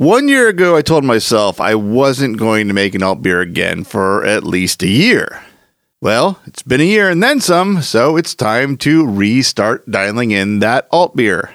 One 0.00 0.28
year 0.28 0.48
ago, 0.48 0.76
I 0.76 0.80
told 0.80 1.04
myself 1.04 1.60
I 1.60 1.74
wasn't 1.74 2.38
going 2.38 2.68
to 2.68 2.72
make 2.72 2.94
an 2.94 3.02
alt 3.02 3.20
beer 3.20 3.42
again 3.42 3.84
for 3.84 4.24
at 4.24 4.44
least 4.44 4.82
a 4.82 4.88
year. 4.88 5.42
Well, 6.00 6.40
it's 6.46 6.62
been 6.62 6.80
a 6.80 6.84
year 6.84 7.10
and 7.10 7.22
then 7.22 7.38
some, 7.42 7.82
so 7.82 8.16
it's 8.16 8.34
time 8.34 8.78
to 8.78 9.06
restart 9.06 9.90
dialing 9.90 10.30
in 10.30 10.60
that 10.60 10.88
alt 10.90 11.16
beer. 11.16 11.52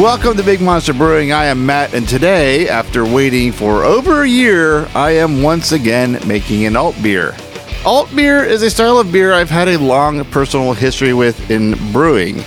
Welcome 0.00 0.36
to 0.36 0.44
Big 0.44 0.60
Monster 0.60 0.94
Brewing. 0.94 1.32
I 1.32 1.46
am 1.46 1.66
Matt, 1.66 1.92
and 1.92 2.08
today, 2.08 2.68
after 2.68 3.04
waiting 3.04 3.50
for 3.50 3.82
over 3.82 4.22
a 4.22 4.28
year, 4.28 4.86
I 4.94 5.10
am 5.16 5.42
once 5.42 5.72
again 5.72 6.20
making 6.24 6.66
an 6.66 6.76
alt 6.76 6.94
beer. 7.02 7.34
Alt 7.86 8.16
beer 8.16 8.42
is 8.42 8.62
a 8.62 8.70
style 8.70 8.98
of 8.98 9.12
beer 9.12 9.34
I've 9.34 9.50
had 9.50 9.68
a 9.68 9.76
long 9.76 10.24
personal 10.26 10.72
history 10.72 11.12
with 11.12 11.50
in 11.50 11.74
brewing, 11.92 12.42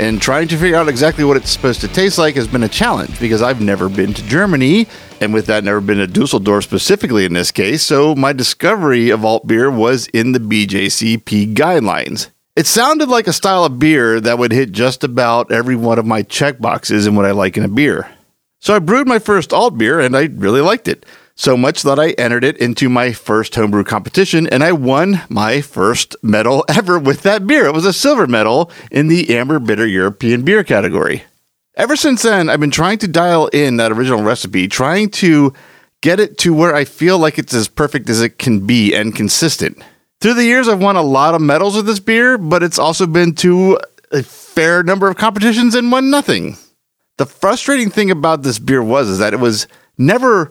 and 0.00 0.20
trying 0.20 0.48
to 0.48 0.56
figure 0.56 0.76
out 0.76 0.88
exactly 0.88 1.22
what 1.22 1.36
it's 1.36 1.48
supposed 1.48 1.80
to 1.82 1.88
taste 1.88 2.18
like 2.18 2.34
has 2.34 2.48
been 2.48 2.64
a 2.64 2.68
challenge 2.68 3.20
because 3.20 3.40
I've 3.40 3.60
never 3.60 3.88
been 3.88 4.12
to 4.12 4.22
Germany, 4.24 4.88
and 5.20 5.32
with 5.32 5.46
that, 5.46 5.62
never 5.62 5.80
been 5.80 5.98
to 5.98 6.08
Dusseldorf 6.08 6.64
specifically 6.64 7.24
in 7.24 7.34
this 7.34 7.52
case. 7.52 7.84
So 7.84 8.16
my 8.16 8.32
discovery 8.32 9.10
of 9.10 9.24
alt 9.24 9.46
beer 9.46 9.70
was 9.70 10.08
in 10.08 10.32
the 10.32 10.40
BJCP 10.40 11.54
guidelines. 11.54 12.30
It 12.56 12.66
sounded 12.66 13.08
like 13.08 13.28
a 13.28 13.32
style 13.32 13.64
of 13.64 13.78
beer 13.78 14.20
that 14.20 14.38
would 14.38 14.50
hit 14.50 14.72
just 14.72 15.04
about 15.04 15.52
every 15.52 15.76
one 15.76 16.00
of 16.00 16.04
my 16.04 16.22
check 16.22 16.58
boxes 16.58 17.06
in 17.06 17.14
what 17.14 17.26
I 17.26 17.30
like 17.30 17.56
in 17.56 17.62
a 17.62 17.68
beer. 17.68 18.10
So 18.58 18.74
I 18.74 18.80
brewed 18.80 19.06
my 19.06 19.20
first 19.20 19.52
alt 19.52 19.78
beer 19.78 20.00
and 20.00 20.16
I 20.16 20.24
really 20.24 20.60
liked 20.60 20.88
it 20.88 21.06
so 21.40 21.56
much 21.56 21.80
that 21.84 21.98
I 21.98 22.10
entered 22.10 22.44
it 22.44 22.58
into 22.58 22.90
my 22.90 23.14
first 23.14 23.54
homebrew 23.54 23.82
competition 23.82 24.46
and 24.46 24.62
I 24.62 24.72
won 24.72 25.22
my 25.30 25.62
first 25.62 26.14
medal 26.22 26.66
ever 26.68 26.98
with 26.98 27.22
that 27.22 27.46
beer. 27.46 27.64
It 27.64 27.72
was 27.72 27.86
a 27.86 27.94
silver 27.94 28.26
medal 28.26 28.70
in 28.90 29.08
the 29.08 29.34
Amber 29.34 29.58
Bitter 29.58 29.86
European 29.86 30.42
Beer 30.42 30.62
category. 30.62 31.22
Ever 31.76 31.96
since 31.96 32.20
then, 32.20 32.50
I've 32.50 32.60
been 32.60 32.70
trying 32.70 32.98
to 32.98 33.08
dial 33.08 33.46
in 33.46 33.78
that 33.78 33.90
original 33.90 34.22
recipe, 34.22 34.68
trying 34.68 35.08
to 35.12 35.54
get 36.02 36.20
it 36.20 36.36
to 36.38 36.52
where 36.52 36.74
I 36.74 36.84
feel 36.84 37.18
like 37.18 37.38
it's 37.38 37.54
as 37.54 37.68
perfect 37.68 38.10
as 38.10 38.20
it 38.20 38.38
can 38.38 38.66
be 38.66 38.94
and 38.94 39.16
consistent. 39.16 39.82
Through 40.20 40.34
the 40.34 40.44
years, 40.44 40.68
I've 40.68 40.82
won 40.82 40.96
a 40.96 41.02
lot 41.02 41.34
of 41.34 41.40
medals 41.40 41.74
with 41.74 41.86
this 41.86 42.00
beer, 42.00 42.36
but 42.36 42.62
it's 42.62 42.78
also 42.78 43.06
been 43.06 43.34
to 43.36 43.80
a 44.12 44.22
fair 44.22 44.82
number 44.82 45.08
of 45.08 45.16
competitions 45.16 45.74
and 45.74 45.90
won 45.90 46.10
nothing. 46.10 46.58
The 47.16 47.24
frustrating 47.24 47.88
thing 47.88 48.10
about 48.10 48.42
this 48.42 48.58
beer 48.58 48.82
was 48.82 49.08
is 49.08 49.18
that 49.20 49.32
it 49.32 49.40
was 49.40 49.66
never 49.96 50.50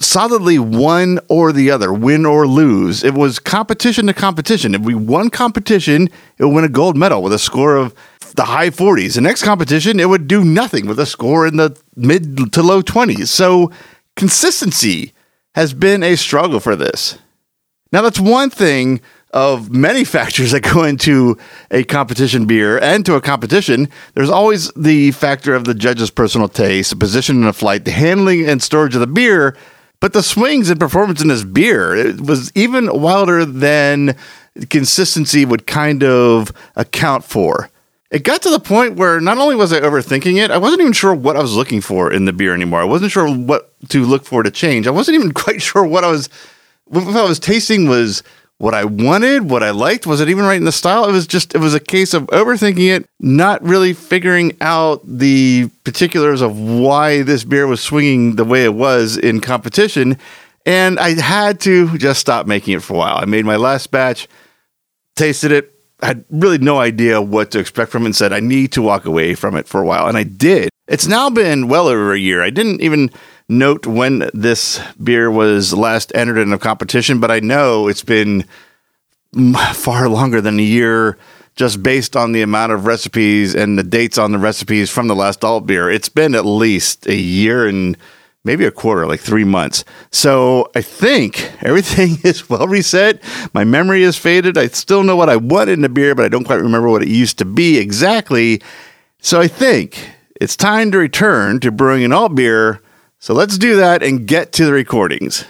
solidly 0.00 0.58
one 0.58 1.18
or 1.28 1.52
the 1.52 1.70
other, 1.70 1.92
win 1.92 2.24
or 2.24 2.46
lose. 2.46 3.02
It 3.02 3.14
was 3.14 3.38
competition 3.38 4.06
to 4.06 4.14
competition. 4.14 4.74
If 4.74 4.82
we 4.82 4.94
won 4.94 5.30
competition, 5.30 6.08
it 6.38 6.44
would 6.44 6.54
win 6.54 6.64
a 6.64 6.68
gold 6.68 6.96
medal 6.96 7.22
with 7.22 7.32
a 7.32 7.38
score 7.38 7.76
of 7.76 7.94
the 8.36 8.44
high 8.44 8.70
40s. 8.70 9.14
The 9.14 9.20
next 9.20 9.42
competition, 9.42 9.98
it 9.98 10.08
would 10.08 10.28
do 10.28 10.44
nothing 10.44 10.86
with 10.86 11.00
a 11.00 11.06
score 11.06 11.46
in 11.46 11.56
the 11.56 11.76
mid 11.96 12.52
to 12.52 12.62
low 12.62 12.82
20s. 12.82 13.28
So 13.28 13.72
consistency 14.16 15.12
has 15.54 15.74
been 15.74 16.02
a 16.02 16.16
struggle 16.16 16.60
for 16.60 16.76
this. 16.76 17.18
Now, 17.90 18.02
that's 18.02 18.20
one 18.20 18.50
thing 18.50 19.00
of 19.32 19.70
many 19.70 20.04
factors 20.16 20.52
that 20.52 20.60
go 20.60 20.84
into 20.84 21.36
a 21.70 21.82
competition 21.84 22.46
beer 22.46 22.78
and 22.78 23.04
to 23.06 23.16
a 23.16 23.20
competition. 23.20 23.88
There's 24.14 24.30
always 24.30 24.70
the 24.72 25.10
factor 25.12 25.54
of 25.54 25.64
the 25.64 25.74
judge's 25.74 26.10
personal 26.10 26.48
taste, 26.48 26.90
the 26.90 26.96
position 26.96 27.42
in 27.42 27.48
a 27.48 27.52
flight, 27.52 27.84
the 27.84 27.90
handling 27.90 28.46
and 28.48 28.62
storage 28.62 28.94
of 28.94 29.00
the 29.00 29.06
beer 29.06 29.56
but 30.00 30.12
the 30.12 30.22
swings 30.22 30.70
and 30.70 30.78
performance 30.78 31.20
in 31.20 31.28
this 31.28 31.44
beer 31.44 32.14
was 32.18 32.52
even 32.54 33.00
wilder 33.00 33.44
than 33.44 34.16
consistency 34.70 35.44
would 35.44 35.66
kind 35.66 36.02
of 36.02 36.52
account 36.76 37.24
for. 37.24 37.70
It 38.10 38.24
got 38.24 38.40
to 38.42 38.50
the 38.50 38.60
point 38.60 38.96
where 38.96 39.20
not 39.20 39.36
only 39.38 39.54
was 39.54 39.72
I 39.72 39.80
overthinking 39.80 40.42
it, 40.42 40.50
I 40.50 40.56
wasn't 40.56 40.80
even 40.80 40.94
sure 40.94 41.14
what 41.14 41.36
I 41.36 41.42
was 41.42 41.54
looking 41.54 41.82
for 41.82 42.10
in 42.10 42.24
the 42.24 42.32
beer 42.32 42.54
anymore. 42.54 42.80
I 42.80 42.84
wasn't 42.84 43.12
sure 43.12 43.30
what 43.30 43.74
to 43.90 44.04
look 44.04 44.24
for 44.24 44.42
to 44.42 44.50
change. 44.50 44.86
I 44.86 44.92
wasn't 44.92 45.16
even 45.16 45.32
quite 45.34 45.60
sure 45.60 45.84
what 45.84 46.04
I 46.04 46.10
was 46.10 46.28
what 46.86 47.16
I 47.16 47.24
was 47.24 47.38
tasting 47.38 47.86
was 47.86 48.22
what 48.58 48.74
I 48.74 48.84
wanted, 48.84 49.48
what 49.48 49.62
I 49.62 49.70
liked. 49.70 50.06
Was 50.06 50.20
it 50.20 50.28
even 50.28 50.44
right 50.44 50.56
in 50.56 50.64
the 50.64 50.72
style? 50.72 51.08
It 51.08 51.12
was 51.12 51.26
just, 51.26 51.54
it 51.54 51.58
was 51.58 51.74
a 51.74 51.80
case 51.80 52.12
of 52.12 52.24
overthinking 52.24 52.96
it, 52.96 53.08
not 53.20 53.62
really 53.62 53.92
figuring 53.92 54.56
out 54.60 55.00
the 55.04 55.70
particulars 55.84 56.40
of 56.40 56.58
why 56.58 57.22
this 57.22 57.44
beer 57.44 57.66
was 57.68 57.80
swinging 57.80 58.34
the 58.34 58.44
way 58.44 58.64
it 58.64 58.74
was 58.74 59.16
in 59.16 59.40
competition. 59.40 60.18
And 60.66 60.98
I 60.98 61.20
had 61.20 61.60
to 61.60 61.96
just 61.98 62.20
stop 62.20 62.46
making 62.46 62.74
it 62.74 62.82
for 62.82 62.94
a 62.94 62.98
while. 62.98 63.16
I 63.16 63.24
made 63.24 63.44
my 63.44 63.56
last 63.56 63.90
batch, 63.90 64.28
tasted 65.14 65.52
it, 65.52 65.72
had 66.02 66.24
really 66.30 66.58
no 66.58 66.78
idea 66.78 67.22
what 67.22 67.52
to 67.52 67.58
expect 67.60 67.90
from 67.90 68.02
it, 68.02 68.06
and 68.06 68.16
said, 68.16 68.32
I 68.32 68.40
need 68.40 68.72
to 68.72 68.82
walk 68.82 69.04
away 69.04 69.34
from 69.34 69.56
it 69.56 69.66
for 69.66 69.80
a 69.80 69.86
while. 69.86 70.08
And 70.08 70.16
I 70.16 70.24
did. 70.24 70.68
It's 70.88 71.06
now 71.06 71.30
been 71.30 71.68
well 71.68 71.86
over 71.86 72.12
a 72.12 72.18
year. 72.18 72.42
I 72.42 72.50
didn't 72.50 72.80
even 72.82 73.10
note 73.48 73.86
when 73.86 74.30
this 74.34 74.80
beer 75.02 75.30
was 75.30 75.72
last 75.72 76.12
entered 76.14 76.38
in 76.38 76.52
a 76.52 76.58
competition, 76.58 77.20
but 77.20 77.30
I 77.30 77.40
know 77.40 77.88
it's 77.88 78.04
been 78.04 78.44
far 79.74 80.08
longer 80.08 80.40
than 80.40 80.58
a 80.58 80.62
year 80.62 81.18
just 81.54 81.82
based 81.82 82.16
on 82.16 82.32
the 82.32 82.42
amount 82.42 82.70
of 82.70 82.86
recipes 82.86 83.54
and 83.54 83.76
the 83.76 83.82
dates 83.82 84.16
on 84.16 84.30
the 84.30 84.38
recipes 84.38 84.90
from 84.90 85.08
the 85.08 85.16
last 85.16 85.42
alt 85.44 85.66
beer. 85.66 85.90
It's 85.90 86.08
been 86.08 86.36
at 86.36 86.46
least 86.46 87.08
a 87.08 87.16
year 87.16 87.66
and 87.66 87.96
maybe 88.44 88.64
a 88.64 88.70
quarter, 88.70 89.06
like 89.06 89.18
three 89.18 89.44
months. 89.44 89.84
So 90.12 90.70
I 90.76 90.82
think 90.82 91.50
everything 91.60 92.18
is 92.24 92.48
well 92.48 92.68
reset. 92.68 93.20
My 93.52 93.64
memory 93.64 94.04
is 94.04 94.16
faded. 94.16 94.56
I 94.56 94.68
still 94.68 95.02
know 95.02 95.16
what 95.16 95.28
I 95.28 95.36
want 95.36 95.68
in 95.68 95.80
the 95.80 95.88
beer, 95.88 96.14
but 96.14 96.24
I 96.24 96.28
don't 96.28 96.44
quite 96.44 96.60
remember 96.60 96.88
what 96.88 97.02
it 97.02 97.08
used 97.08 97.38
to 97.38 97.44
be 97.44 97.78
exactly. 97.78 98.62
So 99.20 99.40
I 99.40 99.48
think 99.48 100.10
it's 100.40 100.56
time 100.56 100.92
to 100.92 100.98
return 100.98 101.58
to 101.60 101.72
brewing 101.72 102.04
an 102.04 102.12
alt 102.12 102.36
beer. 102.36 102.80
So 103.20 103.34
let's 103.34 103.58
do 103.58 103.74
that 103.76 104.04
and 104.04 104.28
get 104.28 104.52
to 104.52 104.64
the 104.64 104.72
recordings. 104.72 105.44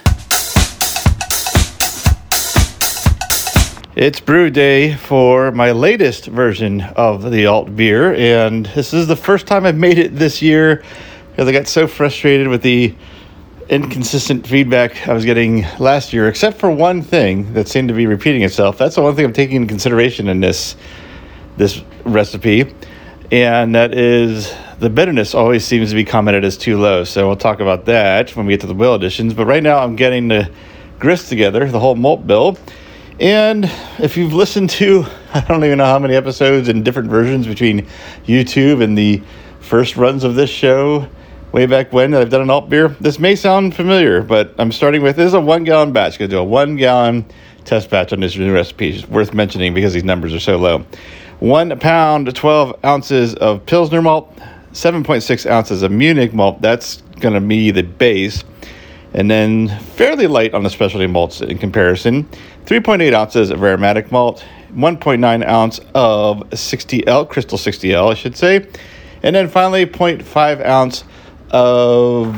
It's 3.95 4.19
brew 4.19 4.49
day 4.49 4.95
for 4.95 5.51
my 5.51 5.71
latest 5.71 6.25
version 6.25 6.81
of 6.81 7.29
the 7.29 7.45
alt 7.45 7.75
beer, 7.75 8.15
and 8.15 8.65
this 8.65 8.91
is 8.91 9.05
the 9.05 9.15
first 9.15 9.45
time 9.45 9.67
I've 9.67 9.77
made 9.77 9.99
it 9.99 10.15
this 10.15 10.41
year 10.41 10.83
because 11.29 11.47
I 11.47 11.51
got 11.51 11.67
so 11.67 11.85
frustrated 11.85 12.47
with 12.47 12.63
the 12.63 12.95
inconsistent 13.69 14.47
feedback 14.47 15.07
I 15.07 15.13
was 15.13 15.23
getting 15.23 15.63
last 15.77 16.11
year, 16.11 16.27
except 16.27 16.57
for 16.57 16.71
one 16.71 17.03
thing 17.03 17.53
that 17.53 17.67
seemed 17.67 17.89
to 17.89 17.93
be 17.93 18.07
repeating 18.07 18.41
itself. 18.41 18.79
That's 18.79 18.95
the 18.95 19.03
one 19.03 19.15
thing 19.15 19.25
I'm 19.25 19.33
taking 19.33 19.57
into 19.57 19.67
consideration 19.67 20.27
in 20.27 20.39
this 20.39 20.75
this 21.55 21.83
recipe, 22.03 22.73
and 23.31 23.75
that 23.75 23.93
is 23.93 24.51
the 24.79 24.89
bitterness 24.89 25.35
always 25.35 25.65
seems 25.65 25.89
to 25.89 25.95
be 25.95 26.05
commented 26.05 26.45
as 26.45 26.57
too 26.57 26.77
low. 26.77 27.03
So 27.03 27.27
we'll 27.27 27.35
talk 27.35 27.59
about 27.59 27.85
that 27.85 28.35
when 28.35 28.45
we 28.45 28.53
get 28.53 28.61
to 28.61 28.67
the 28.67 28.73
will 28.73 28.95
additions. 28.95 29.33
But 29.33 29.45
right 29.45 29.61
now 29.61 29.79
I'm 29.79 29.95
getting 29.95 30.29
the 30.29 30.49
grist 30.99 31.29
together, 31.29 31.69
the 31.69 31.79
whole 31.79 31.95
malt 31.95 32.25
bill. 32.25 32.57
And 33.19 33.69
if 33.99 34.15
you've 34.15 34.33
listened 34.33 34.69
to, 34.71 35.05
I 35.33 35.41
don't 35.41 35.63
even 35.65 35.77
know 35.77 35.85
how 35.85 35.99
many 35.99 36.15
episodes 36.15 36.69
and 36.69 36.85
different 36.85 37.09
versions 37.09 37.45
between 37.45 37.87
YouTube 38.25 38.81
and 38.81 38.97
the 38.97 39.21
first 39.59 39.97
runs 39.97 40.23
of 40.23 40.35
this 40.35 40.49
show 40.49 41.07
way 41.51 41.65
back 41.65 41.91
when 41.91 42.11
that 42.11 42.21
I've 42.21 42.29
done 42.29 42.41
an 42.41 42.49
alt 42.49 42.69
beer, 42.69 42.89
this 43.01 43.19
may 43.19 43.35
sound 43.35 43.75
familiar, 43.75 44.21
but 44.21 44.53
I'm 44.59 44.71
starting 44.71 45.01
with 45.01 45.15
this 45.15 45.27
is 45.27 45.33
a 45.33 45.41
one 45.41 45.63
gallon 45.63 45.91
batch. 45.91 46.19
Gonna 46.19 46.29
do 46.29 46.37
a 46.37 46.43
one 46.43 46.75
gallon 46.75 47.25
test 47.65 47.89
batch 47.89 48.13
on 48.13 48.19
this 48.19 48.35
new 48.37 48.53
recipe. 48.53 48.89
It's 48.89 49.07
worth 49.07 49.33
mentioning 49.33 49.73
because 49.73 49.93
these 49.93 50.03
numbers 50.03 50.33
are 50.33 50.39
so 50.39 50.57
low. 50.57 50.85
One 51.39 51.77
pound, 51.79 52.33
12 52.33 52.85
ounces 52.85 53.33
of 53.35 53.65
Pilsner 53.65 54.01
malt, 54.01 54.37
7.6 54.73 55.49
ounces 55.49 55.81
of 55.81 55.91
Munich 55.91 56.33
malt. 56.33 56.61
That's 56.61 57.01
going 57.19 57.33
to 57.33 57.41
be 57.41 57.71
the 57.71 57.83
base. 57.83 58.43
And 59.13 59.29
then 59.29 59.67
fairly 59.67 60.27
light 60.27 60.53
on 60.53 60.63
the 60.63 60.69
specialty 60.69 61.07
malts 61.07 61.41
in 61.41 61.57
comparison. 61.57 62.25
3.8 62.65 63.13
ounces 63.13 63.49
of 63.49 63.63
aromatic 63.63 64.11
malt, 64.11 64.45
1.9 64.73 65.47
ounce 65.47 65.79
of 65.95 66.41
60L, 66.51 67.27
Crystal 67.27 67.57
60L, 67.57 68.11
I 68.11 68.13
should 68.13 68.37
say. 68.37 68.67
And 69.23 69.35
then 69.35 69.47
finally, 69.47 69.85
0.5 69.85 70.63
ounce 70.63 71.03
of 71.49 72.35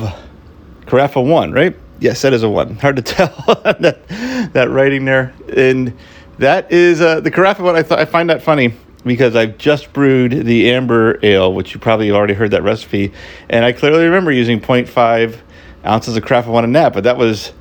Carafa 0.86 1.25
1, 1.25 1.51
right? 1.51 1.75
Yes, 2.00 2.22
that 2.22 2.34
is 2.34 2.44
a 2.44 2.50
1. 2.50 2.77
Hard 2.77 2.95
to 2.95 3.01
tell 3.01 3.27
that, 3.63 4.51
that 4.54 4.69
writing 4.69 5.04
there. 5.04 5.34
And 5.56 5.98
that 6.39 6.72
is 6.72 7.01
uh, 7.01 7.19
the 7.19 7.30
Carafa 7.30 7.60
1. 7.60 7.75
I, 7.75 7.81
th- 7.81 8.00
I 8.00 8.06
find 8.06 8.30
that 8.30 8.42
funny 8.42 8.74
because 9.03 9.36
I've 9.36 9.57
just 9.57 9.94
brewed 9.94 10.45
the 10.45 10.71
amber 10.71 11.19
ale, 11.24 11.53
which 11.53 11.74
you 11.74 11.80
probably 11.80 12.12
already 12.12 12.33
heard 12.33 12.51
that 12.51 12.63
recipe, 12.63 13.12
and 13.50 13.65
I 13.65 13.71
clearly 13.71 14.06
remember 14.06 14.31
using 14.31 14.59
0.5 14.59 15.39
ounces 15.86 16.15
of 16.15 16.24
Carafa 16.24 16.48
One 16.48 16.63
in 16.63 16.71
nap, 16.71 16.94
but 16.94 17.03
that 17.06 17.18
was 17.18 17.53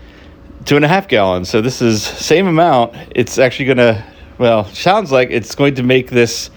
two 0.64 0.76
and 0.76 0.84
a 0.84 0.88
half 0.88 1.08
gallons. 1.08 1.48
So 1.48 1.60
this 1.60 1.80
is 1.80 2.02
same 2.02 2.46
amount. 2.46 2.94
It's 3.14 3.38
actually 3.38 3.66
gonna, 3.66 4.04
well, 4.38 4.64
sounds 4.66 5.10
like 5.10 5.30
it's 5.30 5.54
going 5.54 5.74
to 5.76 5.82
make 5.82 6.10
this 6.10 6.50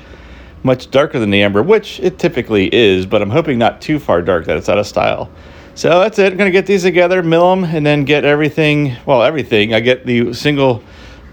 much 0.64 0.92
darker 0.92 1.20
than 1.20 1.30
the 1.30 1.42
amber, 1.42 1.62
which 1.62 2.00
it 2.00 2.20
typically 2.20 2.74
is, 2.74 3.06
but 3.06 3.22
I'm 3.22 3.30
hoping 3.30 3.58
not 3.58 3.82
too 3.82 4.00
far 4.00 4.22
dark 4.22 4.46
that 4.46 4.58
it's 4.58 4.70
out 4.70 4.78
of 4.78 4.88
style. 4.88 5.30
So 5.76 6.00
that's 6.00 6.20
it. 6.20 6.32
I'm 6.32 6.38
gonna 6.38 6.52
get 6.52 6.66
these 6.66 6.84
together, 6.84 7.24
mill 7.24 7.56
them, 7.56 7.64
and 7.64 7.86
then 7.86 8.06
get 8.06 8.26
everything. 8.26 8.96
Well, 9.06 9.24
everything. 9.24 9.74
I 9.74 9.80
get 9.80 10.06
the 10.06 10.34
single 10.34 10.84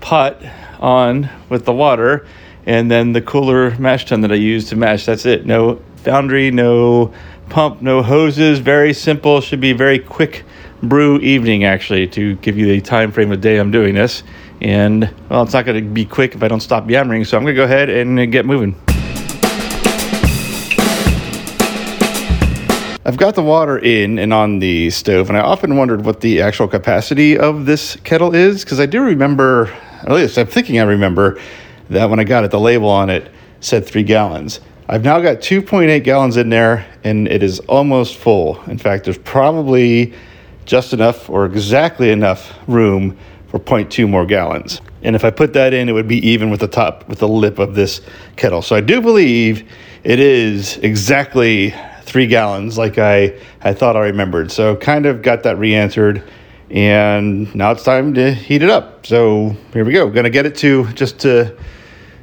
pot 0.00 0.42
on 0.80 1.28
with 1.48 1.64
the 1.64 1.74
water 1.74 2.26
and 2.66 2.90
then 2.90 3.12
the 3.12 3.20
cooler 3.20 3.76
mash 3.78 4.04
tun 4.04 4.20
that 4.22 4.32
I 4.32 4.36
use 4.36 4.68
to 4.70 4.76
mash. 4.76 5.06
That's 5.06 5.26
it. 5.26 5.46
No 5.46 5.80
foundry, 5.96 6.50
no 6.50 7.12
pump, 7.48 7.82
no 7.82 8.02
hoses. 8.02 8.58
Very 8.58 8.92
simple. 8.92 9.40
Should 9.40 9.60
be 9.60 9.72
very 9.72 9.98
quick 9.98 10.44
brew 10.82 11.18
evening 11.18 11.64
actually 11.64 12.06
to 12.08 12.36
give 12.36 12.56
you 12.56 12.66
the 12.66 12.80
time 12.80 13.12
frame 13.12 13.32
of 13.32 13.40
day 13.40 13.58
I'm 13.58 13.70
doing 13.70 13.94
this. 13.94 14.22
And 14.60 15.12
well, 15.28 15.42
it's 15.42 15.52
not 15.52 15.64
going 15.64 15.82
to 15.82 15.90
be 15.90 16.04
quick 16.04 16.34
if 16.34 16.42
I 16.42 16.48
don't 16.48 16.60
stop 16.60 16.88
yammering. 16.88 17.24
So 17.24 17.36
I'm 17.36 17.44
going 17.44 17.54
to 17.54 17.60
go 17.60 17.64
ahead 17.64 17.88
and 17.88 18.30
get 18.30 18.44
moving. 18.46 18.74
I've 23.02 23.16
got 23.16 23.34
the 23.34 23.42
water 23.42 23.78
in 23.78 24.18
and 24.18 24.32
on 24.32 24.58
the 24.58 24.90
stove, 24.90 25.30
and 25.30 25.38
I 25.38 25.40
often 25.40 25.76
wondered 25.76 26.04
what 26.04 26.20
the 26.20 26.42
actual 26.42 26.68
capacity 26.68 27.36
of 27.36 27.64
this 27.64 27.96
kettle 28.04 28.34
is 28.34 28.62
because 28.62 28.78
I 28.78 28.84
do 28.84 29.02
remember, 29.02 29.72
at 30.02 30.12
least 30.12 30.36
I'm 30.36 30.46
thinking 30.46 30.78
I 30.78 30.82
remember, 30.82 31.40
that 31.90 32.08
when 32.08 32.20
I 32.20 32.24
got 32.24 32.44
it, 32.44 32.50
the 32.50 32.60
label 32.60 32.88
on 32.88 33.10
it 33.10 33.30
said 33.60 33.86
three 33.86 34.02
gallons. 34.02 34.60
I've 34.88 35.04
now 35.04 35.20
got 35.20 35.38
2.8 35.38 36.02
gallons 36.02 36.36
in 36.36 36.50
there, 36.50 36.86
and 37.04 37.28
it 37.28 37.42
is 37.42 37.60
almost 37.60 38.16
full. 38.16 38.60
In 38.62 38.78
fact, 38.78 39.04
there's 39.04 39.18
probably 39.18 40.14
just 40.64 40.92
enough 40.92 41.28
or 41.28 41.46
exactly 41.46 42.10
enough 42.10 42.58
room 42.66 43.16
for 43.48 43.58
0.2 43.58 44.08
more 44.08 44.24
gallons. 44.24 44.80
And 45.02 45.16
if 45.16 45.24
I 45.24 45.30
put 45.30 45.52
that 45.54 45.72
in, 45.74 45.88
it 45.88 45.92
would 45.92 46.08
be 46.08 46.24
even 46.28 46.50
with 46.50 46.60
the 46.60 46.68
top, 46.68 47.08
with 47.08 47.18
the 47.18 47.28
lip 47.28 47.58
of 47.58 47.74
this 47.74 48.00
kettle. 48.36 48.62
So 48.62 48.76
I 48.76 48.80
do 48.80 49.00
believe 49.00 49.68
it 50.04 50.20
is 50.20 50.76
exactly 50.78 51.74
three 52.02 52.26
gallons 52.26 52.76
like 52.76 52.98
I, 52.98 53.38
I 53.62 53.72
thought 53.72 53.96
I 53.96 54.00
remembered. 54.00 54.52
So 54.52 54.76
kind 54.76 55.06
of 55.06 55.22
got 55.22 55.42
that 55.44 55.58
re-answered 55.58 56.22
and 56.70 57.52
now 57.54 57.72
it's 57.72 57.82
time 57.82 58.14
to 58.14 58.32
heat 58.32 58.62
it 58.62 58.70
up. 58.70 59.04
So 59.06 59.56
here 59.72 59.84
we 59.84 59.92
go. 59.92 60.10
To 60.10 60.30
get 60.30 60.46
it 60.46 60.54
to 60.56 60.86
just 60.92 61.18
to 61.20 61.56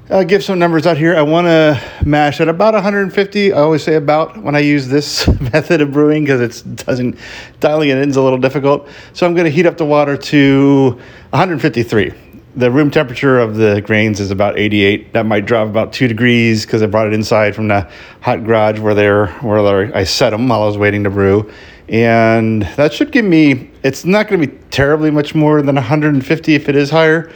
uh, 0.10 0.24
give 0.24 0.44
some 0.44 0.60
numbers 0.60 0.88
out 0.88 0.98
here. 0.98 1.16
I 1.16 1.22
want 1.22 1.48
to 1.48 1.82
mash 2.06 2.40
at 2.40 2.48
about 2.48 2.74
150. 2.74 3.54
I 3.54 3.58
always 3.58 3.84
say 3.84 3.96
about 3.96 4.38
when 4.38 4.56
I 4.56 4.60
use 4.60 4.88
this 4.88 5.28
method 5.42 5.82
of 5.82 5.92
brewing 5.92 6.24
because 6.24 6.64
it 6.64 6.76
doesn't 6.86 7.18
dialing 7.60 7.90
it 7.90 7.98
in 7.98 8.10
is 8.10 8.16
a 8.16 8.22
little 8.22 8.40
difficult. 8.40 8.88
So 9.14 9.26
I'm 9.26 9.34
going 9.34 9.46
to 9.46 9.52
heat 9.52 9.66
up 9.66 9.78
the 9.78 9.86
water 9.86 10.18
to 10.18 10.92
153 11.32 12.14
the 12.56 12.72
room 12.72 12.90
temperature 12.90 13.38
of 13.38 13.56
the 13.56 13.82
grains 13.82 14.20
is 14.20 14.32
about 14.32 14.58
88. 14.58 15.14
That 15.14 15.28
might 15.28 15.46
drop 15.46 15.68
about 15.68 15.94
two 15.94 16.08
degrees 16.08 16.66
because 16.66 16.82
I 16.82 16.88
brought 16.88 17.06
it 17.06 17.14
inside 17.14 17.54
from 17.54 17.68
the 17.68 17.88
hot 18.22 18.44
garage 18.44 18.80
where 18.80 18.96
they're 18.96 19.28
where 19.42 19.96
I 19.96 20.04
set 20.04 20.32
them 20.32 20.48
while 20.48 20.64
I 20.64 20.66
was 20.66 20.76
waiting 20.76 21.04
to 21.04 21.12
brew, 21.12 21.52
and 21.88 22.64
that 22.76 22.94
should 22.94 23.12
give 23.12 23.26
me. 23.26 23.70
It's 23.84 24.06
not 24.06 24.28
going 24.28 24.42
to 24.42 24.48
be 24.48 24.58
terribly 24.72 25.12
much 25.12 25.36
more 25.36 25.62
than 25.62 25.76
150 25.76 26.56
if 26.56 26.68
it 26.68 26.76
is 26.76 26.90
higher. 26.90 27.32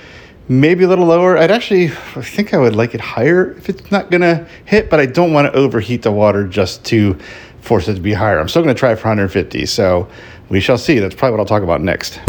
Maybe 0.52 0.84
a 0.84 0.88
little 0.90 1.06
lower. 1.06 1.38
I'd 1.38 1.50
actually, 1.50 1.86
I 1.86 2.22
think 2.22 2.54
I 2.54 2.58
would 2.58 2.76
like 2.76 2.94
it 2.94 3.00
higher 3.00 3.52
if 3.54 3.70
it's 3.70 3.90
not 3.90 4.12
going 4.12 4.20
to 4.20 4.46
hit, 4.66 4.90
but 4.90 5.00
I 5.00 5.06
don't 5.06 5.32
want 5.32 5.46
to 5.46 5.58
overheat 5.58 6.02
the 6.02 6.12
water 6.12 6.46
just 6.46 6.84
to 6.88 7.18
force 7.62 7.88
it 7.88 7.96
to 7.96 8.02
be 8.02 8.12
higher. 8.12 8.38
I'm 8.38 8.50
still 8.50 8.62
going 8.62 8.76
to 8.76 8.78
try 8.78 8.94
for 8.96 9.08
150, 9.08 9.66
so 9.66 10.10
we 10.50 10.60
shall 10.60 10.78
see. 10.78 11.00
That's 11.00 11.16
probably 11.16 11.38
what 11.38 11.40
I'll 11.40 11.46
talk 11.46 11.64
about 11.64 11.80
next. 11.80 12.20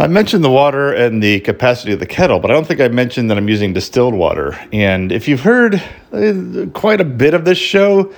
I 0.00 0.08
mentioned 0.08 0.42
the 0.42 0.50
water 0.50 0.92
and 0.92 1.22
the 1.22 1.38
capacity 1.38 1.92
of 1.92 2.00
the 2.00 2.06
kettle, 2.06 2.40
but 2.40 2.50
I 2.50 2.54
don't 2.54 2.66
think 2.66 2.80
I 2.80 2.88
mentioned 2.88 3.30
that 3.30 3.38
I'm 3.38 3.48
using 3.48 3.72
distilled 3.72 4.14
water. 4.14 4.58
And 4.72 5.12
if 5.12 5.28
you've 5.28 5.42
heard 5.42 5.76
uh, 6.12 6.66
quite 6.74 7.00
a 7.00 7.04
bit 7.04 7.34
of 7.34 7.44
this 7.44 7.58
show, 7.58 8.12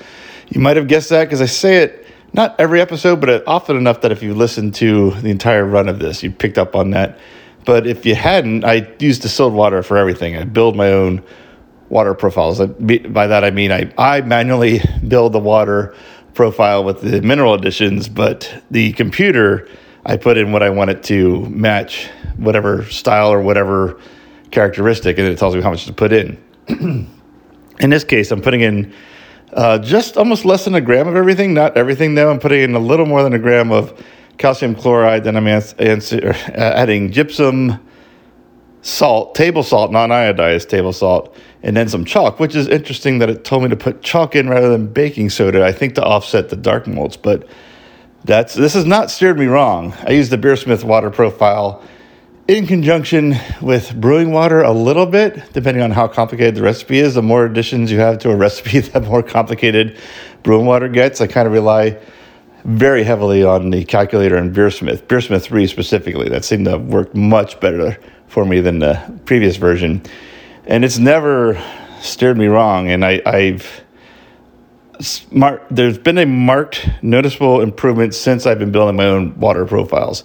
you 0.49 0.63
might 0.63 0.79
have 0.79 0.89
guessed 0.89 1.11
that 1.11 1.25
because 1.25 1.43
I 1.43 1.47
say 1.47 1.83
it 1.83 2.06
not 2.37 2.61
every 2.61 2.81
episode, 2.83 3.21
but 3.21 3.31
uh, 3.31 3.43
often 3.47 3.77
enough 3.77 4.03
that 4.03 4.13
if 4.13 4.23
you 4.23 4.35
listened 4.35 4.75
to 4.77 5.13
the 5.23 5.31
entire 5.31 5.65
run 5.65 5.89
of 5.89 5.99
this, 5.99 6.23
you 6.23 6.31
picked 6.31 6.59
up 6.59 6.77
on 6.77 6.91
that. 6.91 7.19
But 7.65 7.87
if 7.87 8.05
you 8.05 8.15
hadn't, 8.15 8.65
I 8.65 8.89
use 9.01 9.19
distilled 9.19 9.55
water 9.55 9.83
for 9.83 9.97
everything. 9.97 10.37
I 10.37 10.45
build 10.45 10.77
my 10.77 10.93
own 10.93 11.25
water 11.89 12.15
profiles. 12.15 12.61
By 12.61 13.27
that 13.27 13.43
I 13.43 13.51
mean 13.51 13.73
I, 13.73 13.93
I 13.97 14.21
manually 14.21 14.81
build 15.09 15.33
the 15.33 15.41
water 15.41 15.95
profile 16.35 16.85
with 16.85 17.01
the 17.01 17.23
mineral 17.23 17.55
additions, 17.55 18.09
but 18.09 18.63
the 18.71 18.93
computer 18.93 19.69
I 20.05 20.17
put 20.17 20.37
in 20.37 20.53
what 20.53 20.63
I 20.63 20.71
want 20.71 20.91
it 20.91 21.03
to 21.05 21.47
match 21.47 22.09
whatever 22.37 22.85
style 22.85 23.33
or 23.33 23.41
whatever 23.41 23.99
characteristic, 24.51 25.19
and 25.19 25.27
it 25.27 25.39
tells 25.39 25.57
me 25.57 25.63
how 25.63 25.71
much 25.71 25.87
to 25.87 25.93
put 25.93 26.13
in. 26.13 26.39
in 26.69 27.91
this 27.91 28.05
case, 28.05 28.31
I'm 28.31 28.43
putting 28.43 28.61
in 28.61 28.93
uh, 29.53 29.79
just 29.79 30.17
almost 30.17 30.45
less 30.45 30.65
than 30.65 30.75
a 30.75 30.81
gram 30.81 31.09
of 31.09 31.17
everything. 31.17 31.55
Not 31.55 31.77
everything, 31.77 32.15
though. 32.15 32.31
I'm 32.31 32.39
putting 32.39 32.63
in 32.63 32.75
a 32.75 32.81
little 32.81 33.07
more 33.07 33.23
than 33.23 33.33
a 33.33 33.39
gram 33.39 33.71
of 33.73 34.03
calcium 34.39 34.75
chloride. 34.75 35.25
Then 35.25 35.37
I'm 35.37 35.47
adding 35.47 37.11
gypsum, 37.11 37.79
salt, 38.83 39.35
table 39.35 39.63
salt, 39.63 39.93
non 39.93 40.11
iodized 40.11 40.69
table 40.69 40.93
salt, 40.93 41.37
and 41.63 41.77
then 41.77 41.89
some 41.89 42.05
chalk, 42.05 42.39
which 42.39 42.55
is 42.55 42.69
interesting 42.69 43.19
that 43.19 43.31
it 43.31 43.45
told 43.45 43.63
me 43.63 43.69
to 43.69 43.77
put 43.77 44.03
chalk 44.03 44.37
in 44.37 44.49
rather 44.49 44.69
than 44.69 44.87
baking 44.87 45.31
soda, 45.31 45.65
I 45.65 45.73
think 45.73 45.95
to 45.95 46.03
offset 46.03 46.49
the 46.49 46.57
dark 46.57 46.87
malts. 46.87 47.17
But 47.17 47.49
that's 48.25 48.55
this 48.55 48.75
has 48.75 48.85
not 48.85 49.11
steered 49.11 49.39
me 49.39 49.47
wrong. 49.47 49.95
I 50.05 50.11
use 50.11 50.29
the 50.29 50.39
Beersmith 50.39 50.85
water 50.85 51.11
profile 51.11 51.83
in 52.49 52.67
conjunction 52.67 53.35
with 53.61 54.01
brewing 54.01 54.31
water 54.31 54.63
a 54.63 54.71
little 54.71 55.07
bit, 55.07 55.53
depending 55.53 55.83
on 55.83 55.91
how 55.91 56.07
complicated 56.07 56.55
the 56.55 56.63
recipe 56.63 56.99
is. 56.99 57.15
The 57.15 57.23
more 57.23 57.45
additions 57.45 57.91
you 57.91 57.99
have 57.99 58.19
to 58.21 58.31
a 58.31 58.37
recipe, 58.37 58.81
the 58.81 59.01
more 59.01 59.23
complicated 59.23 59.99
brewing 60.43 60.67
water 60.67 60.89
gets. 60.89 61.21
I 61.21 61.27
kind 61.27 61.47
of 61.47 61.53
rely 61.53 61.99
very 62.65 63.05
heavily 63.05 63.45
on 63.45 63.71
the 63.71 63.85
calculator 63.85 64.37
and 64.37 64.55
Beersmith, 64.55 65.03
Beersmith 65.03 65.43
3 65.43 65.67
specifically. 65.67 66.29
That 66.29 66.45
seemed 66.45 66.67
to 66.67 66.79
work 66.79 67.15
much 67.15 67.59
better 67.61 67.99
for 68.29 68.45
me 68.45 68.61
than 68.61 68.79
the 68.79 69.21
previous 69.25 69.57
version. 69.57 70.03
And 70.67 70.85
it's 70.85 70.99
never 70.99 71.61
steered 72.01 72.37
me 72.37 72.47
wrong. 72.47 72.91
And 72.91 73.05
I, 73.05 73.23
I've 73.25 73.85
smart, 75.01 75.65
there's 75.71 75.99
been 75.99 76.19
a 76.19 76.27
marked, 76.27 76.89
noticeable 77.03 77.61
improvement 77.61 78.15
since 78.15 78.47
I've 78.47 78.59
been 78.59 78.73
building 78.73 78.97
my 78.97 79.07
own 79.07 79.39
water 79.39 79.65
profiles. 79.65 80.25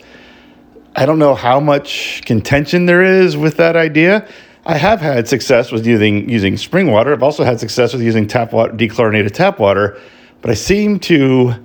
I 0.96 1.06
don't 1.06 1.20
know 1.20 1.36
how 1.36 1.60
much 1.60 2.22
contention 2.26 2.86
there 2.86 3.02
is 3.02 3.38
with 3.38 3.58
that 3.58 3.76
idea. 3.76 4.28
I 4.66 4.78
have 4.78 5.00
had 5.00 5.28
success 5.28 5.72
with 5.72 5.88
using 5.88 6.30
using 6.30 6.58
spring 6.58 6.92
water. 6.92 7.14
I've 7.14 7.24
also 7.24 7.44
had 7.44 7.60
success 7.60 7.94
with 7.94 8.02
using 8.02 8.28
tap 8.28 8.52
water, 8.52 8.74
dechlorinated 8.74 9.32
tap 9.32 9.58
water, 9.58 10.00
but 10.42 10.52
I 10.52 10.54
seem 10.54 11.00
to 11.02 11.56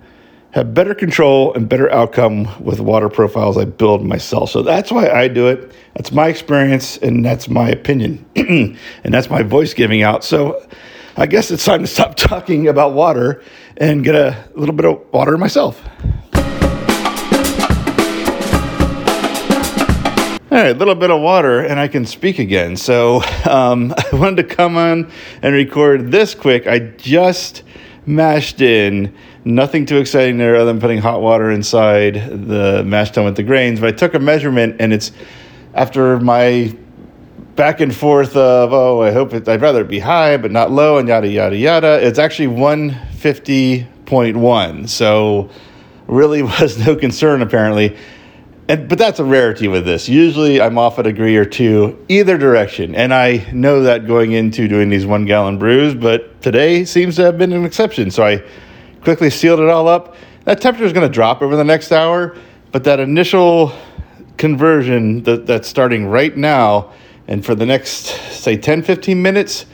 have 0.53 0.73
better 0.73 0.95
control 0.95 1.53
and 1.55 1.69
better 1.69 1.93
outcome 1.93 2.49
with 2.65 2.81
water 2.81 3.09
profiles 3.09 3.59
I 3.59 3.67
build 3.67 4.07
myself. 4.07 4.51
So 4.51 4.63
that's 4.63 4.91
why 4.91 5.09
I 5.11 5.29
do 5.29 5.49
it. 5.49 5.75
That's 5.95 6.13
my 6.13 6.29
experience 6.29 6.97
and 6.99 7.25
that's 7.25 7.49
my 7.49 7.69
opinion. 7.69 8.25
and 8.37 8.79
that's 9.05 9.29
my 9.29 9.43
voice 9.43 9.75
giving 9.75 10.03
out. 10.03 10.25
So 10.25 10.67
I 11.17 11.27
guess 11.27 11.51
it's 11.51 11.65
time 11.65 11.81
to 11.81 11.87
stop 11.87 12.15
talking 12.17 12.69
about 12.69 12.95
water 12.95 13.43
and 13.77 14.03
get 14.03 14.15
a 14.15 14.49
little 14.55 14.75
bit 14.75 14.87
of 14.87 15.13
water 15.13 15.37
myself. 15.37 15.83
All 20.57 20.63
right, 20.63 20.75
a 20.75 20.79
little 20.79 20.95
bit 20.95 21.11
of 21.11 21.21
water, 21.21 21.61
and 21.61 21.79
I 21.79 21.87
can 21.87 22.07
speak 22.07 22.39
again. 22.39 22.79
So 22.79 23.21
um, 23.45 23.93
I 23.99 24.17
wanted 24.17 24.49
to 24.49 24.55
come 24.55 24.79
on 24.79 25.13
and 25.43 25.55
record 25.55 26.11
this 26.11 26.35
quick. 26.35 26.67
I 26.67 26.79
just 26.79 27.63
mashed 28.07 28.63
in 28.63 29.15
nothing 29.45 29.85
too 29.85 29.99
exciting 29.99 30.39
there 30.39 30.57
other 30.57 30.73
than 30.73 30.81
putting 30.81 30.97
hot 30.97 31.21
water 31.21 31.51
inside 31.51 32.15
the 32.49 32.83
mash 32.87 33.11
tun 33.11 33.27
with 33.27 33.37
the 33.37 33.43
grains. 33.43 33.81
But 33.81 33.91
I 33.91 33.93
took 33.99 34.15
a 34.15 34.19
measurement, 34.19 34.77
and 34.81 34.95
it's 34.95 35.13
after 35.75 36.19
my 36.21 36.75
back 37.55 37.83
and 37.83 37.95
forth 37.95 38.35
of 38.35 38.73
oh 38.73 39.03
I 39.03 39.13
hope 39.13 39.35
it, 39.35 39.47
I'd 39.47 39.61
rather 39.61 39.83
it 39.83 39.89
be 39.89 39.99
high 39.99 40.39
but 40.39 40.53
not 40.53 40.71
low 40.71 40.97
and 40.97 41.07
yada 41.07 41.29
yada 41.29 41.59
yada. 41.59 42.03
It's 42.03 42.19
actually 42.19 42.57
150.1, 42.57 44.89
so 44.89 45.51
really 46.07 46.41
was 46.43 46.79
no 46.79 46.97
concern 46.97 47.43
apparently. 47.43 47.95
And, 48.69 48.89
but 48.89 48.99
that's 48.99 49.21
a 49.21 49.25
rarity 49.25 49.69
with 49.69 49.85
this. 49.85 50.09
Usually 50.09 50.61
I'm 50.61 50.77
off 50.77 50.99
a 50.99 51.03
degree 51.03 51.37
or 51.37 51.45
two 51.45 52.05
either 52.09 52.37
direction, 52.37 52.95
and 52.97 53.15
I 53.15 53.49
know 53.53 53.83
that 53.83 54.07
going 54.07 54.33
into 54.33 54.67
doing 54.67 54.89
these 54.89 55.07
one 55.07 55.25
gallon 55.25 55.59
brews. 55.59 55.95
But 55.95 56.43
today 56.43 56.85
seems 56.85 57.17
to 57.17 57.23
have 57.23 57.39
been 57.39 57.53
an 57.53 57.65
exception, 57.65 58.11
so 58.11 58.25
I 58.25 58.43
quickly 59.03 59.31
sealed 59.31 59.61
it 59.61 59.69
all 59.69 59.87
up. 59.87 60.17
That 60.45 60.61
temperature 60.61 60.85
is 60.85 60.93
going 60.93 61.07
to 61.07 61.13
drop 61.13 61.43
over 61.43 61.55
the 61.55 61.65
next 61.65 61.93
hour, 61.93 62.37
but 62.73 62.83
that 62.85 62.99
initial 62.99 63.73
conversion 64.37 65.23
that, 65.23 65.47
that's 65.47 65.69
starting 65.69 66.07
right 66.07 66.37
now 66.37 66.93
and 67.29 67.45
for 67.45 67.55
the 67.55 67.67
next 67.67 68.07
say 68.31 68.57
10 68.57 68.83
15 68.83 69.21
minutes 69.21 69.67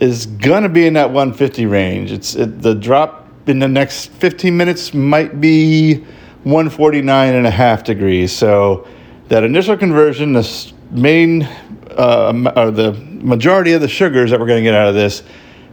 is 0.00 0.26
going 0.26 0.62
to 0.62 0.68
be 0.68 0.86
in 0.86 0.94
that 0.94 1.10
150 1.10 1.66
range 1.66 2.12
it's 2.12 2.36
it, 2.36 2.62
the 2.62 2.74
drop 2.74 3.28
in 3.48 3.58
the 3.58 3.66
next 3.66 4.06
15 4.12 4.56
minutes 4.56 4.94
might 4.94 5.40
be 5.40 6.04
149 6.44 7.34
and 7.34 7.46
a 7.46 7.50
half 7.50 7.84
degrees 7.84 8.32
so 8.32 8.86
that 9.28 9.44
initial 9.44 9.76
conversion 9.76 10.32
the 10.32 10.72
main 10.90 11.42
uh, 11.90 12.52
or 12.56 12.70
the 12.70 12.92
majority 12.92 13.72
of 13.72 13.80
the 13.80 13.88
sugars 13.88 14.30
that 14.30 14.38
we're 14.38 14.46
going 14.46 14.62
to 14.62 14.70
get 14.70 14.74
out 14.74 14.88
of 14.88 14.94
this 14.94 15.22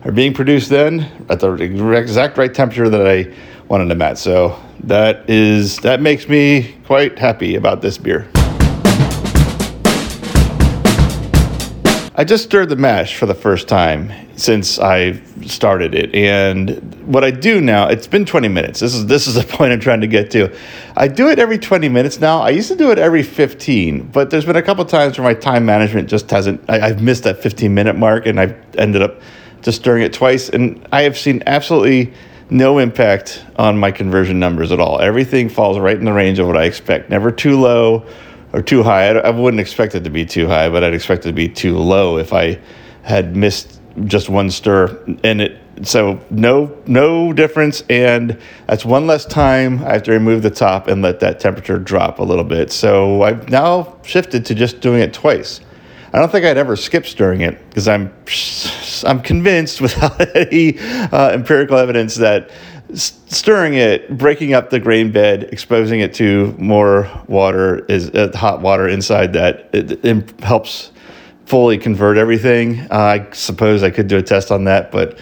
are 0.04 0.12
being 0.12 0.34
produced 0.34 0.70
then 0.70 1.12
at 1.30 1.40
the 1.40 1.52
exact 1.54 2.38
right 2.38 2.54
temperature 2.54 2.90
that 2.90 3.08
I 3.08 3.34
wanted 3.68 3.90
them 3.90 4.02
at. 4.02 4.18
So 4.18 4.60
that 4.84 5.30
is 5.30 5.78
that 5.78 6.02
makes 6.02 6.28
me 6.28 6.76
quite 6.86 7.18
happy 7.18 7.56
about 7.56 7.82
this 7.82 7.98
beer. 7.98 8.30
I 12.18 12.24
just 12.24 12.46
stirred 12.46 12.70
the 12.70 12.78
mash 12.78 13.18
for 13.18 13.26
the 13.26 13.36
first 13.36 13.68
time 13.68 14.10
since 14.38 14.80
I 14.80 15.22
started 15.46 15.94
it, 15.94 16.16
and 16.16 17.06
what 17.06 17.26
I 17.26 17.32
do 17.32 17.60
now, 17.60 17.90
it's 17.90 18.08
been 18.08 18.24
20 18.24 18.48
minutes. 18.48 18.80
This 18.80 18.96
is 18.96 19.06
this 19.08 19.28
is 19.28 19.34
the 19.34 19.44
point 19.58 19.74
I'm 19.74 19.82
trying 19.82 20.00
to 20.00 20.08
get 20.08 20.32
to. 20.32 20.56
I 20.96 21.10
do 21.10 21.28
it 21.28 21.40
every 21.40 21.60
20 21.60 21.90
minutes 21.90 22.22
now. 22.22 22.40
I 22.40 22.52
used 22.52 22.70
to 22.70 22.76
do 22.78 22.90
it 22.92 22.98
every 22.98 23.22
15, 23.22 24.12
but 24.14 24.30
there's 24.30 24.46
been 24.46 24.56
a 24.56 24.62
couple 24.62 24.86
times 24.86 25.18
where 25.18 25.28
my 25.28 25.34
time 25.34 25.66
management 25.66 26.08
just 26.08 26.32
hasn't. 26.32 26.64
I, 26.70 26.80
I've 26.80 27.02
missed 27.02 27.24
that 27.24 27.44
15 27.44 27.74
minute 27.74 27.98
mark, 27.98 28.26
and 28.26 28.40
I've 28.40 28.56
ended 28.78 29.02
up 29.02 29.20
just 29.62 29.82
stirring 29.82 30.04
it 30.04 30.14
twice, 30.14 30.48
and 30.48 30.88
I 30.94 31.02
have 31.02 31.18
seen 31.18 31.44
absolutely 31.46 32.14
no 32.50 32.78
impact 32.78 33.44
on 33.58 33.78
my 33.78 33.92
conversion 33.92 34.40
numbers 34.40 34.72
at 34.72 34.80
all. 34.80 35.02
Everything 35.02 35.50
falls 35.50 35.80
right 35.80 35.98
in 35.98 36.06
the 36.06 36.14
range 36.14 36.40
of 36.40 36.48
what 36.48 36.56
I 36.56 36.64
expect. 36.64 37.10
Never 37.10 37.30
too 37.30 37.60
low 37.60 38.06
or 38.56 38.62
too 38.62 38.82
high. 38.82 39.10
I, 39.10 39.18
I 39.18 39.30
wouldn't 39.30 39.60
expect 39.60 39.94
it 39.96 40.06
to 40.06 40.10
be 40.10 40.26
too 40.26 40.48
high, 40.48 40.70
but 40.70 40.84
I'd 40.84 40.94
expect 40.94 41.26
it 41.26 41.30
to 41.30 41.34
be 41.34 41.50
too 41.50 41.78
low 41.78 42.18
if 42.18 42.32
I 42.32 42.58
had 43.04 43.36
missed 43.36 43.82
just 44.06 44.30
one 44.30 44.50
stir. 44.50 44.98
And 45.24 45.42
it 45.42 45.62
so 45.84 46.22
no 46.30 46.76
no 46.88 47.34
difference, 47.34 47.84
and 47.90 48.40
that's 48.66 48.86
one 48.86 49.08
less 49.08 49.26
time. 49.26 49.84
I 49.84 49.92
have 49.94 50.04
to 50.04 50.12
remove 50.12 50.42
the 50.42 50.50
top 50.50 50.88
and 50.88 51.02
let 51.02 51.20
that 51.20 51.42
temperature 51.42 51.78
drop 51.78 52.20
a 52.20 52.24
little 52.24 52.46
bit. 52.46 52.72
So 52.72 53.24
I've 53.24 53.50
now 53.50 53.98
shifted 54.04 54.46
to 54.46 54.56
just 54.56 54.80
doing 54.80 55.02
it 55.02 55.14
twice. 55.14 55.60
I 56.14 56.20
don't 56.20 56.32
think 56.32 56.46
I'd 56.46 56.58
ever 56.58 56.78
skip 56.78 57.06
stirring 57.06 57.42
it 57.42 57.60
because 57.68 57.90
I'm 57.90 58.14
I'm 59.06 59.22
convinced 59.22 59.82
without 59.86 60.34
any 60.34 60.80
uh, 60.80 61.32
empirical 61.32 61.78
evidence 61.78 62.16
that 62.16 62.52
stirring 62.96 63.74
it, 63.76 64.18
breaking 64.18 64.54
up 64.54 64.70
the 64.70 64.80
grain 64.80 65.12
bed, 65.12 65.44
exposing 65.52 66.00
it 66.00 66.14
to 66.16 66.56
more 66.58 67.10
water 67.28 67.86
is 67.86 68.10
uh, 68.12 68.32
hot 68.34 68.62
water 68.62 68.88
inside 68.88 69.34
that 69.34 69.70
it, 69.74 70.04
it 70.06 70.40
helps 70.42 70.92
fully 71.46 71.78
convert 71.78 72.18
everything. 72.18 72.80
Uh, 72.92 72.96
I 72.96 73.32
suppose 73.32 73.84
I 73.84 73.90
could 73.90 74.08
do 74.08 74.18
a 74.18 74.22
test 74.22 74.52
on 74.52 74.64
that, 74.66 74.92
but 74.92 75.20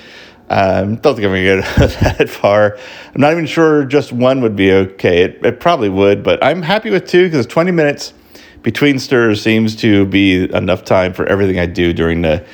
um, 0.49 0.95
don't 0.97 1.15
think 1.15 1.25
I'm 1.25 1.31
going 1.31 1.61
to 1.61 1.61
get 1.79 2.17
that 2.17 2.29
far. 2.29 2.77
I'm 3.13 3.21
not 3.21 3.31
even 3.31 3.45
sure 3.45 3.85
just 3.85 4.11
one 4.11 4.41
would 4.41 4.55
be 4.55 4.71
okay. 4.71 5.23
It, 5.23 5.45
it 5.45 5.59
probably 5.59 5.89
would, 5.89 6.23
but 6.23 6.43
I'm 6.43 6.61
happy 6.61 6.89
with 6.89 7.07
two 7.07 7.25
because 7.25 7.45
20 7.47 7.71
minutes 7.71 8.13
between 8.61 8.99
stirs 8.99 9.41
seems 9.41 9.75
to 9.77 10.05
be 10.05 10.43
enough 10.53 10.85
time 10.85 11.13
for 11.13 11.25
everything 11.25 11.59
I 11.59 11.65
do 11.65 11.93
during 11.93 12.21
the 12.21 12.45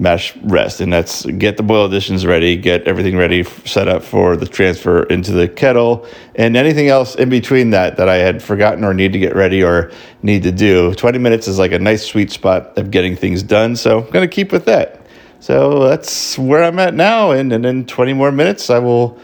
mash 0.00 0.34
rest, 0.38 0.80
and 0.80 0.90
that's 0.90 1.26
get 1.26 1.58
the 1.58 1.62
boil 1.62 1.84
additions 1.84 2.24
ready, 2.24 2.56
get 2.56 2.82
everything 2.88 3.16
ready, 3.16 3.44
set 3.44 3.86
up 3.86 4.02
for 4.02 4.34
the 4.34 4.46
transfer 4.46 5.02
into 5.04 5.30
the 5.32 5.46
kettle, 5.46 6.06
and 6.34 6.56
anything 6.56 6.88
else 6.88 7.14
in 7.14 7.28
between 7.28 7.70
that 7.70 7.98
that 7.98 8.08
I 8.08 8.16
had 8.16 8.42
forgotten 8.42 8.82
or 8.82 8.94
need 8.94 9.12
to 9.12 9.18
get 9.18 9.36
ready 9.36 9.62
or 9.62 9.92
need 10.22 10.42
to 10.44 10.52
do. 10.52 10.94
20 10.94 11.18
minutes 11.18 11.46
is 11.46 11.58
like 11.58 11.72
a 11.72 11.78
nice 11.78 12.04
sweet 12.04 12.30
spot 12.30 12.76
of 12.78 12.90
getting 12.90 13.14
things 13.14 13.42
done, 13.42 13.76
so 13.76 13.98
I'm 13.98 14.10
going 14.10 14.28
to 14.28 14.34
keep 14.34 14.50
with 14.50 14.64
that. 14.64 15.06
So 15.38 15.86
that's 15.88 16.38
where 16.38 16.64
I'm 16.64 16.78
at 16.78 16.94
now, 16.94 17.32
and, 17.32 17.52
and 17.52 17.66
in 17.66 17.86
20 17.86 18.14
more 18.14 18.32
minutes, 18.32 18.70
I 18.70 18.78
will 18.78 19.18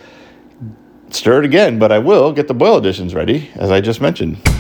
stir 1.11 1.41
it 1.41 1.45
again, 1.47 1.79
but 1.79 1.91
I 1.91 1.99
will 1.99 2.33
get 2.33 2.49
the 2.49 2.55
boil 2.55 2.77
additions 2.77 3.15
ready, 3.15 3.51
as 3.55 3.71
I 3.71 3.81
just 3.81 4.01
mentioned. 4.01 4.56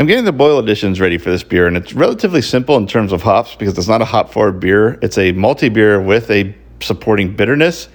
I'm 0.00 0.06
getting 0.06 0.24
the 0.24 0.32
boil 0.32 0.58
additions 0.58 0.98
ready 0.98 1.18
for 1.18 1.30
this 1.30 1.42
beer, 1.42 1.66
and 1.66 1.76
it's 1.76 1.92
relatively 1.92 2.40
simple 2.40 2.78
in 2.78 2.86
terms 2.86 3.12
of 3.12 3.20
hops 3.20 3.54
because 3.54 3.76
it's 3.76 3.86
not 3.86 4.00
a 4.00 4.06
hop 4.06 4.32
forward 4.32 4.58
beer. 4.58 4.98
It's 5.02 5.18
a 5.18 5.32
multi 5.32 5.68
beer 5.68 6.00
with 6.00 6.30
a 6.30 6.54
supporting 6.80 7.36
bitterness, 7.36 7.90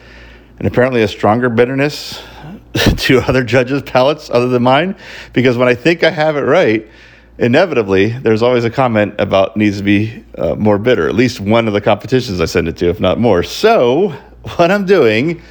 and 0.59 0.67
apparently 0.67 1.01
a 1.01 1.07
stronger 1.07 1.49
bitterness 1.49 2.21
to 2.97 3.21
other 3.21 3.43
judges' 3.43 3.81
palates 3.81 4.29
other 4.29 4.49
than 4.49 4.61
mine. 4.61 4.95
Because 5.33 5.57
when 5.57 5.67
I 5.67 5.73
think 5.73 6.03
I 6.03 6.11
have 6.11 6.37
it 6.37 6.41
right, 6.41 6.87
inevitably 7.39 8.09
there's 8.09 8.43
always 8.43 8.65
a 8.65 8.69
comment 8.69 9.15
about 9.17 9.57
needs 9.57 9.79
to 9.79 9.83
be 9.83 10.23
uh, 10.37 10.53
more 10.53 10.77
bitter. 10.77 11.09
At 11.09 11.15
least 11.15 11.39
one 11.39 11.67
of 11.67 11.73
the 11.73 11.81
competitions 11.81 12.39
I 12.39 12.45
send 12.45 12.67
it 12.67 12.77
to, 12.77 12.85
if 12.87 12.99
not 12.99 13.17
more. 13.17 13.41
So 13.41 14.09
what 14.57 14.69
I'm 14.69 14.85
doing, 14.85 15.41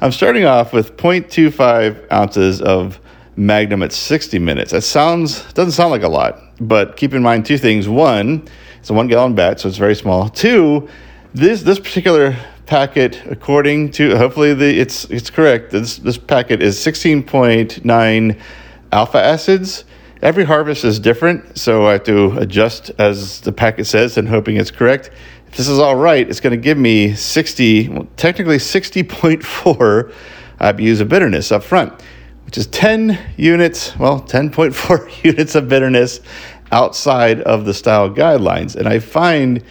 I'm 0.00 0.12
starting 0.12 0.44
off 0.44 0.72
with 0.72 0.96
0.25 0.96 2.12
ounces 2.12 2.62
of 2.62 3.00
Magnum 3.36 3.82
at 3.82 3.92
60 3.92 4.38
minutes. 4.38 4.72
That 4.72 4.82
sounds 4.82 5.52
doesn't 5.52 5.72
sound 5.72 5.90
like 5.90 6.02
a 6.02 6.08
lot, 6.08 6.40
but 6.58 6.96
keep 6.96 7.12
in 7.12 7.22
mind 7.22 7.44
two 7.44 7.58
things. 7.58 7.86
One, 7.86 8.48
it's 8.80 8.88
a 8.88 8.94
one 8.94 9.08
gallon 9.08 9.34
batch, 9.34 9.60
so 9.60 9.68
it's 9.68 9.76
very 9.76 9.94
small. 9.94 10.30
Two, 10.30 10.88
this 11.34 11.62
this 11.62 11.78
particular 11.78 12.34
packet, 12.64 13.22
according 13.26 13.90
to 13.92 14.16
hopefully 14.16 14.54
the 14.54 14.80
it's 14.80 15.04
it's 15.06 15.28
correct. 15.28 15.70
This 15.70 15.98
this 15.98 16.16
packet 16.16 16.62
is 16.62 16.78
16.9 16.78 18.40
alpha 18.92 19.22
acids. 19.22 19.84
Every 20.22 20.44
harvest 20.44 20.84
is 20.84 20.98
different, 20.98 21.58
so 21.58 21.86
I 21.86 21.92
have 21.92 22.04
to 22.04 22.38
adjust 22.38 22.90
as 22.98 23.42
the 23.42 23.52
packet 23.52 23.84
says 23.84 24.16
and 24.16 24.26
hoping 24.26 24.56
it's 24.56 24.70
correct. 24.70 25.10
If 25.48 25.58
this 25.58 25.68
is 25.68 25.78
all 25.78 25.96
right, 25.96 26.26
it's 26.26 26.40
going 26.40 26.52
to 26.52 26.62
give 26.62 26.78
me 26.78 27.14
60, 27.14 27.90
well, 27.90 28.08
technically 28.16 28.56
60.4 28.56 30.12
IBUs 30.58 31.00
of 31.02 31.08
bitterness 31.10 31.52
up 31.52 31.62
front 31.62 31.92
which 32.46 32.56
is 32.56 32.68
10 32.68 33.18
units, 33.36 33.96
well, 33.98 34.20
10.4 34.20 35.24
units 35.24 35.54
of 35.54 35.68
bitterness 35.68 36.20
outside 36.72 37.40
of 37.42 37.64
the 37.64 37.74
style 37.74 38.08
guidelines. 38.08 38.76
And 38.76 38.88
I 38.88 39.00
find 39.00 39.62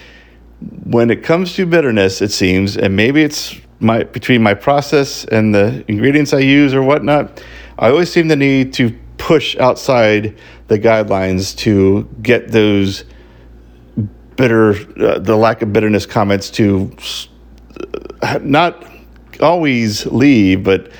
when 0.83 1.09
it 1.09 1.23
comes 1.23 1.55
to 1.55 1.65
bitterness, 1.65 2.21
it 2.21 2.31
seems, 2.31 2.77
and 2.77 2.95
maybe 2.95 3.23
it's 3.23 3.55
my 3.79 4.03
between 4.03 4.41
my 4.41 4.53
process 4.53 5.25
and 5.25 5.53
the 5.53 5.83
ingredients 5.87 6.33
I 6.33 6.39
use 6.39 6.73
or 6.73 6.81
whatnot, 6.81 7.43
I 7.77 7.89
always 7.89 8.11
seem 8.11 8.29
to 8.29 8.35
need 8.35 8.73
to 8.73 8.97
push 9.17 9.57
outside 9.57 10.37
the 10.67 10.79
guidelines 10.79 11.55
to 11.57 12.03
get 12.21 12.51
those 12.51 13.05
bitter, 14.35 14.71
uh, 15.01 15.19
the 15.19 15.35
lack 15.35 15.61
of 15.61 15.71
bitterness 15.73 16.05
comments 16.05 16.49
to 16.51 16.95
not 18.41 18.85
always 19.41 20.05
leave, 20.07 20.63
but 20.63 20.91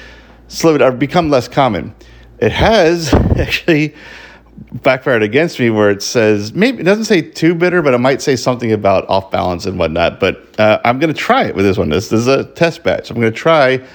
slowed 0.47 0.81
or 0.81 0.91
become 0.91 1.29
less 1.29 1.47
common. 1.47 1.95
It 2.39 2.51
has 2.51 3.13
actually 3.37 3.95
backfired 4.71 5.23
against 5.23 5.59
me 5.59 5.69
where 5.69 5.89
it 5.89 6.01
says 6.01 6.53
maybe 6.53 6.79
it 6.79 6.83
doesn't 6.83 7.05
say 7.05 7.21
too 7.21 7.55
bitter, 7.55 7.81
but 7.81 7.93
it 7.93 7.99
might 7.99 8.21
say 8.21 8.35
something 8.35 8.71
about 8.71 9.07
off 9.09 9.31
balance 9.31 9.65
and 9.65 9.77
whatnot. 9.77 10.19
But 10.19 10.59
uh, 10.59 10.79
I'm 10.83 10.99
going 10.99 11.13
to 11.13 11.19
try 11.19 11.45
it 11.45 11.55
with 11.55 11.65
this 11.65 11.77
one. 11.77 11.89
This, 11.89 12.09
this 12.09 12.21
is 12.21 12.27
a 12.27 12.45
test 12.45 12.83
batch. 12.83 13.09
I'm 13.09 13.19
going 13.19 13.31
to 13.31 13.37
try, 13.37 13.85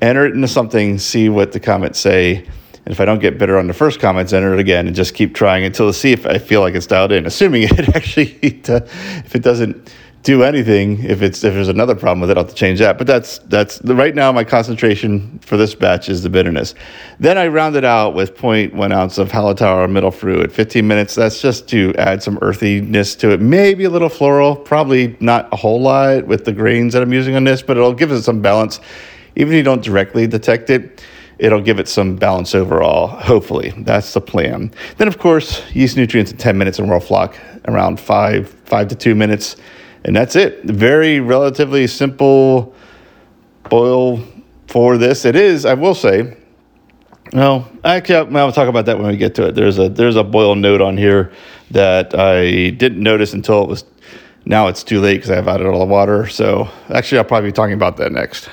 enter 0.00 0.26
it 0.26 0.34
into 0.34 0.48
something, 0.48 0.98
see 0.98 1.28
what 1.28 1.52
the 1.52 1.60
comments 1.60 1.98
say. 1.98 2.46
And 2.86 2.92
if 2.92 3.00
I 3.00 3.04
don't 3.04 3.18
get 3.18 3.38
bitter 3.38 3.58
on 3.58 3.66
the 3.66 3.74
first 3.74 4.00
comments, 4.00 4.32
enter 4.32 4.54
it 4.54 4.60
again 4.60 4.86
and 4.86 4.96
just 4.96 5.14
keep 5.14 5.34
trying 5.34 5.64
until 5.64 5.86
to 5.86 5.92
see 5.92 6.12
if 6.12 6.26
I 6.26 6.38
feel 6.38 6.62
like 6.62 6.74
it's 6.74 6.86
dialed 6.86 7.12
in. 7.12 7.26
Assuming 7.26 7.62
it 7.70 7.94
actually, 7.94 8.38
if 8.42 9.34
it 9.34 9.42
doesn't 9.42 9.92
do 10.22 10.42
anything. 10.42 11.02
If 11.02 11.22
it's 11.22 11.42
if 11.42 11.54
there's 11.54 11.68
another 11.68 11.94
problem 11.94 12.20
with 12.20 12.30
it, 12.30 12.36
I'll 12.36 12.44
have 12.44 12.52
to 12.52 12.56
change 12.56 12.78
that. 12.80 12.98
But 12.98 13.06
that's 13.06 13.38
that's 13.38 13.78
the, 13.78 13.94
right 13.94 14.14
now 14.14 14.30
my 14.32 14.44
concentration 14.44 15.38
for 15.40 15.56
this 15.56 15.74
batch 15.74 16.08
is 16.08 16.22
the 16.22 16.28
bitterness. 16.28 16.74
Then 17.18 17.38
I 17.38 17.46
round 17.46 17.76
it 17.76 17.84
out 17.84 18.14
with 18.14 18.36
0.1 18.36 18.92
ounce 18.92 19.16
of 19.16 19.30
Hallertauer 19.30 19.88
Mittelfrüh 19.88 20.44
at 20.44 20.52
15 20.52 20.86
minutes. 20.86 21.14
That's 21.14 21.40
just 21.40 21.68
to 21.68 21.94
add 21.96 22.22
some 22.22 22.38
earthiness 22.42 23.14
to 23.16 23.30
it. 23.30 23.40
Maybe 23.40 23.84
a 23.84 23.90
little 23.90 24.10
floral, 24.10 24.56
probably 24.56 25.16
not 25.20 25.48
a 25.52 25.56
whole 25.56 25.80
lot 25.80 26.26
with 26.26 26.44
the 26.44 26.52
grains 26.52 26.92
that 26.92 27.02
I'm 27.02 27.12
using 27.12 27.34
on 27.34 27.44
this, 27.44 27.62
but 27.62 27.78
it'll 27.78 27.94
give 27.94 28.12
it 28.12 28.22
some 28.22 28.42
balance. 28.42 28.80
Even 29.36 29.54
if 29.54 29.56
you 29.56 29.62
don't 29.62 29.82
directly 29.82 30.26
detect 30.26 30.68
it, 30.68 31.02
it'll 31.38 31.62
give 31.62 31.78
it 31.78 31.88
some 31.88 32.16
balance 32.16 32.54
overall. 32.54 33.06
Hopefully, 33.06 33.72
that's 33.78 34.12
the 34.12 34.20
plan. 34.20 34.70
Then, 34.98 35.08
of 35.08 35.18
course, 35.18 35.62
yeast 35.72 35.96
nutrients 35.96 36.30
in 36.30 36.36
10 36.36 36.58
minutes 36.58 36.78
and 36.78 36.88
Whirlfloc 36.88 37.36
around 37.68 37.98
five 37.98 38.48
five 38.64 38.88
to 38.88 38.94
two 38.94 39.14
minutes 39.14 39.56
and 40.04 40.14
that's 40.16 40.36
it. 40.36 40.64
Very 40.64 41.20
relatively 41.20 41.86
simple 41.86 42.74
boil 43.68 44.22
for 44.66 44.96
this. 44.96 45.24
It 45.24 45.36
is, 45.36 45.64
I 45.64 45.74
will 45.74 45.94
say. 45.94 46.36
No, 47.32 47.66
actually, 47.84 48.36
I'll 48.36 48.52
talk 48.52 48.68
about 48.68 48.86
that 48.86 48.98
when 48.98 49.08
we 49.08 49.16
get 49.16 49.34
to 49.36 49.48
it. 49.48 49.54
There's 49.54 49.78
a 49.78 49.88
there's 49.88 50.16
a 50.16 50.24
boil 50.24 50.56
note 50.56 50.80
on 50.80 50.96
here 50.96 51.32
that 51.70 52.18
I 52.18 52.70
didn't 52.70 53.02
notice 53.02 53.32
until 53.32 53.62
it 53.62 53.68
was. 53.68 53.84
Now 54.46 54.68
it's 54.68 54.82
too 54.82 55.00
late 55.00 55.16
because 55.16 55.30
I've 55.30 55.46
added 55.46 55.66
all 55.66 55.78
the 55.78 55.84
water. 55.84 56.26
So 56.26 56.68
actually, 56.88 57.18
I'll 57.18 57.24
probably 57.24 57.50
be 57.50 57.52
talking 57.52 57.74
about 57.74 57.98
that 57.98 58.10
next. 58.10 58.48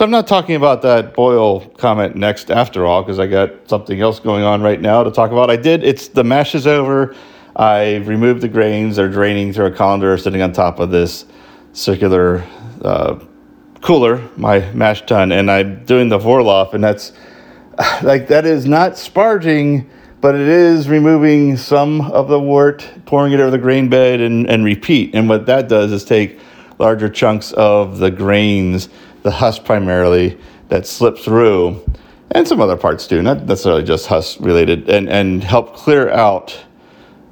So 0.00 0.04
I'm 0.04 0.10
not 0.10 0.26
talking 0.26 0.54
about 0.54 0.80
that 0.80 1.12
boil 1.12 1.60
comment 1.76 2.16
next 2.16 2.50
after 2.50 2.86
all 2.86 3.02
because 3.02 3.18
I 3.18 3.26
got 3.26 3.68
something 3.68 4.00
else 4.00 4.18
going 4.18 4.42
on 4.42 4.62
right 4.62 4.80
now 4.80 5.02
to 5.02 5.10
talk 5.10 5.30
about. 5.30 5.50
I 5.50 5.56
did. 5.56 5.84
It's 5.84 6.08
the 6.08 6.24
mash 6.24 6.54
is 6.54 6.66
over. 6.66 7.14
I've 7.54 8.08
removed 8.08 8.40
the 8.40 8.48
grains. 8.48 8.96
They're 8.96 9.10
draining 9.10 9.52
through 9.52 9.66
a 9.66 9.70
colander 9.70 10.16
sitting 10.16 10.40
on 10.40 10.54
top 10.54 10.80
of 10.80 10.90
this 10.90 11.26
circular 11.74 12.46
uh, 12.80 13.22
cooler, 13.82 14.26
my 14.38 14.60
mash 14.72 15.04
tun, 15.04 15.32
and 15.32 15.50
I'm 15.50 15.84
doing 15.84 16.08
the 16.08 16.18
Vorlauf, 16.18 16.72
and 16.72 16.82
that's 16.82 17.12
like 18.02 18.26
that 18.28 18.46
is 18.46 18.64
not 18.64 18.92
sparging, 18.92 19.86
but 20.22 20.34
it 20.34 20.48
is 20.48 20.88
removing 20.88 21.58
some 21.58 22.00
of 22.10 22.28
the 22.28 22.40
wort, 22.40 22.90
pouring 23.04 23.34
it 23.34 23.40
over 23.40 23.50
the 23.50 23.58
grain 23.58 23.90
bed, 23.90 24.22
and, 24.22 24.48
and 24.48 24.64
repeat. 24.64 25.14
And 25.14 25.28
what 25.28 25.44
that 25.44 25.68
does 25.68 25.92
is 25.92 26.06
take 26.06 26.40
larger 26.78 27.10
chunks 27.10 27.52
of 27.52 27.98
the 27.98 28.10
grains 28.10 28.88
the 29.22 29.30
husk 29.30 29.64
primarily 29.64 30.38
that 30.68 30.86
slip 30.86 31.18
through 31.18 31.82
and 32.32 32.46
some 32.46 32.60
other 32.60 32.76
parts 32.76 33.06
too, 33.06 33.22
not 33.22 33.44
necessarily 33.44 33.82
just 33.82 34.06
husk 34.06 34.38
related, 34.40 34.88
and, 34.88 35.08
and 35.08 35.42
help 35.42 35.74
clear 35.74 36.10
out 36.10 36.56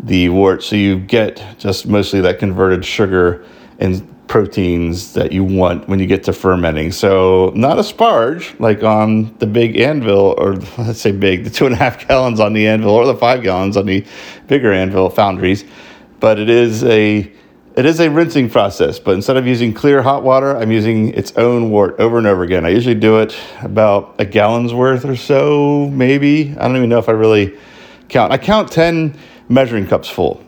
the 0.00 0.28
wort 0.28 0.62
so 0.62 0.76
you 0.76 0.98
get 0.98 1.42
just 1.58 1.86
mostly 1.86 2.20
that 2.20 2.38
converted 2.38 2.84
sugar 2.84 3.44
and 3.78 4.14
proteins 4.28 5.14
that 5.14 5.32
you 5.32 5.42
want 5.42 5.88
when 5.88 5.98
you 5.98 6.06
get 6.06 6.22
to 6.24 6.32
fermenting. 6.32 6.92
So, 6.92 7.52
not 7.54 7.78
a 7.78 7.82
sparge 7.82 8.58
like 8.60 8.82
on 8.82 9.34
the 9.38 9.46
big 9.46 9.78
anvil, 9.78 10.34
or 10.36 10.54
let's 10.78 11.00
say 11.00 11.12
big, 11.12 11.44
the 11.44 11.50
two 11.50 11.66
and 11.66 11.74
a 11.74 11.78
half 11.78 12.06
gallons 12.06 12.40
on 12.40 12.52
the 12.52 12.66
anvil, 12.66 12.90
or 12.90 13.06
the 13.06 13.16
five 13.16 13.42
gallons 13.42 13.76
on 13.76 13.86
the 13.86 14.04
bigger 14.46 14.72
anvil 14.72 15.10
foundries, 15.10 15.64
but 16.20 16.38
it 16.38 16.50
is 16.50 16.84
a 16.84 17.32
it 17.78 17.86
is 17.86 18.00
a 18.00 18.10
rinsing 18.10 18.50
process, 18.50 18.98
but 18.98 19.14
instead 19.14 19.36
of 19.36 19.46
using 19.46 19.72
clear 19.72 20.02
hot 20.02 20.24
water, 20.24 20.56
I'm 20.56 20.72
using 20.72 21.14
its 21.14 21.30
own 21.36 21.70
wort 21.70 22.00
over 22.00 22.18
and 22.18 22.26
over 22.26 22.42
again. 22.42 22.66
I 22.66 22.70
usually 22.70 22.96
do 22.96 23.20
it 23.20 23.38
about 23.62 24.16
a 24.18 24.24
gallon's 24.24 24.74
worth 24.74 25.04
or 25.04 25.14
so, 25.14 25.88
maybe. 25.92 26.56
I 26.58 26.66
don't 26.66 26.76
even 26.76 26.88
know 26.88 26.98
if 26.98 27.08
I 27.08 27.12
really 27.12 27.56
count. 28.08 28.32
I 28.32 28.38
count 28.38 28.72
10 28.72 29.16
measuring 29.48 29.86
cups 29.86 30.08
full, 30.08 30.42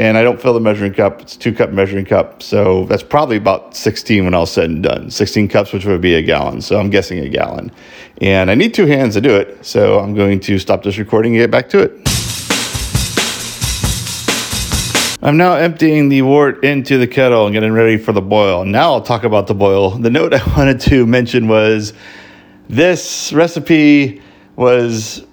and 0.00 0.18
I 0.18 0.24
don't 0.24 0.42
fill 0.42 0.54
the 0.54 0.60
measuring 0.60 0.92
cup. 0.92 1.20
It's 1.20 1.36
two 1.36 1.54
cup 1.54 1.70
measuring 1.70 2.04
cup, 2.04 2.42
so 2.42 2.84
that's 2.86 3.04
probably 3.04 3.36
about 3.36 3.76
16 3.76 4.24
when 4.24 4.34
all 4.34 4.44
said 4.44 4.68
and 4.68 4.82
done. 4.82 5.08
16 5.08 5.46
cups, 5.46 5.72
which 5.72 5.84
would 5.84 6.00
be 6.00 6.14
a 6.14 6.22
gallon, 6.22 6.60
so 6.60 6.80
I'm 6.80 6.90
guessing 6.90 7.20
a 7.20 7.28
gallon. 7.28 7.70
And 8.20 8.50
I 8.50 8.56
need 8.56 8.74
two 8.74 8.86
hands 8.86 9.14
to 9.14 9.20
do 9.20 9.36
it, 9.36 9.64
so 9.64 10.00
I'm 10.00 10.16
going 10.16 10.40
to 10.40 10.58
stop 10.58 10.82
this 10.82 10.98
recording 10.98 11.36
and 11.36 11.44
get 11.44 11.50
back 11.52 11.68
to 11.68 11.78
it. 11.78 12.21
I'm 15.24 15.36
now 15.36 15.54
emptying 15.54 16.08
the 16.08 16.22
wort 16.22 16.64
into 16.64 16.98
the 16.98 17.06
kettle 17.06 17.46
and 17.46 17.54
getting 17.54 17.72
ready 17.72 17.96
for 17.96 18.10
the 18.10 18.20
boil. 18.20 18.64
Now 18.64 18.94
I'll 18.94 19.02
talk 19.02 19.22
about 19.22 19.46
the 19.46 19.54
boil. 19.54 19.90
The 19.90 20.10
note 20.10 20.34
I 20.34 20.42
wanted 20.56 20.80
to 20.80 21.06
mention 21.06 21.46
was 21.46 21.92
this 22.68 23.32
recipe 23.32 24.20
was 24.56 25.24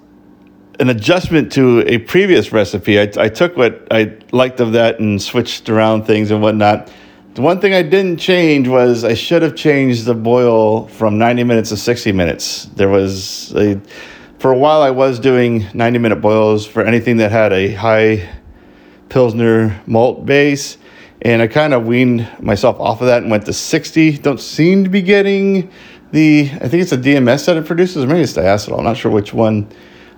an 0.78 0.90
adjustment 0.90 1.50
to 1.52 1.82
a 1.88 1.98
previous 1.98 2.52
recipe. 2.52 3.00
I, 3.00 3.10
I, 3.18 3.28
took 3.28 3.56
what 3.56 3.88
I 3.90 4.16
liked 4.30 4.60
of 4.60 4.72
that 4.72 5.00
and 5.00 5.20
switched 5.20 5.68
around 5.68 6.04
things 6.04 6.30
and 6.30 6.40
whatnot. 6.40 6.88
The 7.34 7.42
one 7.42 7.60
thing 7.60 7.74
I 7.74 7.82
didn't 7.82 8.18
change 8.18 8.68
was 8.68 9.02
I 9.02 9.14
should 9.14 9.42
have 9.42 9.56
changed 9.56 10.04
the 10.04 10.14
boil 10.14 10.86
from 10.86 11.18
90 11.18 11.42
minutes 11.42 11.70
to 11.70 11.76
60 11.76 12.12
minutes. 12.12 12.66
There 12.76 12.88
was 12.88 13.52
a, 13.56 13.80
for 14.38 14.52
a 14.52 14.56
while 14.56 14.82
I 14.82 14.90
was 14.90 15.18
doing 15.18 15.66
90 15.74 15.98
minute 15.98 16.20
boils 16.20 16.64
for 16.64 16.84
anything 16.84 17.16
that 17.16 17.32
had 17.32 17.52
a 17.52 17.72
high 17.72 18.39
Pilsner 19.10 19.82
malt 19.86 20.24
base. 20.24 20.78
And 21.22 21.42
I 21.42 21.48
kind 21.48 21.74
of 21.74 21.84
weaned 21.84 22.26
myself 22.40 22.80
off 22.80 23.02
of 23.02 23.08
that 23.08 23.22
and 23.22 23.30
went 23.30 23.44
to 23.46 23.52
60. 23.52 24.18
Don't 24.18 24.40
seem 24.40 24.84
to 24.84 24.90
be 24.90 25.02
getting 25.02 25.70
the, 26.12 26.50
I 26.54 26.68
think 26.68 26.82
it's 26.82 26.92
a 26.92 26.98
DMS 26.98 27.44
that 27.46 27.56
it 27.56 27.66
produces, 27.66 28.04
or 28.04 28.06
maybe 28.06 28.22
it's 28.22 28.32
diacetyl. 28.32 28.78
I'm 28.78 28.84
not 28.84 28.96
sure 28.96 29.12
which 29.12 29.34
one. 29.34 29.68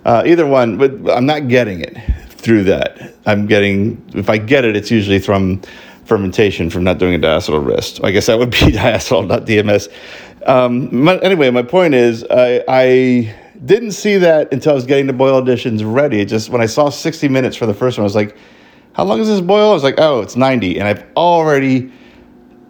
Uh, 0.05 0.23
either 0.25 0.45
one, 0.45 0.77
but 0.77 0.91
I'm 1.11 1.25
not 1.25 1.47
getting 1.47 1.81
it 1.81 1.97
through 2.29 2.63
that. 2.65 3.13
I'm 3.25 3.47
getting, 3.47 4.03
if 4.13 4.29
I 4.29 4.37
get 4.37 4.65
it, 4.65 4.75
it's 4.75 4.91
usually 4.91 5.19
from 5.19 5.61
fermentation 6.05 6.69
from 6.69 6.83
not 6.83 6.97
doing 6.97 7.15
a 7.15 7.19
diacetyl 7.19 7.65
rest. 7.65 8.01
I 8.03 8.11
guess 8.11 8.25
that 8.25 8.37
would 8.37 8.51
be 8.51 8.57
diacetyl, 8.57 9.27
not 9.27 9.45
DMS. 9.45 9.91
Um, 10.45 11.03
my, 11.03 11.17
anyway, 11.19 11.49
my 11.51 11.63
point 11.63 11.93
is, 11.93 12.25
I, 12.29 12.63
I 12.67 13.35
didn't 13.63 13.91
see 13.91 14.17
that 14.17 14.51
until 14.51 14.73
I 14.73 14.75
was 14.75 14.85
getting 14.85 15.07
the 15.07 15.13
boil 15.13 15.37
additions 15.37 15.83
ready. 15.83 16.25
just 16.25 16.49
when 16.49 16.61
I 16.61 16.65
saw 16.65 16.89
60 16.89 17.29
minutes 17.29 17.55
for 17.55 17.65
the 17.65 17.73
first 17.73 17.97
one, 17.97 18.03
I 18.03 18.05
was 18.05 18.15
like, 18.15 18.35
how 18.93 19.03
long 19.03 19.17
does 19.17 19.27
this 19.27 19.41
boil? 19.41 19.71
I 19.71 19.73
was 19.73 19.83
like, 19.83 19.95
oh, 19.97 20.21
it's 20.21 20.35
90. 20.35 20.79
And 20.79 20.87
I've 20.87 21.05
already 21.15 21.91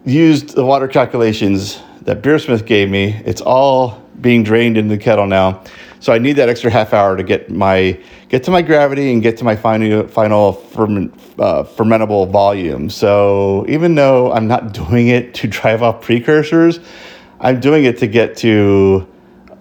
used 0.04 0.54
the 0.54 0.64
water 0.64 0.88
calculations 0.88 1.80
that 2.02 2.22
Beersmith 2.22 2.66
gave 2.66 2.90
me. 2.90 3.20
It's 3.24 3.40
all 3.40 4.02
being 4.20 4.42
drained 4.42 4.76
into 4.76 4.96
the 4.96 5.02
kettle 5.02 5.26
now. 5.26 5.62
So 6.00 6.12
I 6.12 6.18
need 6.18 6.34
that 6.34 6.48
extra 6.48 6.70
half 6.70 6.92
hour 6.92 7.16
to 7.16 7.22
get 7.22 7.50
my 7.50 7.98
get 8.28 8.44
to 8.44 8.50
my 8.50 8.60
gravity 8.60 9.10
and 9.10 9.22
get 9.22 9.38
to 9.38 9.44
my 9.44 9.56
final 9.56 10.06
final 10.06 10.52
ferment, 10.52 11.14
uh, 11.38 11.64
fermentable 11.64 12.30
volume. 12.30 12.90
So 12.90 13.64
even 13.68 13.94
though 13.94 14.30
I'm 14.32 14.46
not 14.46 14.72
doing 14.88 15.08
it 15.08 15.32
to 15.34 15.48
drive 15.48 15.82
off 15.82 16.02
precursors, 16.02 16.80
I'm 17.40 17.58
doing 17.60 17.84
it 17.84 17.98
to 17.98 18.06
get 18.06 18.36
to 18.38 19.08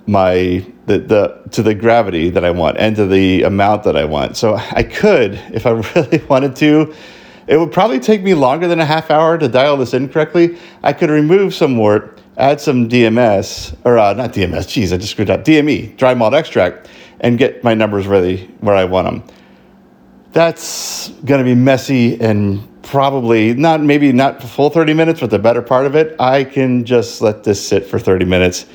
my 0.06 0.66
the, 0.86 1.00
the 1.00 1.42
to 1.52 1.64
the 1.64 1.74
gravity 1.74 2.30
that 2.30 2.44
I 2.44 2.52
want 2.52 2.78
and 2.78 2.96
to 2.98 3.06
the 3.06 3.44
amount 3.44 3.84
that 3.84 3.96
I 3.96 4.06
want. 4.06 4.38
So 4.38 4.56
I 4.56 4.84
could, 4.84 5.36
if 5.54 5.66
I 5.66 5.72
really 5.96 6.24
wanted 6.26 6.56
to, 6.58 6.94
it 7.48 7.58
would 7.58 7.72
probably 7.72 8.00
take 8.00 8.24
me 8.24 8.34
longer 8.34 8.68
than 8.68 8.80
a 8.80 8.86
half 8.86 9.12
hour 9.12 9.38
to 9.38 9.48
dial 9.48 9.78
this 9.78 9.94
in 9.94 10.10
correctly. 10.10 10.58
I 10.82 10.94
could 10.94 11.10
remove 11.10 11.54
some 11.54 11.78
wort, 11.78 12.20
add 12.38 12.62
some 12.62 12.88
DMS 12.88 13.76
or 13.84 13.98
uh, 13.98 14.14
not 14.14 14.34
DMS. 14.34 14.68
Geez, 14.68 14.94
I 14.94 14.98
just 14.98 15.12
screwed 15.12 15.30
up. 15.30 15.44
DME, 15.44 15.98
dry 15.98 16.14
malt 16.14 16.34
extract, 16.34 16.90
and 17.20 17.38
get 17.38 17.64
my 17.64 17.74
numbers 17.74 18.08
ready 18.08 18.48
where 18.62 18.76
I 18.76 18.86
want 18.86 19.08
them. 19.08 19.38
That's 20.32 21.10
going 21.26 21.40
to 21.40 21.46
be 21.46 21.56
messy 21.56 22.20
and 22.20 22.68
probably 22.84 23.54
not 23.54 23.82
maybe 23.82 24.12
not 24.12 24.42
full 24.42 24.70
30 24.70 24.94
minutes, 24.94 25.20
but 25.20 25.30
the 25.30 25.40
better 25.40 25.62
part 25.62 25.86
of 25.86 25.96
it, 25.96 26.20
I 26.20 26.44
can 26.44 26.86
just 26.86 27.22
let 27.22 27.44
this 27.44 27.66
sit 27.66 27.86
for 27.86 28.00
30 28.00 28.26
minutes 28.26 28.66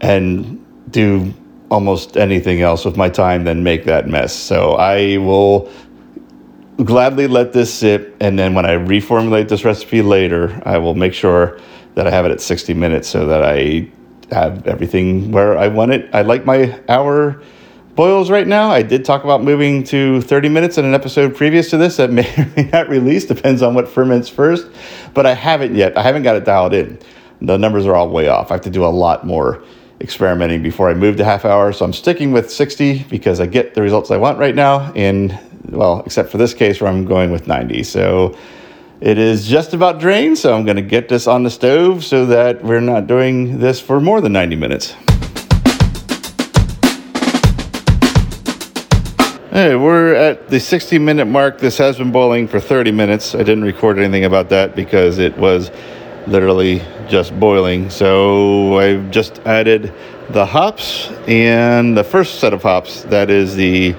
and 0.00 0.64
do 0.90 1.34
almost 1.70 2.16
anything 2.16 2.62
else 2.62 2.84
with 2.84 2.96
my 2.96 3.08
time 3.08 3.44
than 3.44 3.62
make 3.62 3.84
that 3.84 4.08
mess. 4.08 4.34
So 4.34 4.72
I 4.72 5.18
will 5.18 5.70
gladly 6.84 7.26
let 7.26 7.52
this 7.52 7.72
sit, 7.72 8.14
and 8.20 8.38
then 8.38 8.54
when 8.54 8.64
I 8.64 8.76
reformulate 8.76 9.48
this 9.48 9.64
recipe 9.64 10.00
later, 10.02 10.62
I 10.64 10.78
will 10.78 10.94
make 10.94 11.12
sure 11.12 11.58
that 11.94 12.06
I 12.06 12.10
have 12.10 12.24
it 12.24 12.30
at 12.30 12.40
60 12.40 12.74
minutes 12.74 13.08
so 13.08 13.26
that 13.26 13.42
I 13.42 13.90
have 14.30 14.66
everything 14.66 15.32
where 15.32 15.58
I 15.58 15.68
want 15.68 15.92
it. 15.92 16.08
I 16.12 16.22
like 16.22 16.44
my 16.44 16.80
hour 16.88 17.42
boils 17.96 18.30
right 18.30 18.46
now. 18.46 18.70
I 18.70 18.82
did 18.82 19.04
talk 19.04 19.24
about 19.24 19.42
moving 19.42 19.82
to 19.84 20.20
30 20.20 20.48
minutes 20.48 20.78
in 20.78 20.84
an 20.84 20.94
episode 20.94 21.34
previous 21.34 21.70
to 21.70 21.76
this 21.76 21.96
that 21.96 22.10
may 22.12 22.32
or 22.36 22.46
may 22.56 22.70
not 22.70 22.88
release, 22.88 23.24
depends 23.24 23.60
on 23.60 23.74
what 23.74 23.88
ferments 23.88 24.28
first, 24.28 24.68
but 25.14 25.26
I 25.26 25.34
haven't 25.34 25.74
yet. 25.74 25.98
I 25.98 26.02
haven't 26.02 26.22
got 26.22 26.36
it 26.36 26.44
dialed 26.44 26.74
in. 26.74 26.98
The 27.40 27.56
numbers 27.56 27.86
are 27.86 27.96
all 27.96 28.08
way 28.08 28.28
off. 28.28 28.50
I 28.50 28.54
have 28.54 28.62
to 28.62 28.70
do 28.70 28.84
a 28.84 28.86
lot 28.86 29.26
more 29.26 29.64
experimenting 30.00 30.62
before 30.62 30.88
I 30.88 30.94
moved 30.94 31.18
to 31.18 31.24
half 31.24 31.44
hour. 31.44 31.72
So 31.72 31.84
I'm 31.84 31.92
sticking 31.92 32.32
with 32.32 32.50
60 32.50 33.04
because 33.04 33.40
I 33.40 33.46
get 33.46 33.74
the 33.74 33.82
results 33.82 34.10
I 34.10 34.16
want 34.16 34.38
right 34.38 34.54
now. 34.54 34.92
And 34.94 35.38
well, 35.70 36.02
except 36.06 36.30
for 36.30 36.38
this 36.38 36.54
case 36.54 36.80
where 36.80 36.90
I'm 36.90 37.04
going 37.04 37.30
with 37.30 37.46
90. 37.46 37.82
So 37.82 38.36
it 39.00 39.18
is 39.18 39.46
just 39.46 39.74
about 39.74 40.00
drained. 40.00 40.38
So 40.38 40.56
I'm 40.56 40.64
going 40.64 40.76
to 40.76 40.82
get 40.82 41.08
this 41.08 41.26
on 41.26 41.42
the 41.42 41.50
stove 41.50 42.04
so 42.04 42.26
that 42.26 42.62
we're 42.62 42.80
not 42.80 43.06
doing 43.06 43.58
this 43.58 43.80
for 43.80 44.00
more 44.00 44.20
than 44.20 44.32
90 44.32 44.56
minutes. 44.56 44.94
Hey, 49.50 49.74
we're 49.74 50.14
at 50.14 50.48
the 50.48 50.60
60 50.60 51.00
minute 51.00 51.24
mark. 51.24 51.58
This 51.58 51.78
has 51.78 51.98
been 51.98 52.12
boiling 52.12 52.46
for 52.46 52.60
30 52.60 52.92
minutes. 52.92 53.34
I 53.34 53.38
didn't 53.38 53.64
record 53.64 53.98
anything 53.98 54.24
about 54.24 54.50
that 54.50 54.76
because 54.76 55.18
it 55.18 55.36
was 55.36 55.72
literally 56.28 56.82
just 57.08 57.38
boiling. 57.38 57.90
So 57.90 58.78
I've 58.78 59.10
just 59.10 59.38
added 59.40 59.92
the 60.30 60.44
hops 60.44 61.08
and 61.26 61.96
the 61.96 62.04
first 62.04 62.38
set 62.38 62.52
of 62.52 62.62
hops, 62.62 63.02
that 63.04 63.30
is 63.30 63.56
the 63.56 63.94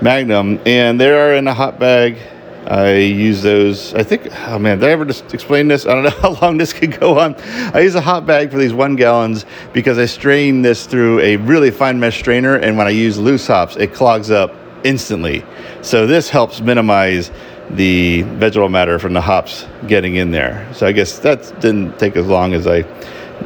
Magnum, 0.00 0.60
and 0.66 1.00
they 1.00 1.10
are 1.10 1.34
in 1.34 1.48
a 1.48 1.54
hop 1.54 1.78
bag. 1.78 2.18
I 2.66 2.96
use 2.96 3.42
those. 3.42 3.94
I 3.94 4.02
think, 4.02 4.28
oh 4.48 4.58
man, 4.58 4.80
did 4.80 4.88
I 4.88 4.92
ever 4.92 5.04
just 5.04 5.32
explain 5.32 5.68
this? 5.68 5.86
I 5.86 5.94
don't 5.94 6.02
know 6.04 6.10
how 6.10 6.40
long 6.40 6.58
this 6.58 6.72
could 6.72 6.98
go 6.98 7.18
on. 7.18 7.34
I 7.74 7.80
use 7.80 7.94
a 7.94 8.00
hop 8.00 8.26
bag 8.26 8.50
for 8.50 8.58
these 8.58 8.74
one 8.74 8.96
gallons 8.96 9.46
because 9.72 9.98
I 9.98 10.06
strain 10.06 10.62
this 10.62 10.86
through 10.86 11.20
a 11.20 11.36
really 11.36 11.70
fine 11.70 11.98
mesh 11.98 12.18
strainer, 12.18 12.56
and 12.56 12.76
when 12.76 12.86
I 12.86 12.90
use 12.90 13.18
loose 13.18 13.46
hops, 13.46 13.76
it 13.76 13.94
clogs 13.94 14.30
up 14.30 14.54
instantly. 14.84 15.44
So 15.82 16.06
this 16.06 16.28
helps 16.28 16.60
minimize 16.60 17.30
the 17.70 18.22
vegetable 18.22 18.68
matter 18.68 18.98
from 18.98 19.12
the 19.12 19.20
hops 19.20 19.66
getting 19.88 20.16
in 20.16 20.30
there. 20.30 20.68
So 20.72 20.86
I 20.86 20.92
guess 20.92 21.18
that 21.20 21.60
didn't 21.60 21.98
take 21.98 22.16
as 22.16 22.26
long 22.26 22.54
as 22.54 22.66
I 22.66 22.80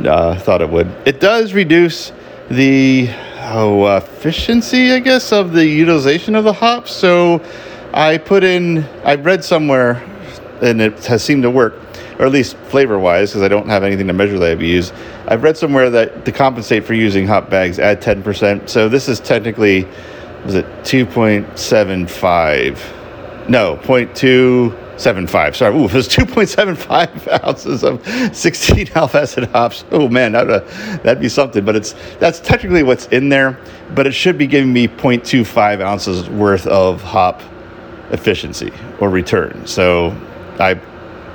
uh, 0.05 0.39
thought 0.39 0.63
it 0.63 0.71
would. 0.71 0.89
It 1.07 1.21
does 1.21 1.55
reduce 1.55 2.13
the 2.51 3.09
oh, 3.41 3.97
efficiency, 3.97 4.93
I 4.93 5.01
guess, 5.01 5.33
of 5.33 5.53
the 5.53 5.65
utilization 5.65 6.35
of 6.35 6.45
the 6.45 6.53
hops. 6.53 6.93
So 6.93 7.43
I 7.93 8.19
put 8.19 8.45
in, 8.45 8.85
I 9.05 9.15
read 9.17 9.45
somewhere, 9.45 10.03
and 10.63 10.81
it 10.81 11.05
has 11.07 11.25
seemed 11.25 11.43
to 11.45 11.51
work, 11.51 11.75
or 12.19 12.27
at 12.27 12.33
least 12.33 12.57
flavor 12.69 12.99
wise, 12.99 13.31
because 13.31 13.43
I 13.43 13.49
don't 13.49 13.69
have 13.69 13.83
anything 13.83 14.07
to 14.09 14.13
measure 14.13 14.39
that 14.39 14.51
I've 14.51 14.63
used. 14.63 14.93
I've 15.27 15.43
read 15.43 15.57
somewhere 15.57 15.89
that 15.91 16.25
to 16.25 16.33
compensate 16.33 16.85
for 16.85 16.95
using 16.95 17.27
hop 17.27 17.51
bags, 17.51 17.79
add 17.79 18.03
10%. 18.03 18.69
So 18.69 18.89
this 18.89 19.09
is 19.09 19.21
technically, 19.21 19.87
was 20.45 20.57
it 20.57 20.67
2.75? 20.83 23.00
No, 23.51 23.77
0.275. 23.79 25.57
Sorry, 25.57 25.75
Ooh, 25.75 25.85
it 25.87 25.93
was 25.93 26.09
2.75 26.09 27.45
ounces 27.45 27.83
of 27.83 28.07
16 28.35 28.91
alpha 28.95 29.23
acid 29.23 29.45
hops. 29.49 29.85
Oh 29.91 30.09
man, 30.09 30.33
that'd, 30.33 30.51
uh, 30.51 30.97
that'd 30.99 31.21
be 31.21 31.29
something. 31.29 31.65
But 31.65 31.75
it's 31.75 31.95
that's 32.21 32.39
technically 32.39 32.85
what's 32.85 33.07
in 33.09 33.29
there. 33.29 33.59
But 33.97 34.07
it 34.07 34.13
should 34.13 34.39
be 34.39 34.47
giving 34.47 34.73
me 34.73 34.87
0.25 34.87 35.81
ounces 35.81 36.31
worth 36.31 36.69
of 36.69 37.03
hop 37.03 37.43
efficiency 38.13 38.73
or 39.01 39.11
return. 39.11 39.67
So 39.67 40.17
I 40.61 40.75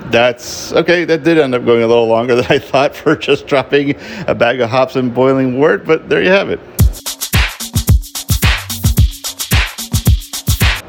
that's 0.09 0.71
okay. 0.71 1.03
That 1.03 1.23
did 1.23 1.37
end 1.37 1.53
up 1.53 1.65
going 1.65 1.83
a 1.83 1.87
little 1.87 2.07
longer 2.07 2.35
than 2.35 2.45
I 2.47 2.59
thought 2.59 2.95
for 2.95 3.17
just 3.17 3.45
dropping 3.45 3.95
a 4.27 4.35
bag 4.35 4.61
of 4.61 4.69
hops 4.69 4.95
and 4.95 5.13
boiling 5.13 5.59
wort, 5.59 5.85
but 5.85 6.07
there 6.07 6.23
you 6.23 6.29
have 6.29 6.49
it. 6.49 6.61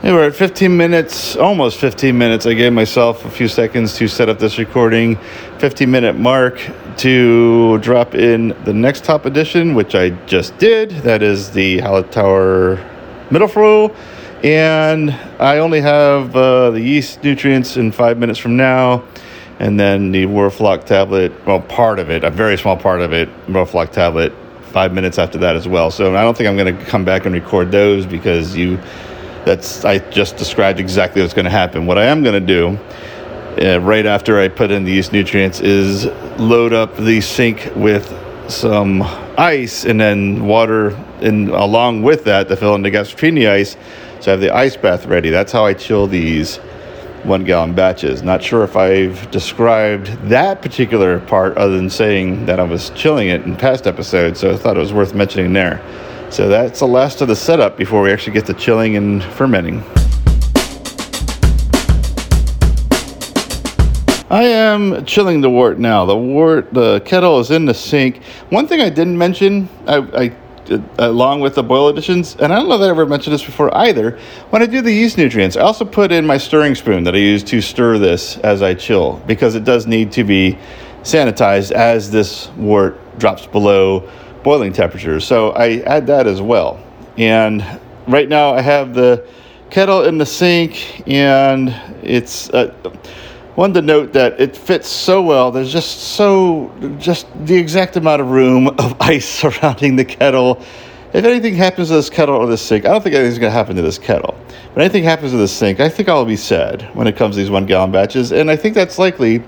Hey, 0.06 0.12
we're 0.12 0.28
at 0.28 0.36
15 0.36 0.76
minutes, 0.76 1.34
almost 1.34 1.80
15 1.80 2.16
minutes. 2.16 2.46
I 2.46 2.54
gave 2.54 2.72
myself 2.72 3.24
a 3.24 3.28
few 3.28 3.48
seconds 3.48 3.96
to 3.96 4.06
set 4.06 4.28
up 4.28 4.38
this 4.38 4.56
recording. 4.56 5.16
15 5.58 5.90
minute 5.90 6.16
mark 6.16 6.60
to 6.98 7.78
drop 7.78 8.14
in 8.14 8.50
the 8.62 8.72
next 8.72 9.04
top 9.04 9.26
edition, 9.26 9.74
which 9.74 9.96
I 9.96 10.10
just 10.26 10.56
did. 10.58 10.90
That 11.02 11.24
is 11.24 11.50
the 11.50 11.78
Hallertauer 11.78 12.76
Middle 13.32 13.48
Mittelfrüh. 13.48 13.96
And 14.44 15.10
I 15.40 15.58
only 15.58 15.80
have 15.80 16.36
uh, 16.36 16.70
the 16.70 16.80
yeast 16.80 17.24
nutrients 17.24 17.76
in 17.76 17.90
five 17.90 18.16
minutes 18.16 18.38
from 18.38 18.56
now. 18.56 19.02
And 19.58 19.80
then 19.80 20.12
the 20.12 20.26
Whirlfloc 20.26 20.84
tablet, 20.84 21.32
well, 21.44 21.62
part 21.62 21.98
of 21.98 22.10
it, 22.10 22.22
a 22.22 22.30
very 22.30 22.56
small 22.56 22.76
part 22.76 23.00
of 23.00 23.12
it, 23.12 23.28
Whirlfloc 23.48 23.90
tablet, 23.90 24.32
five 24.70 24.94
minutes 24.94 25.18
after 25.18 25.38
that 25.38 25.56
as 25.56 25.66
well. 25.66 25.90
So 25.90 26.14
I 26.14 26.22
don't 26.22 26.36
think 26.36 26.48
I'm 26.48 26.56
going 26.56 26.78
to 26.78 26.84
come 26.84 27.04
back 27.04 27.26
and 27.26 27.34
record 27.34 27.72
those 27.72 28.06
because 28.06 28.54
you 28.54 28.78
that's 29.46 29.84
I 29.84 29.98
just 30.10 30.36
described 30.36 30.80
exactly 30.80 31.22
what's 31.22 31.32
going 31.32 31.44
to 31.44 31.50
happen. 31.50 31.86
What 31.86 31.98
I 31.98 32.06
am 32.06 32.22
going 32.22 32.44
to 32.44 32.46
do 32.46 32.78
uh, 33.64 33.78
right 33.80 34.04
after 34.04 34.40
I 34.40 34.48
put 34.48 34.72
in 34.72 34.84
these 34.84 35.12
nutrients 35.12 35.60
is 35.60 36.04
load 36.38 36.72
up 36.72 36.96
the 36.96 37.20
sink 37.20 37.70
with 37.76 38.12
some 38.50 39.02
ice 39.38 39.84
and 39.84 40.00
then 40.00 40.46
water 40.46 40.90
and 41.20 41.48
along 41.50 42.02
with 42.02 42.24
that 42.24 42.48
to 42.48 42.56
fill 42.56 42.74
in 42.74 42.82
the 42.82 42.90
the 42.90 43.48
ice 43.48 43.76
so 44.20 44.30
I 44.30 44.32
have 44.32 44.40
the 44.40 44.54
ice 44.54 44.76
bath 44.76 45.06
ready. 45.06 45.30
That's 45.30 45.52
how 45.52 45.64
I 45.64 45.74
chill 45.74 46.08
these 46.08 46.56
one 47.22 47.44
gallon 47.44 47.74
batches. 47.74 48.22
Not 48.22 48.42
sure 48.42 48.64
if 48.64 48.76
I've 48.76 49.30
described 49.30 50.06
that 50.28 50.60
particular 50.62 51.20
part 51.20 51.56
other 51.56 51.76
than 51.76 51.90
saying 51.90 52.46
that 52.46 52.58
I 52.58 52.64
was 52.64 52.90
chilling 52.90 53.28
it 53.28 53.42
in 53.42 53.56
past 53.56 53.86
episodes, 53.86 54.40
so 54.40 54.52
I 54.52 54.56
thought 54.56 54.76
it 54.76 54.80
was 54.80 54.92
worth 54.92 55.14
mentioning 55.14 55.52
there. 55.52 55.80
So 56.30 56.48
that's 56.48 56.80
the 56.80 56.86
last 56.86 57.20
of 57.20 57.28
the 57.28 57.36
setup 57.36 57.76
before 57.76 58.02
we 58.02 58.10
actually 58.10 58.34
get 58.34 58.46
to 58.46 58.54
chilling 58.54 58.96
and 58.96 59.22
fermenting. 59.22 59.82
I 64.28 64.42
am 64.42 65.04
chilling 65.06 65.40
the 65.40 65.48
wort 65.48 65.78
now. 65.78 66.04
The 66.04 66.16
wort, 66.16 66.74
the 66.74 67.00
kettle 67.00 67.38
is 67.38 67.52
in 67.52 67.64
the 67.64 67.72
sink. 67.72 68.22
One 68.50 68.66
thing 68.66 68.80
I 68.80 68.90
didn't 68.90 69.16
mention, 69.16 69.68
I, 69.86 69.96
I 69.98 70.36
uh, 70.68 70.80
along 70.98 71.40
with 71.40 71.54
the 71.54 71.62
boil 71.62 71.88
additions, 71.88 72.34
and 72.36 72.52
I 72.52 72.56
don't 72.56 72.68
know 72.68 72.76
that 72.76 72.86
I 72.86 72.90
ever 72.90 73.06
mentioned 73.06 73.32
this 73.32 73.44
before 73.44 73.74
either. 73.76 74.18
When 74.50 74.62
I 74.62 74.66
do 74.66 74.82
the 74.82 74.90
yeast 74.90 75.16
nutrients, 75.16 75.56
I 75.56 75.60
also 75.60 75.84
put 75.84 76.10
in 76.10 76.26
my 76.26 76.38
stirring 76.38 76.74
spoon 76.74 77.04
that 77.04 77.14
I 77.14 77.18
use 77.18 77.44
to 77.44 77.60
stir 77.60 77.98
this 77.98 78.36
as 78.38 78.62
I 78.62 78.74
chill 78.74 79.22
because 79.28 79.54
it 79.54 79.62
does 79.62 79.86
need 79.86 80.10
to 80.12 80.24
be 80.24 80.58
sanitized 81.02 81.70
as 81.70 82.10
this 82.10 82.48
wort 82.56 82.98
drops 83.20 83.46
below 83.46 84.10
boiling 84.46 84.72
temperature. 84.72 85.18
So 85.18 85.50
I 85.50 85.80
add 85.86 86.06
that 86.06 86.28
as 86.28 86.40
well. 86.40 86.78
And 87.18 87.64
right 88.06 88.28
now 88.28 88.54
I 88.54 88.60
have 88.60 88.94
the 88.94 89.26
kettle 89.70 90.04
in 90.04 90.18
the 90.18 90.24
sink, 90.24 91.02
and 91.08 91.70
it's 92.00 92.48
uh, 92.50 92.72
one 93.56 93.74
to 93.74 93.82
note 93.82 94.12
that 94.12 94.40
it 94.40 94.56
fits 94.56 94.88
so 94.88 95.20
well. 95.20 95.50
There's 95.50 95.72
just 95.72 96.14
so 96.14 96.72
just 97.00 97.26
the 97.44 97.56
exact 97.56 97.96
amount 97.96 98.22
of 98.22 98.30
room 98.30 98.68
of 98.78 98.94
ice 99.00 99.28
surrounding 99.28 99.96
the 99.96 100.04
kettle. 100.04 100.62
If 101.12 101.24
anything 101.24 101.56
happens 101.56 101.88
to 101.88 101.94
this 101.94 102.08
kettle 102.08 102.36
or 102.36 102.46
this 102.46 102.62
sink, 102.62 102.84
I 102.84 102.90
don't 102.90 103.02
think 103.02 103.16
anything's 103.16 103.40
going 103.40 103.50
to 103.50 103.58
happen 103.58 103.74
to 103.74 103.82
this 103.82 103.98
kettle. 103.98 104.38
But 104.74 104.82
anything 104.82 105.02
happens 105.02 105.32
to 105.32 105.38
this 105.38 105.50
sink, 105.50 105.80
I 105.80 105.88
think 105.88 106.08
I'll 106.08 106.24
be 106.24 106.36
sad 106.36 106.82
when 106.94 107.08
it 107.08 107.16
comes 107.16 107.34
to 107.34 107.40
these 107.40 107.50
one 107.50 107.66
gallon 107.66 107.90
batches. 107.90 108.30
And 108.30 108.48
I 108.48 108.54
think 108.54 108.76
that's 108.76 108.96
likely 108.96 109.42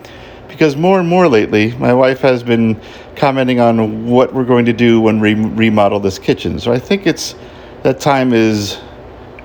because 0.49 0.77
more 0.77 0.99
and 0.99 1.09
more 1.09 1.29
lately, 1.29 1.73
my 1.77 1.93
wife 1.93 2.21
has 2.21 2.43
been 2.43 2.81
commenting 3.17 3.61
on 3.61 4.07
what 4.07 4.33
we're 4.33 4.45
going 4.45 4.65
to 4.65 4.73
do 4.73 5.01
when 5.01 5.21
we 5.21 5.35
remodel 5.35 6.01
this 6.01 6.19
kitchen. 6.19 6.59
So 6.59 6.73
I 6.73 6.79
think 6.79 7.07
it's 7.07 7.35
that 7.83 8.01
time 8.01 8.33
is 8.33 8.79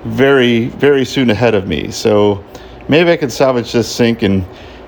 very, 0.04 0.66
very 0.66 1.04
soon 1.04 1.30
ahead 1.30 1.54
of 1.54 1.66
me. 1.66 1.90
So 1.90 2.44
maybe 2.88 3.10
I 3.10 3.16
can 3.16 3.30
salvage 3.30 3.72
this 3.72 3.92
sink 3.92 4.22
and 4.22 4.44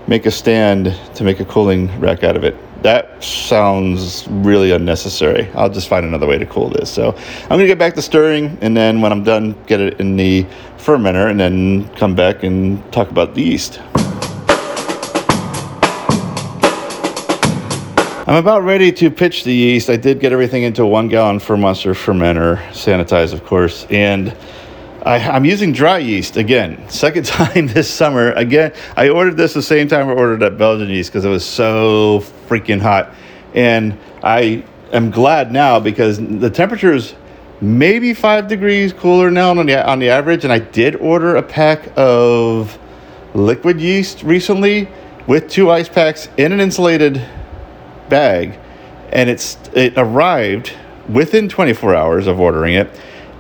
make 0.06 0.26
a 0.26 0.30
stand 0.30 0.96
to 1.14 1.24
make 1.24 1.40
a 1.40 1.44
cooling 1.44 2.00
rack 2.00 2.22
out 2.22 2.36
of 2.36 2.44
it. 2.44 2.56
That 2.82 3.22
sounds 3.22 4.28
really 4.28 4.70
unnecessary. 4.70 5.48
I'll 5.54 5.70
just 5.70 5.88
find 5.88 6.06
another 6.06 6.26
way 6.26 6.38
to 6.38 6.46
cool 6.46 6.68
this. 6.68 6.90
So 6.90 7.12
I'm 7.42 7.48
going 7.48 7.60
to 7.60 7.66
get 7.66 7.78
back 7.78 7.94
to 7.94 8.02
stirring, 8.02 8.56
and 8.60 8.76
then 8.76 9.00
when 9.00 9.10
I'm 9.10 9.24
done, 9.24 9.56
get 9.66 9.80
it 9.80 9.98
in 9.98 10.16
the 10.16 10.46
fermenter, 10.76 11.30
and 11.30 11.40
then 11.40 11.88
come 11.96 12.14
back 12.14 12.44
and 12.44 12.80
talk 12.92 13.10
about 13.10 13.34
the 13.34 13.42
yeast. 13.42 13.80
I'm 18.28 18.34
about 18.34 18.64
ready 18.64 18.90
to 18.90 19.08
pitch 19.08 19.44
the 19.44 19.54
yeast. 19.54 19.88
I 19.88 19.94
did 19.94 20.18
get 20.18 20.32
everything 20.32 20.64
into 20.64 20.82
a 20.82 20.86
one 20.88 21.06
gallon 21.06 21.38
fermenter 21.38 21.94
fermenter, 21.94 22.56
sanitized, 22.70 23.32
of 23.32 23.44
course, 23.44 23.86
and 23.88 24.36
I, 25.04 25.18
am 25.18 25.44
using 25.44 25.70
dry 25.70 25.98
yeast 25.98 26.36
again. 26.36 26.88
Second 26.90 27.24
time 27.26 27.68
this 27.68 27.88
summer. 27.88 28.32
Again, 28.32 28.72
I 28.96 29.10
ordered 29.10 29.36
this 29.36 29.54
the 29.54 29.62
same 29.62 29.86
time 29.86 30.08
I 30.08 30.12
ordered 30.12 30.40
that 30.40 30.58
Belgian 30.58 30.88
yeast 30.88 31.12
because 31.12 31.24
it 31.24 31.28
was 31.28 31.46
so 31.46 32.24
freaking 32.48 32.80
hot, 32.80 33.14
and 33.54 33.96
I 34.24 34.64
am 34.92 35.12
glad 35.12 35.52
now 35.52 35.78
because 35.78 36.18
the 36.18 36.50
temperature 36.50 36.94
is 36.94 37.14
maybe 37.60 38.12
five 38.12 38.48
degrees 38.48 38.92
cooler 38.92 39.30
now 39.30 39.50
on 39.50 39.66
the 39.66 39.88
on 39.88 40.00
the 40.00 40.08
average. 40.08 40.42
And 40.42 40.52
I 40.52 40.58
did 40.58 40.96
order 40.96 41.36
a 41.36 41.44
pack 41.44 41.92
of 41.96 42.76
liquid 43.34 43.80
yeast 43.80 44.24
recently 44.24 44.88
with 45.28 45.48
two 45.48 45.70
ice 45.70 45.88
packs 45.88 46.28
in 46.36 46.50
an 46.50 46.58
insulated 46.58 47.24
bag, 48.08 48.58
and 49.10 49.30
it's 49.30 49.58
it 49.74 49.94
arrived 49.96 50.72
within 51.08 51.48
24 51.48 51.94
hours 51.94 52.26
of 52.26 52.40
ordering 52.40 52.74
it. 52.74 52.90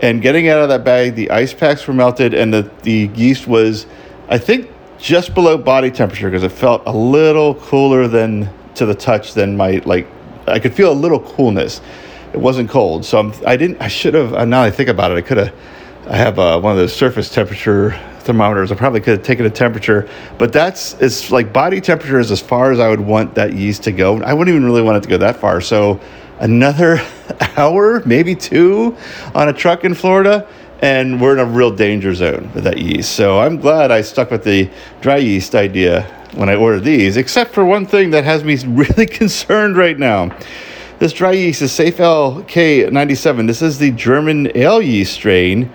And 0.02 0.20
getting 0.20 0.48
out 0.48 0.60
of 0.60 0.68
that 0.68 0.84
bag, 0.84 1.14
the 1.14 1.30
ice 1.30 1.54
packs 1.54 1.86
were 1.86 1.94
melted, 1.94 2.34
and 2.34 2.52
the, 2.52 2.70
the 2.82 3.10
yeast 3.14 3.46
was, 3.46 3.86
I 4.28 4.38
think, 4.38 4.70
just 4.98 5.34
below 5.34 5.56
body 5.56 5.90
temperature 5.90 6.30
because 6.30 6.42
it 6.42 6.52
felt 6.52 6.82
a 6.86 6.92
little 6.92 7.54
cooler 7.54 8.06
than 8.06 8.50
to 8.74 8.86
the 8.86 8.94
touch 8.94 9.34
than 9.34 9.56
my 9.56 9.82
like. 9.84 10.06
I 10.46 10.58
could 10.58 10.74
feel 10.74 10.92
a 10.92 10.94
little 10.94 11.20
coolness. 11.20 11.80
It 12.32 12.38
wasn't 12.38 12.68
cold, 12.70 13.04
so 13.04 13.18
I'm, 13.18 13.32
I 13.46 13.56
didn't. 13.56 13.80
I 13.80 13.88
should 13.88 14.14
have. 14.14 14.46
Now 14.48 14.62
I 14.62 14.70
think 14.70 14.88
about 14.88 15.10
it, 15.10 15.16
I 15.16 15.22
could 15.22 15.38
have. 15.38 15.54
I 16.08 16.16
have 16.16 16.38
uh, 16.38 16.60
one 16.60 16.72
of 16.72 16.78
those 16.78 16.94
surface 16.94 17.28
temperature 17.30 17.98
thermometers. 18.26 18.70
I 18.70 18.74
probably 18.74 19.00
could 19.00 19.18
have 19.18 19.26
taken 19.26 19.46
a 19.46 19.50
temperature, 19.50 20.08
but 20.36 20.52
that's 20.52 20.94
it's 20.94 21.30
like 21.30 21.52
body 21.52 21.80
temperature 21.80 22.18
is 22.18 22.30
as 22.30 22.40
far 22.40 22.72
as 22.72 22.80
I 22.80 22.88
would 22.88 23.00
want 23.00 23.34
that 23.36 23.54
yeast 23.54 23.84
to 23.84 23.92
go. 23.92 24.20
I 24.22 24.34
wouldn't 24.34 24.54
even 24.54 24.66
really 24.66 24.82
want 24.82 24.98
it 24.98 25.02
to 25.04 25.08
go 25.08 25.16
that 25.18 25.36
far. 25.36 25.60
So 25.60 26.00
another 26.40 27.00
hour, 27.56 28.02
maybe 28.04 28.34
two, 28.34 28.96
on 29.34 29.48
a 29.48 29.52
truck 29.52 29.84
in 29.84 29.94
Florida, 29.94 30.46
and 30.80 31.20
we're 31.20 31.32
in 31.32 31.38
a 31.38 31.44
real 31.44 31.74
danger 31.74 32.14
zone 32.14 32.50
with 32.54 32.64
that 32.64 32.78
yeast. 32.78 33.12
So 33.12 33.38
I'm 33.38 33.56
glad 33.58 33.90
I 33.90 34.02
stuck 34.02 34.30
with 34.30 34.44
the 34.44 34.68
dry 35.00 35.16
yeast 35.16 35.54
idea 35.54 36.02
when 36.34 36.48
I 36.48 36.54
ordered 36.54 36.84
these, 36.84 37.16
except 37.16 37.54
for 37.54 37.64
one 37.64 37.86
thing 37.86 38.10
that 38.10 38.24
has 38.24 38.44
me 38.44 38.56
really 38.66 39.06
concerned 39.06 39.76
right 39.76 39.98
now. 39.98 40.36
This 40.98 41.12
dry 41.12 41.32
yeast 41.32 41.62
is 41.62 41.72
SafAle 41.72 42.46
K97. 42.46 43.46
This 43.46 43.62
is 43.62 43.78
the 43.78 43.90
German 43.90 44.50
ale 44.56 44.80
yeast 44.80 45.12
strain 45.12 45.70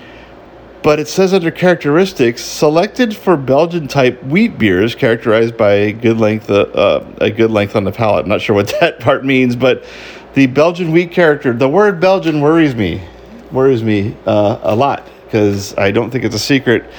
but 0.83 0.99
it 0.99 1.07
says 1.07 1.33
under 1.33 1.51
characteristics 1.51 2.41
selected 2.41 3.15
for 3.15 3.37
Belgian 3.37 3.87
type 3.87 4.21
wheat 4.23 4.57
beers 4.57 4.95
characterized 4.95 5.55
by 5.55 5.73
a 5.73 5.93
good 5.93 6.17
length 6.17 6.49
uh, 6.49 6.61
uh, 6.61 7.05
a 7.19 7.29
good 7.29 7.51
length 7.51 7.75
on 7.75 7.83
the 7.83 7.91
palate. 7.91 8.23
I'm 8.23 8.29
not 8.29 8.41
sure 8.41 8.55
what 8.55 8.73
that 8.79 8.99
part 8.99 9.23
means, 9.23 9.55
but 9.55 9.85
the 10.33 10.47
Belgian 10.47 10.91
wheat 10.91 11.11
character, 11.11 11.53
the 11.53 11.69
word 11.69 11.99
Belgian 11.99 12.41
worries 12.41 12.73
me, 12.73 13.01
worries 13.51 13.83
me 13.83 14.15
uh, 14.25 14.59
a 14.63 14.75
lot 14.75 15.07
because 15.25 15.77
I 15.77 15.91
don't 15.91 16.09
think 16.09 16.23
it's 16.23 16.35
a 16.35 16.39
secret. 16.39 16.89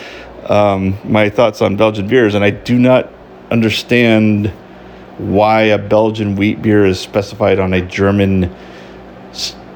Um, 0.44 0.98
my 1.04 1.28
thoughts 1.30 1.62
on 1.62 1.76
Belgian 1.76 2.08
beers, 2.08 2.34
and 2.34 2.44
I 2.44 2.50
do 2.50 2.78
not 2.78 3.10
understand 3.50 4.48
why 5.18 5.62
a 5.62 5.78
Belgian 5.78 6.36
wheat 6.36 6.62
beer 6.62 6.86
is 6.86 6.98
specified 6.98 7.58
on 7.58 7.74
a 7.74 7.80
German 7.80 8.44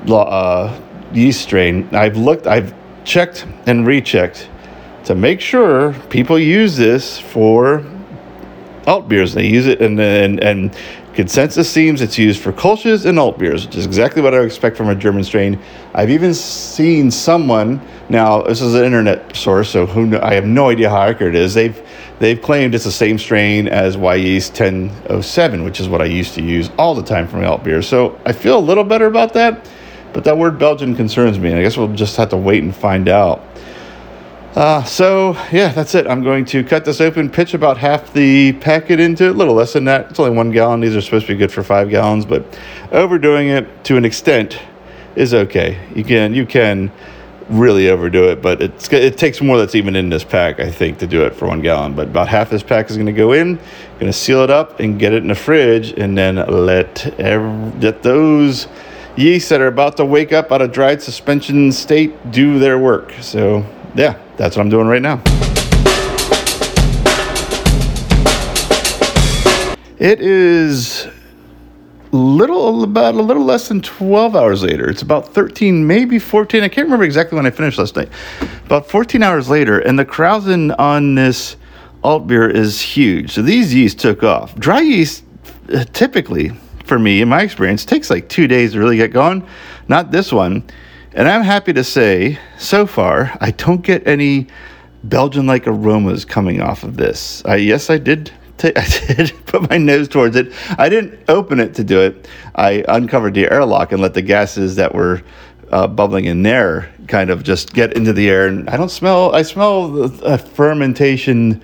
uh, 0.09 0.81
yeast 1.13 1.43
strain. 1.43 1.89
I've 1.95 2.17
looked, 2.17 2.47
I've 2.47 2.75
checked 3.07 3.47
and 3.67 3.87
rechecked 3.87 4.49
to 5.05 5.15
make 5.15 5.41
sure 5.41 5.95
people 6.11 6.39
use 6.39 6.77
this 6.77 7.19
for 7.19 7.83
alt 8.87 9.09
beers. 9.09 9.33
They 9.33 9.47
use 9.47 9.67
it, 9.67 9.81
and 9.81 9.99
and 10.01 10.43
and 10.43 10.77
consensus 11.15 11.71
seems 11.71 12.03
it's 12.03 12.19
used 12.19 12.43
for 12.43 12.53
Kolsch's 12.53 13.07
and 13.07 13.19
alt 13.19 13.39
beers, 13.39 13.65
which 13.67 13.77
is 13.77 13.87
exactly 13.87 14.21
what 14.21 14.35
I 14.35 14.41
would 14.41 14.47
expect 14.47 14.77
from 14.77 14.89
a 14.89 14.95
German 14.95 15.25
strain. 15.25 15.59
I've 15.95 16.11
even 16.11 16.35
seen 16.35 17.11
someone 17.11 17.81
now. 18.09 18.43
This 18.43 18.61
is 18.61 18.75
an 18.75 18.85
internet 18.85 19.35
source, 19.35 19.71
so 19.71 19.87
who 19.87 20.19
I 20.19 20.35
have 20.35 20.45
no 20.45 20.69
idea 20.69 20.91
how 20.91 21.03
accurate 21.03 21.37
it 21.37 21.41
is. 21.41 21.55
They've 21.55 21.81
they've 22.19 22.41
claimed 22.43 22.75
it's 22.75 22.85
the 22.85 22.93
same 22.93 23.19
strain 23.19 23.69
as 23.69 23.97
Wyeast 23.97 24.59
1007, 24.61 25.63
which 25.65 25.79
is 25.79 25.89
what 25.89 26.03
I 26.03 26.07
used 26.07 26.35
to 26.35 26.43
use 26.43 26.71
all 26.77 26.95
the 26.97 27.05
time 27.05 27.29
from 27.29 27.45
alt 27.45 27.63
beers. 27.63 27.87
So 27.87 28.21
I 28.27 28.33
feel 28.33 28.59
a 28.59 28.61
little 28.61 28.85
better 28.85 29.07
about 29.07 29.33
that. 29.35 29.69
But 30.17 30.25
that 30.25 30.39
word 30.39 30.59
Belgian 30.59 30.97
concerns 30.97 31.39
me. 31.39 31.53
I 31.53 31.61
guess 31.61 31.77
we'll 31.77 31.93
just 31.93 32.17
have 32.17 32.31
to 32.31 32.39
wait 32.39 32.63
and 32.63 32.75
find 32.75 33.07
out. 33.07 33.45
Uh, 34.55 34.83
so, 34.83 35.35
yeah, 35.53 35.69
that's 35.69 35.95
it. 35.95 36.07
I'm 36.07 36.25
going 36.25 36.47
to 36.47 36.65
cut 36.65 36.87
this 36.87 37.03
open, 37.03 37.29
pitch 37.29 37.53
about 37.53 37.77
half 37.77 38.15
the 38.15 38.55
packet 38.55 38.99
into 38.99 39.25
it, 39.25 39.33
a 39.33 39.35
little 39.35 39.53
less 39.53 39.75
than 39.75 39.85
that. 39.85 40.09
It's 40.09 40.19
only 40.19 40.35
one 40.35 40.51
gallon. 40.53 40.81
These 40.81 40.97
are 40.97 41.03
supposed 41.03 41.27
to 41.27 41.35
be 41.35 41.39
good 41.39 41.53
for 41.53 41.63
five 41.63 41.91
gallons, 41.91 42.25
but 42.25 42.59
overdoing 42.93 43.49
it 43.49 43.85
to 43.85 43.99
an 43.99 44.07
extent 44.07 44.59
is 45.17 45.35
okay. 45.35 45.87
You 45.95 46.03
can, 46.03 46.33
you 46.33 46.47
can 46.47 46.91
really 47.51 47.91
overdo 47.91 48.31
it, 48.31 48.41
but 48.41 48.63
it's 48.63 48.91
it 48.91 49.19
takes 49.19 49.43
more 49.43 49.59
that's 49.59 49.75
even 49.75 49.97
in 49.97 50.09
this 50.09 50.25
pack, 50.25 50.61
I 50.61 50.71
think, 50.71 50.97
to 51.01 51.07
do 51.07 51.27
it 51.27 51.35
for 51.35 51.47
one 51.47 51.61
gallon. 51.61 51.95
But 51.95 52.09
about 52.09 52.29
half 52.29 52.49
this 52.49 52.63
pack 52.63 52.89
is 52.89 52.97
going 52.97 53.05
to 53.05 53.13
go 53.13 53.33
in, 53.33 53.57
going 54.01 54.07
to 54.07 54.15
seal 54.15 54.41
it 54.41 54.51
up 54.51 54.81
and 54.81 54.99
get 54.99 55.13
it 55.13 55.19
in 55.19 55.29
the 55.29 55.35
fridge, 55.35 55.93
and 55.93 56.17
then 56.17 56.37
let 56.37 57.07
every, 57.21 57.81
let 57.83 58.03
those 58.03 58.67
yeast 59.17 59.49
that 59.49 59.61
are 59.61 59.67
about 59.67 59.97
to 59.97 60.05
wake 60.05 60.33
up 60.33 60.53
out 60.53 60.61
of 60.61 60.73
dried 60.73 61.03
suspension 61.03 61.73
state 61.73 62.31
do 62.31 62.59
their 62.59 62.79
work. 62.79 63.13
So 63.21 63.65
yeah, 63.95 64.19
that's 64.37 64.57
what 64.57 64.63
I'm 64.63 64.69
doing 64.69 64.87
right 64.87 65.03
now. 65.03 65.23
It 69.99 70.21
is 70.21 71.09
little 72.13 72.83
about 72.83 73.15
a 73.15 73.23
little 73.23 73.45
less 73.45 73.69
than 73.69 73.81
12 73.81 74.37
hours 74.37 74.63
later. 74.63 74.89
It's 74.89 75.03
about 75.03 75.33
13, 75.33 75.87
maybe 75.87 76.19
14. 76.19 76.63
I 76.63 76.69
can't 76.69 76.87
remember 76.87 77.05
exactly 77.05 77.37
when 77.37 77.47
I 77.47 77.51
finished 77.51 77.79
last 77.79 77.97
night. 77.97 78.11
About 78.67 78.89
14 78.89 79.23
hours 79.23 79.49
later, 79.49 79.79
and 79.79 79.99
the 79.99 80.05
krausen 80.05 80.75
on 80.79 81.15
this 81.15 81.57
alt 82.05 82.27
beer 82.27 82.49
is 82.49 82.81
huge. 82.81 83.33
So 83.33 83.43
these 83.43 83.75
yeast 83.75 83.99
took 83.99 84.23
off. 84.23 84.55
Dry 84.57 84.81
yeast 84.81 85.25
uh, 85.73 85.85
typically 85.93 86.53
for 86.87 86.99
me 86.99 87.21
in 87.21 87.29
my 87.29 87.43
experience 87.43 87.85
takes 87.85 88.11
like 88.11 88.29
2 88.29 88.47
days 88.47 88.73
to 88.73 88.79
really 88.79 88.97
get 88.97 89.13
going. 89.13 89.47
Not 89.89 90.11
this 90.11 90.33
one. 90.33 90.65
And 91.13 91.29
I'm 91.29 91.43
happy 91.43 91.73
to 91.73 91.85
say 91.85 92.39
so 92.59 92.87
far 92.87 93.37
I 93.41 93.51
don't 93.51 93.83
get 93.83 94.07
any 94.07 94.47
Belgian 95.05 95.47
like 95.47 95.67
aromas 95.67 96.25
coming 96.25 96.61
off 96.61 96.83
of 96.83 96.97
this. 96.97 97.43
I 97.45 97.57
yes 97.57 97.91
I 97.91 97.99
did 97.99 98.33
I 98.65 98.87
did 99.09 99.33
put 99.47 99.69
my 99.69 99.77
nose 99.79 100.09
towards 100.09 100.37
it. 100.37 100.53
I 100.79 100.89
didn't 100.89 101.19
open 101.29 101.61
it 101.61 101.75
to 101.75 101.85
do 101.85 102.01
it. 102.01 102.29
I 102.55 102.85
uncovered 102.89 103.35
the 103.35 103.51
airlock 103.51 103.93
and 103.93 104.01
let 104.01 104.15
the 104.15 104.23
gases 104.23 104.77
that 104.77 104.95
were 104.95 105.23
uh, 105.71 105.87
bubbling 105.87 106.27
in 106.27 106.43
there 106.43 106.93
kind 107.09 107.31
of 107.31 107.43
just 107.43 107.75
get 107.75 107.93
into 107.95 108.13
the 108.13 108.29
air. 108.29 108.47
And 108.47 108.69
I 108.71 108.77
don't 108.77 108.91
smell. 108.91 109.35
I 109.35 109.43
smell 109.43 110.05
a 110.25 110.39
fermentation 110.39 111.63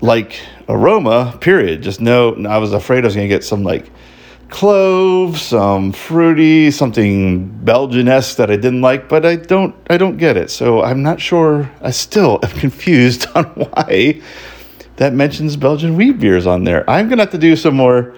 like 0.00 0.40
aroma. 0.68 1.36
Period. 1.40 1.82
Just 1.82 2.00
no. 2.00 2.34
I 2.46 2.58
was 2.58 2.72
afraid 2.72 3.04
I 3.04 3.06
was 3.06 3.14
going 3.14 3.28
to 3.28 3.34
get 3.34 3.44
some 3.44 3.62
like 3.62 3.90
clove, 4.48 5.38
some 5.38 5.92
fruity, 5.92 6.70
something 6.70 7.48
Belgian-esque 7.64 8.36
that 8.36 8.50
I 8.50 8.56
didn't 8.56 8.80
like, 8.80 9.08
but 9.08 9.24
I 9.24 9.36
don't. 9.36 9.74
I 9.88 9.96
don't 9.96 10.16
get 10.16 10.36
it. 10.36 10.50
So 10.50 10.82
I'm 10.82 11.02
not 11.02 11.20
sure. 11.20 11.70
I 11.80 11.90
still 11.90 12.40
am 12.42 12.50
confused 12.58 13.26
on 13.34 13.44
why 13.44 14.20
that 14.96 15.14
mentions 15.14 15.56
Belgian 15.56 15.96
wheat 15.96 16.18
beers 16.18 16.46
on 16.46 16.64
there. 16.64 16.88
I'm 16.88 17.08
to 17.08 17.16
have 17.16 17.30
to 17.30 17.38
do 17.38 17.56
some 17.56 17.74
more 17.74 18.14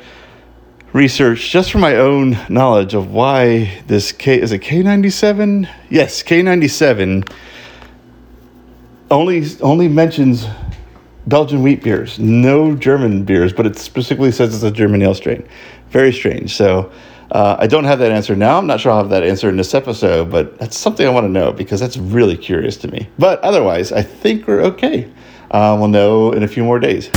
research 0.93 1.51
just 1.51 1.71
for 1.71 1.79
my 1.79 1.97
own 1.97 2.37
knowledge 2.49 2.95
of 2.95 3.13
why 3.13 3.83
this 3.87 4.13
K 4.13 4.41
is 4.41 4.53
it 4.53 4.63
K97? 4.63 5.69
Yes, 5.91 6.23
K97 6.23 7.31
only 9.11 9.45
only 9.61 9.89
mentions 9.89 10.47
Belgian 11.27 11.63
wheat 11.63 11.83
beers, 11.83 12.19
no 12.19 12.75
German 12.75 13.25
beers, 13.25 13.53
but 13.53 13.67
it 13.67 13.77
specifically 13.77 14.33
says 14.33 14.55
it's 14.55 14.65
a 14.65 14.71
German 14.71 15.03
ale 15.03 15.15
strain. 15.15 15.47
Very 15.91 16.13
strange. 16.13 16.57
So 16.57 16.91
uh, 17.31 17.57
I 17.59 17.67
don't 17.67 17.85
have 17.85 18.01
that 18.01 18.11
answer 18.11 18.35
now. 18.35 18.59
I'm 18.59 18.67
not 18.67 18.81
sure 18.81 18.91
I'll 18.91 18.99
have 18.99 19.11
that 19.11 19.23
answer 19.23 19.49
in 19.49 19.57
this 19.57 19.73
episode, 19.73 20.31
but 20.31 20.59
that's 20.59 20.77
something 20.77 21.07
I 21.07 21.11
want 21.11 21.25
to 21.25 21.31
know 21.31 21.53
because 21.53 21.79
that's 21.81 21.97
really 21.97 22.37
curious 22.37 22.77
to 22.79 22.89
me. 22.89 23.09
But 23.19 23.41
otherwise, 23.41 23.93
I 23.93 24.03
think 24.03 24.47
we're 24.49 24.63
okay. 24.63 25.11
Uh, 25.51 25.77
we'll 25.79 25.89
know 25.89 26.33
in 26.33 26.43
a 26.43 26.49
few 26.49 26.65
more 26.65 26.81
days. 26.81 27.09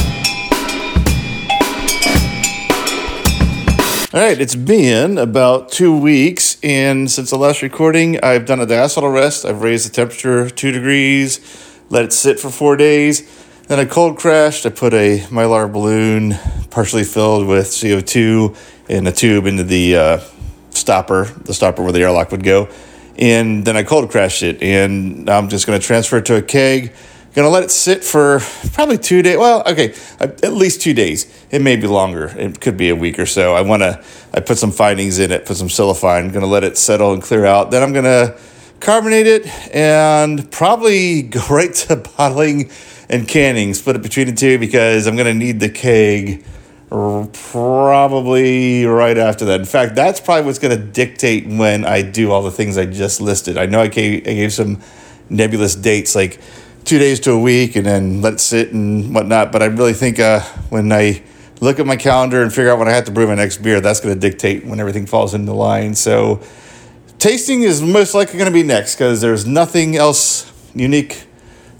All 4.13 4.21
right, 4.21 4.39
it's 4.39 4.55
been 4.55 5.17
about 5.17 5.71
two 5.71 5.97
weeks, 5.97 6.57
and 6.63 7.11
since 7.11 7.31
the 7.31 7.37
last 7.37 7.61
recording, 7.61 8.17
I've 8.23 8.45
done 8.45 8.61
a 8.61 8.65
diacetyl 8.65 9.13
rest. 9.13 9.43
I've 9.43 9.61
raised 9.61 9.89
the 9.89 9.93
temperature 9.93 10.49
two 10.49 10.71
degrees, 10.71 11.41
let 11.89 12.05
it 12.05 12.13
sit 12.13 12.39
for 12.39 12.49
four 12.49 12.77
days. 12.77 13.44
Then 13.67 13.79
I 13.79 13.85
cold 13.85 14.17
crashed. 14.17 14.65
I 14.65 14.69
put 14.69 14.93
a 14.93 15.19
mylar 15.29 15.71
balloon, 15.71 16.35
partially 16.69 17.03
filled 17.03 17.47
with 17.47 17.67
CO2, 17.67 18.55
in 18.89 19.07
a 19.07 19.11
tube 19.11 19.45
into 19.45 19.63
the 19.63 19.95
uh, 19.95 20.19
stopper, 20.69 21.25
the 21.25 21.53
stopper 21.53 21.81
where 21.81 21.91
the 21.91 22.01
airlock 22.01 22.31
would 22.31 22.43
go. 22.43 22.69
And 23.17 23.65
then 23.65 23.75
I 23.75 23.83
cold 23.83 24.11
crashed 24.11 24.43
it, 24.43 24.61
and 24.61 25.29
I'm 25.29 25.49
just 25.49 25.65
going 25.65 25.79
to 25.79 25.85
transfer 25.85 26.17
it 26.17 26.25
to 26.25 26.35
a 26.35 26.41
keg 26.41 26.93
Gonna 27.35 27.49
let 27.49 27.63
it 27.63 27.71
sit 27.71 28.05
for 28.05 28.39
probably 28.71 28.97
two 28.97 29.21
days. 29.21 29.37
Well, 29.37 29.61
okay, 29.67 29.93
at 30.21 30.53
least 30.53 30.81
two 30.81 30.93
days. 30.93 31.27
It 31.51 31.61
may 31.61 31.75
be 31.75 31.85
longer. 31.85 32.27
It 32.27 32.61
could 32.61 32.77
be 32.77 32.87
a 32.87 32.95
week 32.95 33.19
or 33.19 33.25
so. 33.25 33.53
I 33.53 33.59
want 33.59 33.81
to. 33.81 34.01
I 34.33 34.39
put 34.39 34.57
some 34.57 34.71
finings 34.71 35.19
in 35.19 35.33
it. 35.33 35.45
Put 35.45 35.57
some 35.57 35.67
silifine. 35.67 36.31
Gonna 36.31 36.45
let 36.45 36.63
it 36.63 36.77
settle 36.77 37.11
and 37.11 37.21
clear 37.21 37.45
out. 37.45 37.71
Then 37.71 37.83
I'm 37.83 37.91
gonna 37.91 38.37
carbonate 38.79 39.27
it 39.27 39.47
and 39.75 40.49
probably 40.49 41.21
go 41.23 41.41
right 41.49 41.73
to 41.73 41.97
bottling 41.97 42.69
and 43.09 43.27
canning. 43.27 43.73
Split 43.73 43.95
it 43.95 44.01
between 44.01 44.27
the 44.27 44.33
two 44.33 44.57
because 44.57 45.07
I'm 45.07 45.15
gonna 45.15 45.33
need 45.33 45.59
the 45.59 45.69
keg 45.69 46.43
probably 46.89 48.85
right 48.85 49.17
after 49.17 49.45
that. 49.45 49.59
In 49.59 49.65
fact, 49.65 49.95
that's 49.95 50.19
probably 50.19 50.45
what's 50.45 50.59
going 50.59 50.77
to 50.77 50.83
dictate 50.83 51.47
when 51.47 51.85
I 51.85 52.01
do 52.01 52.31
all 52.31 52.43
the 52.43 52.51
things 52.51 52.77
I 52.77 52.85
just 52.85 53.21
listed. 53.21 53.57
I 53.57 53.65
know 53.65 53.81
I 53.81 53.87
gave, 53.87 54.27
I 54.27 54.33
gave 54.33 54.53
some 54.53 54.81
nebulous 55.29 55.75
dates 55.75 56.15
like 56.15 56.39
two 56.83 56.99
days 56.99 57.19
to 57.21 57.31
a 57.31 57.39
week 57.39 57.75
and 57.75 57.85
then 57.85 58.21
let 58.21 58.33
it 58.33 58.39
sit 58.39 58.71
and 58.71 59.13
whatnot. 59.13 59.51
But 59.51 59.63
I 59.63 59.65
really 59.65 59.93
think 59.93 60.19
uh, 60.19 60.41
when 60.69 60.91
I 60.91 61.23
look 61.59 61.79
at 61.79 61.85
my 61.85 61.95
calendar 61.95 62.41
and 62.41 62.53
figure 62.53 62.71
out 62.71 62.79
when 62.79 62.87
I 62.87 62.91
have 62.91 63.05
to 63.05 63.11
brew 63.11 63.27
my 63.27 63.35
next 63.35 63.57
beer, 63.57 63.81
that's 63.81 63.99
going 63.99 64.13
to 64.13 64.19
dictate 64.19 64.65
when 64.65 64.79
everything 64.79 65.05
falls 65.05 65.33
into 65.33 65.53
line. 65.53 65.95
So 65.95 66.41
tasting 67.17 67.63
is 67.63 67.81
most 67.81 68.13
likely 68.13 68.37
going 68.37 68.51
to 68.51 68.53
be 68.53 68.63
next 68.63 68.95
because 68.95 69.21
there's 69.21 69.45
nothing 69.45 69.95
else 69.95 70.51
unique 70.75 71.25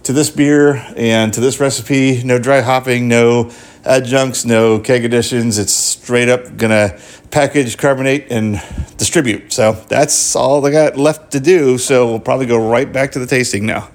to 0.05 0.13
this 0.13 0.29
beer 0.29 0.75
and 0.95 1.33
to 1.33 1.41
this 1.41 1.59
recipe. 1.59 2.23
No 2.23 2.37
dry 2.37 2.61
hopping, 2.61 3.07
no 3.07 3.51
adjuncts, 3.83 4.45
no 4.45 4.79
keg 4.79 5.03
additions. 5.03 5.57
It's 5.57 5.73
straight 5.73 6.29
up 6.29 6.57
to 6.59 6.99
package, 7.31 7.75
carbonate, 7.77 8.31
and 8.31 8.61
distribute. 8.97 9.51
So 9.51 9.73
that's 9.89 10.35
all 10.35 10.63
I 10.65 10.71
got 10.71 10.95
left 10.95 11.31
to 11.31 11.39
do. 11.39 11.79
So 11.79 12.07
we'll 12.07 12.19
probably 12.19 12.45
go 12.45 12.69
right 12.69 12.91
back 12.91 13.13
to 13.13 13.19
the 13.19 13.25
tasting 13.25 13.65
now. 13.65 13.89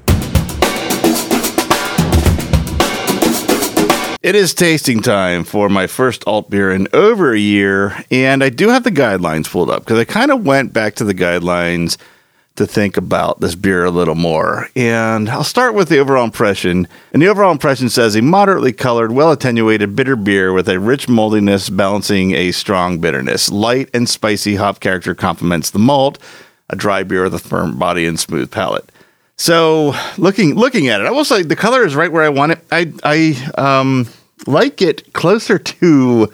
It 4.23 4.35
is 4.35 4.53
tasting 4.53 5.01
time 5.01 5.45
for 5.45 5.69
my 5.69 5.87
first 5.87 6.25
alt 6.27 6.51
beer 6.51 6.73
in 6.73 6.89
over 6.93 7.33
a 7.33 7.39
year, 7.39 8.05
and 8.11 8.45
I 8.45 8.51
do 8.51 8.69
have 8.69 8.85
the 8.85 8.91
guidelines 8.91 9.51
pulled 9.51 9.71
up 9.71 9.85
because 9.85 9.99
I 9.99 10.05
kind 10.05 10.31
of 10.31 10.45
went 10.45 10.73
back 10.73 10.97
to 10.97 11.05
the 11.05 11.15
guidelines 11.15 11.97
to 12.61 12.67
think 12.67 12.99
about 12.99 13.41
this 13.41 13.55
beer 13.55 13.85
a 13.87 13.91
little 13.91 14.15
more. 14.15 14.69
And 14.77 15.31
I'll 15.31 15.45
start 15.45 15.75
with 15.75 15.89
the 15.89 15.99
overall 15.99 16.25
impression. 16.25 16.87
And 17.13 17.23
the 17.23 17.29
overall 17.29 17.53
impression 17.53 17.89
says 17.89 18.15
a 18.15 18.21
moderately 18.23 18.73
colored, 18.73 19.13
well 19.13 19.33
attenuated 19.33 19.97
bitter 19.97 20.15
beer 20.15 20.53
with 20.53 20.69
a 20.69 20.79
rich 20.79 21.09
maltiness 21.09 21.75
balancing 21.75 22.35
a 22.35 22.53
strong 22.53 22.99
bitterness. 22.99 23.51
Light 23.51 23.89
and 23.95 24.07
spicy 24.07 24.57
hop 24.57 24.79
character 24.81 25.15
complements 25.15 25.71
the 25.71 25.79
malt, 25.79 26.19
a 26.69 26.77
dry 26.77 27.03
beer 27.03 27.23
with 27.25 27.35
a 27.35 27.39
firm 27.39 27.79
body 27.79 28.05
and 28.05 28.21
smooth 28.21 28.51
palate. 28.51 28.93
So 29.37 29.95
looking 30.19 30.55
looking 30.55 30.89
at 30.89 31.01
it, 31.01 31.07
I 31.07 31.13
will 31.13 31.25
say 31.25 31.43
the 31.43 31.57
color 31.57 31.83
is 31.83 31.95
right 31.95 32.13
where 32.13 32.25
I 32.25 32.29
want 32.29 32.53
it. 32.53 32.59
I 32.71 32.93
I 33.03 33.53
um, 33.57 34.07
like 34.47 34.83
it 34.83 35.15
closer 35.15 35.59
to 35.59 36.31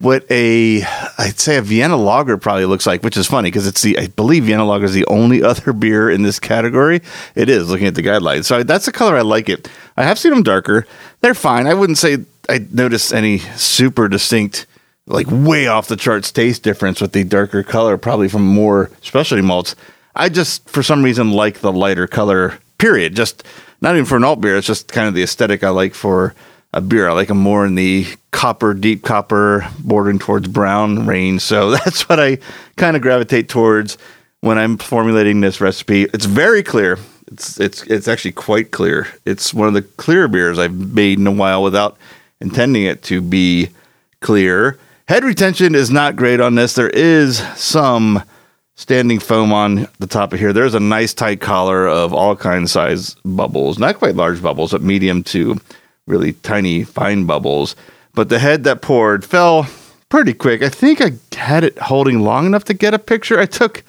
what 0.00 0.24
a 0.30 0.82
I'd 1.18 1.38
say 1.38 1.56
a 1.56 1.62
Vienna 1.62 1.96
lager 1.96 2.38
probably 2.38 2.64
looks 2.64 2.86
like, 2.86 3.02
which 3.02 3.18
is 3.18 3.26
funny 3.26 3.50
because 3.50 3.66
it's 3.66 3.82
the 3.82 3.98
I 3.98 4.06
believe 4.08 4.44
Vienna 4.44 4.64
lager 4.64 4.86
is 4.86 4.94
the 4.94 5.06
only 5.06 5.42
other 5.44 5.72
beer 5.72 6.10
in 6.10 6.22
this 6.22 6.40
category. 6.40 7.02
It 7.34 7.48
is 7.48 7.70
looking 7.70 7.86
at 7.86 7.94
the 7.94 8.02
guidelines, 8.02 8.44
so 8.44 8.62
that's 8.62 8.86
the 8.86 8.92
color 8.92 9.16
I 9.16 9.20
like 9.20 9.48
it. 9.48 9.68
I 9.96 10.04
have 10.04 10.18
seen 10.18 10.32
them 10.32 10.42
darker; 10.42 10.86
they're 11.20 11.34
fine. 11.34 11.66
I 11.66 11.74
wouldn't 11.74 11.98
say 11.98 12.18
I 12.48 12.66
noticed 12.70 13.12
any 13.12 13.38
super 13.38 14.08
distinct, 14.08 14.66
like 15.06 15.26
way 15.30 15.66
off 15.66 15.88
the 15.88 15.96
charts 15.96 16.32
taste 16.32 16.62
difference 16.62 17.00
with 17.00 17.12
the 17.12 17.24
darker 17.24 17.62
color, 17.62 17.98
probably 17.98 18.28
from 18.28 18.46
more 18.46 18.90
specialty 19.02 19.42
malts. 19.42 19.76
I 20.16 20.28
just, 20.28 20.68
for 20.68 20.82
some 20.82 21.04
reason, 21.04 21.30
like 21.30 21.60
the 21.60 21.72
lighter 21.72 22.06
color, 22.06 22.58
period. 22.78 23.14
Just 23.14 23.44
not 23.80 23.94
even 23.94 24.06
for 24.06 24.16
an 24.16 24.24
alt 24.24 24.40
beer. 24.40 24.56
It's 24.56 24.66
just 24.66 24.88
kind 24.88 25.06
of 25.06 25.14
the 25.14 25.22
aesthetic 25.22 25.62
I 25.62 25.68
like 25.68 25.94
for 25.94 26.34
a 26.72 26.80
beer. 26.80 27.08
I 27.08 27.12
like 27.12 27.28
them 27.28 27.38
more 27.38 27.66
in 27.66 27.74
the 27.74 28.06
copper, 28.30 28.74
deep 28.74 29.02
copper, 29.02 29.68
bordering 29.80 30.18
towards 30.18 30.48
brown 30.48 31.06
range. 31.06 31.42
So 31.42 31.70
that's 31.84 32.08
what 32.08 32.20
I 32.20 32.38
kind 32.76 32.96
of 32.96 33.02
gravitate 33.02 33.48
towards 33.48 33.98
when 34.40 34.58
I'm 34.58 34.78
formulating 34.78 35.40
this 35.40 35.60
recipe. 35.60 36.04
It's 36.04 36.26
very 36.26 36.62
clear. 36.62 36.98
It's 37.28 37.60
it's 37.60 37.82
it's 37.84 38.08
actually 38.08 38.32
quite 38.32 38.70
clear. 38.72 39.06
It's 39.24 39.54
one 39.54 39.68
of 39.68 39.74
the 39.74 39.82
clearer 39.82 40.28
beers 40.28 40.58
I've 40.58 40.74
made 40.74 41.18
in 41.18 41.26
a 41.26 41.32
while 41.32 41.62
without 41.62 41.96
intending 42.40 42.84
it 42.84 43.02
to 43.04 43.20
be 43.20 43.68
clear. 44.20 44.78
Head 45.06 45.24
retention 45.24 45.74
is 45.74 45.90
not 45.90 46.16
great 46.16 46.40
on 46.40 46.54
this. 46.54 46.74
There 46.74 46.90
is 46.90 47.38
some 47.56 48.22
standing 48.76 49.18
foam 49.18 49.52
on 49.52 49.86
the 49.98 50.06
top 50.06 50.32
of 50.32 50.38
here. 50.38 50.52
There's 50.52 50.74
a 50.74 50.80
nice 50.80 51.12
tight 51.12 51.40
collar 51.40 51.86
of 51.86 52.14
all 52.14 52.34
kinds 52.34 52.72
size 52.72 53.14
bubbles, 53.24 53.78
not 53.78 53.98
quite 53.98 54.14
large 54.14 54.42
bubbles, 54.42 54.72
but 54.72 54.82
medium 54.82 55.22
to 55.24 55.60
really 56.10 56.34
tiny 56.34 56.84
fine 56.84 57.24
bubbles. 57.24 57.76
But 58.14 58.28
the 58.28 58.38
head 58.38 58.64
that 58.64 58.82
poured 58.82 59.24
fell 59.24 59.66
pretty 60.08 60.34
quick. 60.34 60.62
I 60.62 60.68
think 60.68 61.00
I 61.00 61.12
had 61.34 61.64
it 61.64 61.78
holding 61.78 62.20
long 62.20 62.44
enough 62.44 62.64
to 62.64 62.74
get 62.74 62.92
a 62.92 62.98
picture. 62.98 63.38
I 63.38 63.46
took 63.46 63.84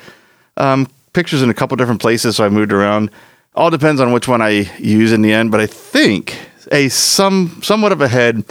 um, 0.57 0.87
pictures 1.13 1.41
in 1.41 1.49
a 1.49 1.53
couple 1.53 1.75
different 1.75 2.01
places, 2.01 2.37
so 2.37 2.45
I 2.45 2.49
moved 2.49 2.71
around. 2.71 3.09
All 3.55 3.69
depends 3.69 3.99
on 3.99 4.13
which 4.13 4.27
one 4.27 4.41
I 4.41 4.71
use 4.79 5.11
in 5.11 5.21
the 5.21 5.33
end, 5.33 5.51
but 5.51 5.59
I 5.59 5.67
think 5.67 6.37
a 6.71 6.87
some 6.87 7.59
somewhat 7.63 7.91
of 7.91 7.99
a 7.99 8.07
head 8.07 8.45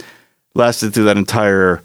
lasted 0.53 0.93
through 0.93 1.05
that 1.05 1.17
entire 1.17 1.81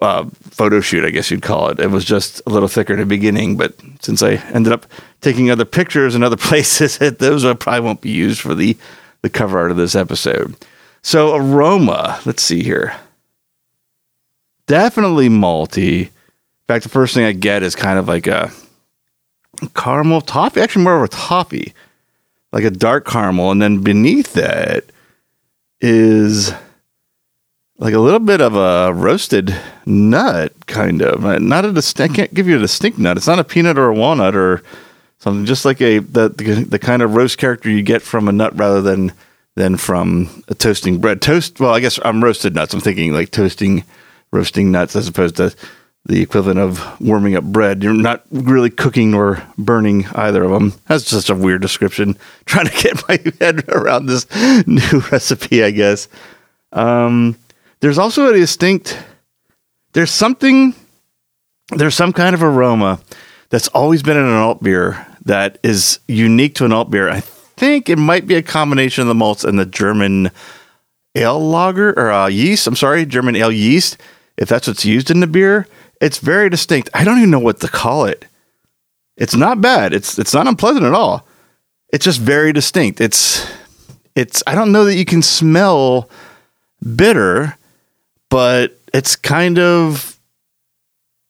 uh, 0.00 0.26
photo 0.42 0.80
shoot, 0.80 1.04
I 1.04 1.10
guess 1.10 1.30
you'd 1.30 1.42
call 1.42 1.70
it. 1.70 1.80
It 1.80 1.90
was 1.90 2.04
just 2.04 2.42
a 2.46 2.50
little 2.50 2.68
thicker 2.68 2.92
in 2.92 3.00
the 3.00 3.06
beginning, 3.06 3.56
but 3.56 3.74
since 4.00 4.22
I 4.22 4.34
ended 4.52 4.72
up 4.72 4.86
taking 5.22 5.50
other 5.50 5.64
pictures 5.64 6.14
in 6.14 6.22
other 6.22 6.36
places, 6.48 6.98
those 7.18 7.42
probably 7.56 7.80
won't 7.80 8.02
be 8.02 8.10
used 8.10 8.40
for 8.40 8.54
the 8.54 8.76
the 9.22 9.30
cover 9.30 9.58
art 9.58 9.70
of 9.70 9.76
this 9.76 9.96
episode. 9.96 10.54
So 11.06 11.36
aroma, 11.36 12.20
let's 12.24 12.42
see 12.42 12.64
here. 12.64 12.96
Definitely 14.66 15.28
malty. 15.28 16.06
In 16.06 16.10
fact, 16.66 16.82
the 16.82 16.88
first 16.88 17.14
thing 17.14 17.24
I 17.24 17.30
get 17.30 17.62
is 17.62 17.76
kind 17.76 17.96
of 17.96 18.08
like 18.08 18.26
a 18.26 18.50
caramel 19.76 20.20
toffee, 20.20 20.60
actually 20.60 20.82
more 20.82 20.96
of 20.96 21.04
a 21.04 21.14
toffee, 21.14 21.74
like 22.50 22.64
a 22.64 22.72
dark 22.72 23.06
caramel, 23.06 23.52
and 23.52 23.62
then 23.62 23.84
beneath 23.84 24.32
that 24.32 24.82
is 25.80 26.52
like 27.78 27.94
a 27.94 28.00
little 28.00 28.18
bit 28.18 28.40
of 28.40 28.56
a 28.56 28.92
roasted 28.92 29.56
nut, 29.86 30.54
kind 30.66 31.02
of. 31.02 31.24
Uh, 31.24 31.38
not 31.38 31.64
a 31.64 31.70
distinct. 31.70 32.14
I 32.14 32.16
can't 32.16 32.34
give 32.34 32.48
you 32.48 32.56
a 32.56 32.58
distinct 32.58 32.98
nut. 32.98 33.16
It's 33.16 33.28
not 33.28 33.38
a 33.38 33.44
peanut 33.44 33.78
or 33.78 33.90
a 33.90 33.94
walnut 33.94 34.34
or 34.34 34.60
something. 35.18 35.46
Just 35.46 35.64
like 35.64 35.80
a 35.80 36.00
the, 36.00 36.30
the 36.30 36.66
the 36.68 36.78
kind 36.80 37.00
of 37.00 37.14
roast 37.14 37.38
character 37.38 37.70
you 37.70 37.82
get 37.82 38.02
from 38.02 38.26
a 38.26 38.32
nut 38.32 38.58
rather 38.58 38.82
than 38.82 39.12
than 39.56 39.76
from 39.76 40.44
a 40.48 40.54
toasting 40.54 40.98
bread. 40.98 41.20
Toast. 41.20 41.58
Well, 41.58 41.74
I 41.74 41.80
guess 41.80 41.98
I'm 42.04 42.22
roasted 42.22 42.54
nuts. 42.54 42.72
I'm 42.72 42.80
thinking 42.80 43.12
like 43.12 43.30
toasting, 43.30 43.84
roasting 44.30 44.70
nuts 44.70 44.94
as 44.94 45.08
opposed 45.08 45.36
to 45.36 45.54
the 46.04 46.22
equivalent 46.22 46.60
of 46.60 47.00
warming 47.00 47.34
up 47.34 47.42
bread. 47.42 47.82
You're 47.82 47.92
not 47.92 48.24
really 48.30 48.70
cooking 48.70 49.12
or 49.12 49.42
burning 49.58 50.06
either 50.14 50.44
of 50.44 50.52
them. 50.52 50.72
That's 50.86 51.04
just 51.04 51.30
a 51.30 51.34
weird 51.34 51.62
description. 51.62 52.16
Trying 52.44 52.66
to 52.66 52.82
get 52.82 53.08
my 53.08 53.18
head 53.40 53.68
around 53.68 54.06
this 54.06 54.26
new 54.66 55.00
recipe, 55.10 55.64
I 55.64 55.72
guess. 55.72 56.08
Um, 56.72 57.36
there's 57.80 57.98
also 57.98 58.28
a 58.28 58.36
distinct, 58.36 58.98
there's 59.94 60.10
something, 60.10 60.74
there's 61.70 61.94
some 61.94 62.12
kind 62.12 62.34
of 62.34 62.42
aroma 62.42 63.00
that's 63.48 63.68
always 63.68 64.02
been 64.02 64.16
in 64.16 64.24
an 64.24 64.34
alt 64.34 64.62
beer 64.62 65.06
that 65.24 65.58
is 65.62 65.98
unique 66.06 66.54
to 66.56 66.64
an 66.64 66.72
alt 66.72 66.90
beer. 66.90 67.08
I 67.08 67.22
think 67.56 67.88
it 67.88 67.98
might 67.98 68.26
be 68.26 68.34
a 68.34 68.42
combination 68.42 69.02
of 69.02 69.08
the 69.08 69.14
malts 69.14 69.44
and 69.44 69.58
the 69.58 69.66
German 69.66 70.30
ale 71.14 71.40
lager 71.40 71.92
or 71.98 72.10
uh, 72.10 72.28
yeast. 72.28 72.66
I'm 72.66 72.76
sorry, 72.76 73.06
German 73.06 73.36
ale 73.36 73.52
yeast. 73.52 73.96
If 74.36 74.48
that's 74.48 74.68
what's 74.68 74.84
used 74.84 75.10
in 75.10 75.20
the 75.20 75.26
beer, 75.26 75.66
it's 76.00 76.18
very 76.18 76.50
distinct. 76.50 76.90
I 76.92 77.04
don't 77.04 77.18
even 77.18 77.30
know 77.30 77.38
what 77.38 77.60
to 77.60 77.68
call 77.68 78.04
it. 78.04 78.26
It's 79.16 79.34
not 79.34 79.62
bad. 79.62 79.94
It's 79.94 80.18
it's 80.18 80.34
not 80.34 80.46
unpleasant 80.46 80.84
at 80.84 80.92
all. 80.92 81.26
It's 81.88 82.04
just 82.04 82.20
very 82.20 82.52
distinct. 82.52 83.00
It's 83.00 83.50
it's 84.14 84.42
I 84.46 84.54
don't 84.54 84.72
know 84.72 84.84
that 84.84 84.96
you 84.96 85.06
can 85.06 85.22
smell 85.22 86.10
bitter, 86.94 87.56
but 88.28 88.78
it's 88.92 89.16
kind 89.16 89.58
of 89.58 90.18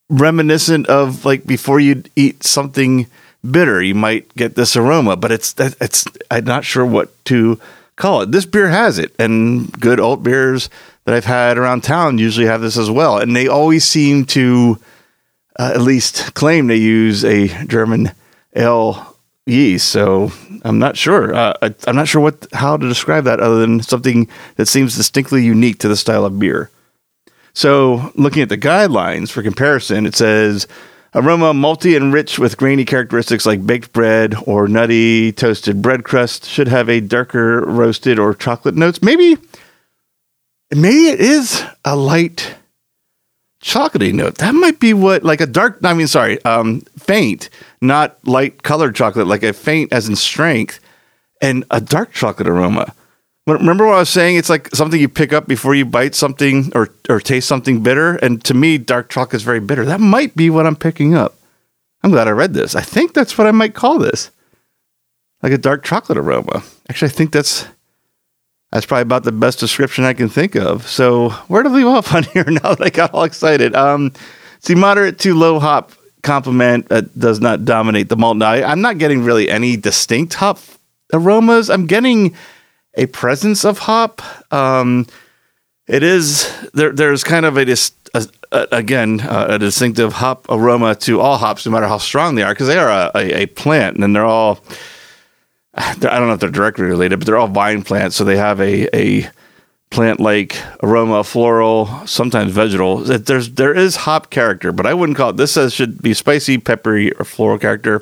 reminiscent 0.09 0.87
of 0.87 1.23
like 1.23 1.45
before 1.45 1.79
you 1.79 2.03
eat 2.15 2.43
something 2.43 3.07
bitter, 3.49 3.81
you 3.81 3.95
might 3.95 4.33
get 4.35 4.55
this 4.55 4.75
aroma, 4.75 5.15
but 5.15 5.31
it's 5.31 5.55
it's 5.57 6.05
I'm 6.29 6.45
not 6.45 6.65
sure 6.65 6.85
what 6.85 7.13
to 7.25 7.59
call 7.95 8.21
it. 8.21 8.31
This 8.31 8.45
beer 8.45 8.69
has 8.69 8.99
it, 8.99 9.13
and 9.19 9.71
good 9.79 9.99
alt 9.99 10.23
beers 10.23 10.69
that 11.05 11.15
I've 11.15 11.25
had 11.25 11.57
around 11.57 11.83
town 11.83 12.17
usually 12.17 12.47
have 12.47 12.61
this 12.61 12.77
as 12.77 12.91
well, 12.91 13.17
and 13.17 13.35
they 13.35 13.47
always 13.47 13.85
seem 13.85 14.25
to 14.25 14.79
uh, 15.57 15.71
at 15.73 15.81
least 15.81 16.33
claim 16.33 16.67
they 16.67 16.75
use 16.75 17.23
a 17.23 17.47
German 17.65 18.11
ale 18.55 19.15
yeast. 19.45 19.89
So 19.89 20.31
I'm 20.63 20.79
not 20.79 20.97
sure. 20.97 21.33
Uh, 21.33 21.53
I, 21.61 21.73
I'm 21.87 21.95
not 21.95 22.07
sure 22.07 22.21
what 22.21 22.47
how 22.53 22.77
to 22.77 22.87
describe 22.87 23.23
that 23.23 23.39
other 23.39 23.59
than 23.59 23.81
something 23.81 24.27
that 24.55 24.67
seems 24.67 24.95
distinctly 24.95 25.43
unique 25.43 25.79
to 25.79 25.87
the 25.87 25.97
style 25.97 26.25
of 26.25 26.39
beer. 26.39 26.69
So, 27.53 28.11
looking 28.13 28.43
at 28.43 28.49
the 28.49 28.57
guidelines 28.57 29.31
for 29.31 29.41
comparison, 29.41 30.05
it 30.05 30.15
says 30.15 30.67
aroma 31.17 31.51
malty 31.51 31.97
and 31.97 32.13
rich 32.13 32.37
with 32.37 32.57
grainy 32.57 32.85
characteristics 32.85 33.45
like 33.45 33.65
baked 33.65 33.91
bread 33.91 34.35
or 34.45 34.67
nutty 34.67 35.31
toasted 35.31 35.81
bread 35.81 36.03
crust 36.03 36.45
should 36.45 36.67
have 36.67 36.87
a 36.87 37.01
darker 37.01 37.61
roasted 37.61 38.19
or 38.19 38.35
chocolate 38.35 38.75
notes. 38.75 39.01
Maybe, 39.01 39.35
maybe 40.71 41.07
it 41.07 41.19
is 41.19 41.63
a 41.83 41.95
light 41.95 42.55
chocolatey 43.63 44.13
note. 44.13 44.37
That 44.37 44.53
might 44.53 44.79
be 44.79 44.93
what, 44.93 45.23
like 45.23 45.41
a 45.41 45.47
dark. 45.47 45.79
I 45.83 45.95
mean, 45.95 46.07
sorry, 46.07 46.43
um, 46.45 46.81
faint, 46.99 47.49
not 47.81 48.25
light 48.27 48.61
colored 48.61 48.95
chocolate, 48.95 49.25
like 49.25 49.43
a 49.43 49.53
faint 49.53 49.91
as 49.91 50.07
in 50.07 50.15
strength, 50.15 50.79
and 51.41 51.65
a 51.71 51.81
dark 51.81 52.13
chocolate 52.13 52.47
aroma. 52.47 52.93
Remember 53.47 53.85
what 53.85 53.95
I 53.95 53.99
was 53.99 54.09
saying? 54.09 54.35
It's 54.35 54.49
like 54.49 54.75
something 54.75 54.99
you 54.99 55.07
pick 55.07 55.31
up 55.31 55.47
before 55.47 55.73
you 55.73 55.85
bite 55.85 56.15
something 56.15 56.69
or, 56.75 56.89
or 57.07 57.21
taste 57.21 57.47
something 57.47 57.81
bitter. 57.81 58.15
And 58.17 58.43
to 58.43 58.53
me, 58.53 58.77
dark 58.77 59.09
chocolate 59.09 59.35
is 59.35 59.43
very 59.43 59.61
bitter. 59.61 59.85
That 59.85 60.01
might 60.01 60.35
be 60.35 60.49
what 60.49 60.67
I'm 60.67 60.75
picking 60.75 61.15
up. 61.15 61.35
I'm 62.03 62.11
glad 62.11 62.27
I 62.27 62.31
read 62.31 62.53
this. 62.53 62.75
I 62.75 62.81
think 62.81 63.13
that's 63.13 63.37
what 63.37 63.47
I 63.47 63.51
might 63.51 63.73
call 63.73 63.99
this. 63.99 64.31
Like 65.41 65.53
a 65.53 65.57
dark 65.57 65.85
chocolate 65.85 66.17
aroma. 66.17 66.61
Actually, 66.89 67.09
I 67.09 67.11
think 67.11 67.31
that's 67.31 67.65
that's 68.71 68.85
probably 68.85 69.03
about 69.03 69.23
the 69.23 69.31
best 69.31 69.59
description 69.59 70.03
I 70.03 70.13
can 70.13 70.27
think 70.27 70.55
of. 70.55 70.87
So 70.87 71.29
where 71.47 71.63
to 71.63 71.69
leave 71.69 71.87
off 71.87 72.13
on 72.13 72.23
here 72.33 72.43
now 72.45 72.75
that 72.75 72.81
I 72.81 72.89
got 72.89 73.13
all 73.13 73.23
excited? 73.23 73.75
Um, 73.75 74.11
see, 74.59 74.75
moderate 74.75 75.19
to 75.19 75.33
low 75.33 75.59
hop 75.59 75.93
complement 76.21 76.91
uh, 76.91 77.01
does 77.17 77.39
not 77.39 77.63
dominate 77.63 78.09
the 78.09 78.17
malt. 78.17 78.37
Now, 78.37 78.49
I, 78.49 78.69
I'm 78.69 78.81
not 78.81 78.97
getting 78.97 79.23
really 79.23 79.49
any 79.49 79.77
distinct 79.77 80.33
hop 80.33 80.59
aromas. 81.13 81.69
I'm 81.69 81.85
getting 81.85 82.35
a 82.97 83.05
presence 83.05 83.63
of 83.63 83.79
hop. 83.79 84.21
Um, 84.51 85.07
it 85.87 86.03
is 86.03 86.51
there. 86.73 86.91
There's 86.91 87.23
kind 87.23 87.45
of 87.45 87.57
a, 87.57 87.65
a, 88.13 88.27
a 88.51 88.67
again 88.71 89.21
uh, 89.21 89.47
a 89.51 89.59
distinctive 89.59 90.13
hop 90.13 90.45
aroma 90.49 90.95
to 90.95 91.21
all 91.21 91.37
hops, 91.37 91.65
no 91.65 91.71
matter 91.71 91.87
how 91.87 91.99
strong 91.99 92.35
they 92.35 92.43
are, 92.43 92.53
because 92.53 92.67
they 92.67 92.77
are 92.77 93.11
a, 93.15 93.41
a, 93.41 93.45
plant, 93.45 93.97
and 93.97 94.15
they're 94.15 94.25
all. 94.25 94.59
I 95.73 95.93
don't 95.95 96.27
know 96.27 96.33
if 96.33 96.39
they're 96.39 96.49
directly 96.49 96.85
related, 96.85 97.19
but 97.19 97.25
they're 97.25 97.37
all 97.37 97.47
vine 97.47 97.83
plants, 97.83 98.15
so 98.15 98.25
they 98.25 98.35
have 98.35 98.59
a 98.59 98.93
a 98.93 99.29
plant 99.89 100.19
like 100.19 100.57
aroma, 100.83 101.23
floral, 101.23 102.05
sometimes 102.05 102.51
vegetal. 102.51 102.97
There's 102.97 103.51
there 103.51 103.73
is 103.73 103.95
hop 103.95 104.29
character, 104.29 104.73
but 104.73 104.85
I 104.85 104.93
wouldn't 104.93 105.17
call 105.17 105.29
it. 105.29 105.37
This 105.37 105.53
says 105.53 105.73
should 105.73 106.01
be 106.01 106.13
spicy, 106.13 106.57
peppery, 106.57 107.13
or 107.13 107.23
floral 107.23 107.59
character. 107.59 108.01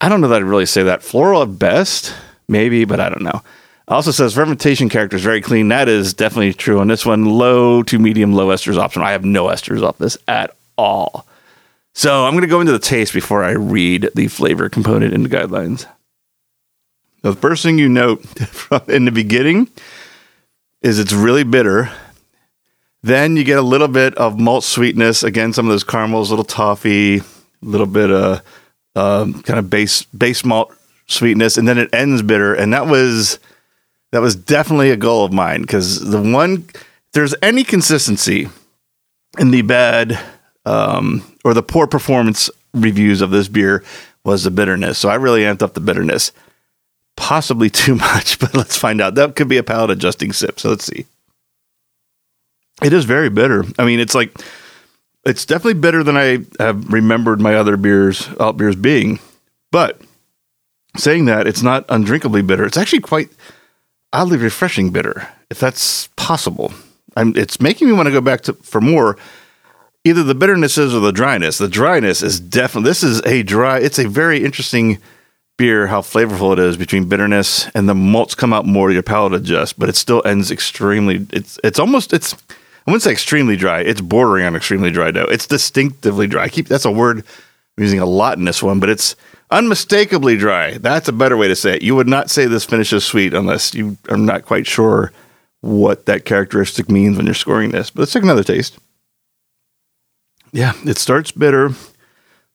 I 0.00 0.08
don't 0.08 0.20
know 0.20 0.28
that 0.28 0.42
I'd 0.42 0.44
really 0.44 0.66
say 0.66 0.82
that. 0.82 1.04
Floral 1.04 1.42
at 1.42 1.58
best, 1.58 2.12
maybe, 2.48 2.84
but 2.84 2.98
I 2.98 3.08
don't 3.08 3.22
know. 3.22 3.42
Also 3.92 4.10
says 4.10 4.32
fermentation 4.32 4.88
character 4.88 5.16
is 5.16 5.22
very 5.22 5.42
clean. 5.42 5.68
That 5.68 5.86
is 5.86 6.14
definitely 6.14 6.54
true 6.54 6.80
on 6.80 6.88
this 6.88 7.04
one. 7.04 7.26
Low 7.26 7.82
to 7.82 7.98
medium, 7.98 8.32
low 8.32 8.48
esters 8.48 8.78
option. 8.78 9.02
I 9.02 9.12
have 9.12 9.24
no 9.24 9.46
esters 9.46 9.82
off 9.82 9.98
this 9.98 10.16
at 10.26 10.56
all. 10.78 11.26
So 11.92 12.24
I'm 12.24 12.32
going 12.32 12.40
to 12.40 12.48
go 12.48 12.60
into 12.60 12.72
the 12.72 12.78
taste 12.78 13.12
before 13.12 13.44
I 13.44 13.50
read 13.50 14.08
the 14.14 14.28
flavor 14.28 14.70
component 14.70 15.12
in 15.12 15.22
the 15.22 15.28
guidelines. 15.28 15.86
The 17.20 17.34
first 17.34 17.62
thing 17.62 17.78
you 17.78 17.90
note 17.90 18.24
in 18.88 19.04
the 19.04 19.12
beginning 19.12 19.68
is 20.80 20.98
it's 20.98 21.12
really 21.12 21.44
bitter. 21.44 21.90
Then 23.02 23.36
you 23.36 23.44
get 23.44 23.58
a 23.58 23.62
little 23.62 23.88
bit 23.88 24.14
of 24.14 24.40
malt 24.40 24.64
sweetness. 24.64 25.22
Again, 25.22 25.52
some 25.52 25.66
of 25.66 25.70
those 25.70 25.84
caramels, 25.84 26.30
little 26.30 26.46
toffee, 26.46 27.18
a 27.18 27.24
little 27.60 27.86
bit 27.86 28.10
of 28.10 28.40
um, 28.96 29.42
kind 29.42 29.58
of 29.58 29.68
base 29.68 30.02
base 30.04 30.46
malt 30.46 30.74
sweetness, 31.08 31.58
and 31.58 31.68
then 31.68 31.76
it 31.76 31.92
ends 31.92 32.22
bitter. 32.22 32.54
And 32.54 32.72
that 32.72 32.86
was 32.86 33.38
that 34.12 34.20
was 34.20 34.36
definitely 34.36 34.90
a 34.90 34.96
goal 34.96 35.24
of 35.24 35.32
mine 35.32 35.62
because 35.62 36.00
the 36.10 36.20
one, 36.20 36.66
there's 37.12 37.34
any 37.42 37.64
consistency 37.64 38.48
in 39.38 39.50
the 39.50 39.62
bad 39.62 40.18
um, 40.64 41.24
or 41.44 41.54
the 41.54 41.62
poor 41.62 41.86
performance 41.86 42.50
reviews 42.74 43.20
of 43.20 43.30
this 43.30 43.48
beer 43.48 43.82
was 44.24 44.44
the 44.44 44.50
bitterness. 44.50 44.98
So 44.98 45.08
I 45.08 45.16
really 45.16 45.42
amped 45.42 45.62
up 45.62 45.74
the 45.74 45.80
bitterness. 45.80 46.30
Possibly 47.16 47.70
too 47.70 47.94
much, 47.94 48.38
but 48.38 48.54
let's 48.54 48.76
find 48.76 49.00
out. 49.00 49.14
That 49.14 49.34
could 49.34 49.48
be 49.48 49.58
a 49.58 49.62
palate 49.62 49.90
adjusting 49.90 50.32
sip. 50.32 50.60
So 50.60 50.70
let's 50.70 50.84
see. 50.84 51.06
It 52.82 52.92
is 52.92 53.04
very 53.04 53.28
bitter. 53.28 53.64
I 53.78 53.84
mean, 53.84 54.00
it's 54.00 54.14
like 54.14 54.36
it's 55.24 55.46
definitely 55.46 55.80
bitter 55.80 56.02
than 56.02 56.16
I 56.16 56.38
have 56.58 56.92
remembered 56.92 57.40
my 57.40 57.54
other 57.54 57.76
beers, 57.76 58.28
alt 58.40 58.56
beers 58.56 58.76
being. 58.76 59.20
But 59.70 60.00
saying 60.96 61.26
that, 61.26 61.46
it's 61.46 61.62
not 61.62 61.84
undrinkably 61.88 62.42
bitter. 62.42 62.64
It's 62.64 62.76
actually 62.76 63.00
quite 63.00 63.30
oddly 64.12 64.36
refreshing 64.36 64.90
bitter, 64.90 65.28
if 65.50 65.58
that's 65.58 66.08
possible. 66.16 66.72
I'm, 67.16 67.36
it's 67.36 67.60
making 67.60 67.88
me 67.88 67.94
want 67.94 68.06
to 68.06 68.12
go 68.12 68.20
back 68.20 68.42
to 68.42 68.54
for 68.54 68.80
more. 68.80 69.16
Either 70.04 70.24
the 70.24 70.34
bitternesses 70.34 70.94
or 70.94 71.00
the 71.00 71.12
dryness. 71.12 71.58
The 71.58 71.68
dryness 71.68 72.22
is 72.22 72.40
definitely. 72.40 72.90
This 72.90 73.02
is 73.04 73.22
a 73.24 73.42
dry. 73.42 73.78
It's 73.78 73.98
a 73.98 74.08
very 74.08 74.44
interesting 74.44 74.98
beer. 75.56 75.86
How 75.86 76.00
flavorful 76.00 76.52
it 76.54 76.58
is 76.58 76.76
between 76.76 77.08
bitterness 77.08 77.68
and 77.74 77.88
the 77.88 77.94
malts 77.94 78.34
come 78.34 78.52
out 78.52 78.66
more. 78.66 78.90
Your 78.90 79.04
palate 79.04 79.34
adjusts, 79.34 79.74
but 79.74 79.88
it 79.88 79.96
still 79.96 80.22
ends 80.24 80.50
extremely. 80.50 81.26
It's 81.32 81.58
it's 81.62 81.78
almost 81.78 82.12
it's. 82.12 82.34
I 82.34 82.90
wouldn't 82.90 83.04
say 83.04 83.12
extremely 83.12 83.56
dry. 83.56 83.80
It's 83.80 84.00
bordering 84.00 84.44
on 84.44 84.56
extremely 84.56 84.90
dry 84.90 85.12
though. 85.12 85.26
It's 85.26 85.46
distinctively 85.46 86.26
dry. 86.26 86.44
I 86.44 86.48
keep 86.48 86.66
that's 86.66 86.84
a 86.84 86.90
word 86.90 87.18
I'm 87.18 87.84
using 87.84 88.00
a 88.00 88.06
lot 88.06 88.38
in 88.38 88.44
this 88.44 88.62
one, 88.62 88.80
but 88.80 88.90
it's 88.90 89.14
unmistakably 89.52 90.36
dry. 90.36 90.78
That's 90.78 91.08
a 91.08 91.12
better 91.12 91.36
way 91.36 91.48
to 91.48 91.56
say 91.56 91.76
it. 91.76 91.82
You 91.82 91.94
would 91.94 92.08
not 92.08 92.30
say 92.30 92.46
this 92.46 92.64
finishes 92.64 93.04
sweet 93.04 93.34
unless 93.34 93.74
you 93.74 93.96
are 94.08 94.16
not 94.16 94.44
quite 94.44 94.66
sure 94.66 95.12
what 95.60 96.06
that 96.06 96.24
characteristic 96.24 96.90
means 96.90 97.16
when 97.16 97.26
you're 97.26 97.34
scoring 97.34 97.70
this. 97.70 97.90
But 97.90 98.00
let's 98.00 98.12
take 98.12 98.24
another 98.24 98.42
taste. 98.42 98.78
Yeah, 100.52 100.72
it 100.84 100.98
starts 100.98 101.32
bitter, 101.32 101.66
a 101.66 101.74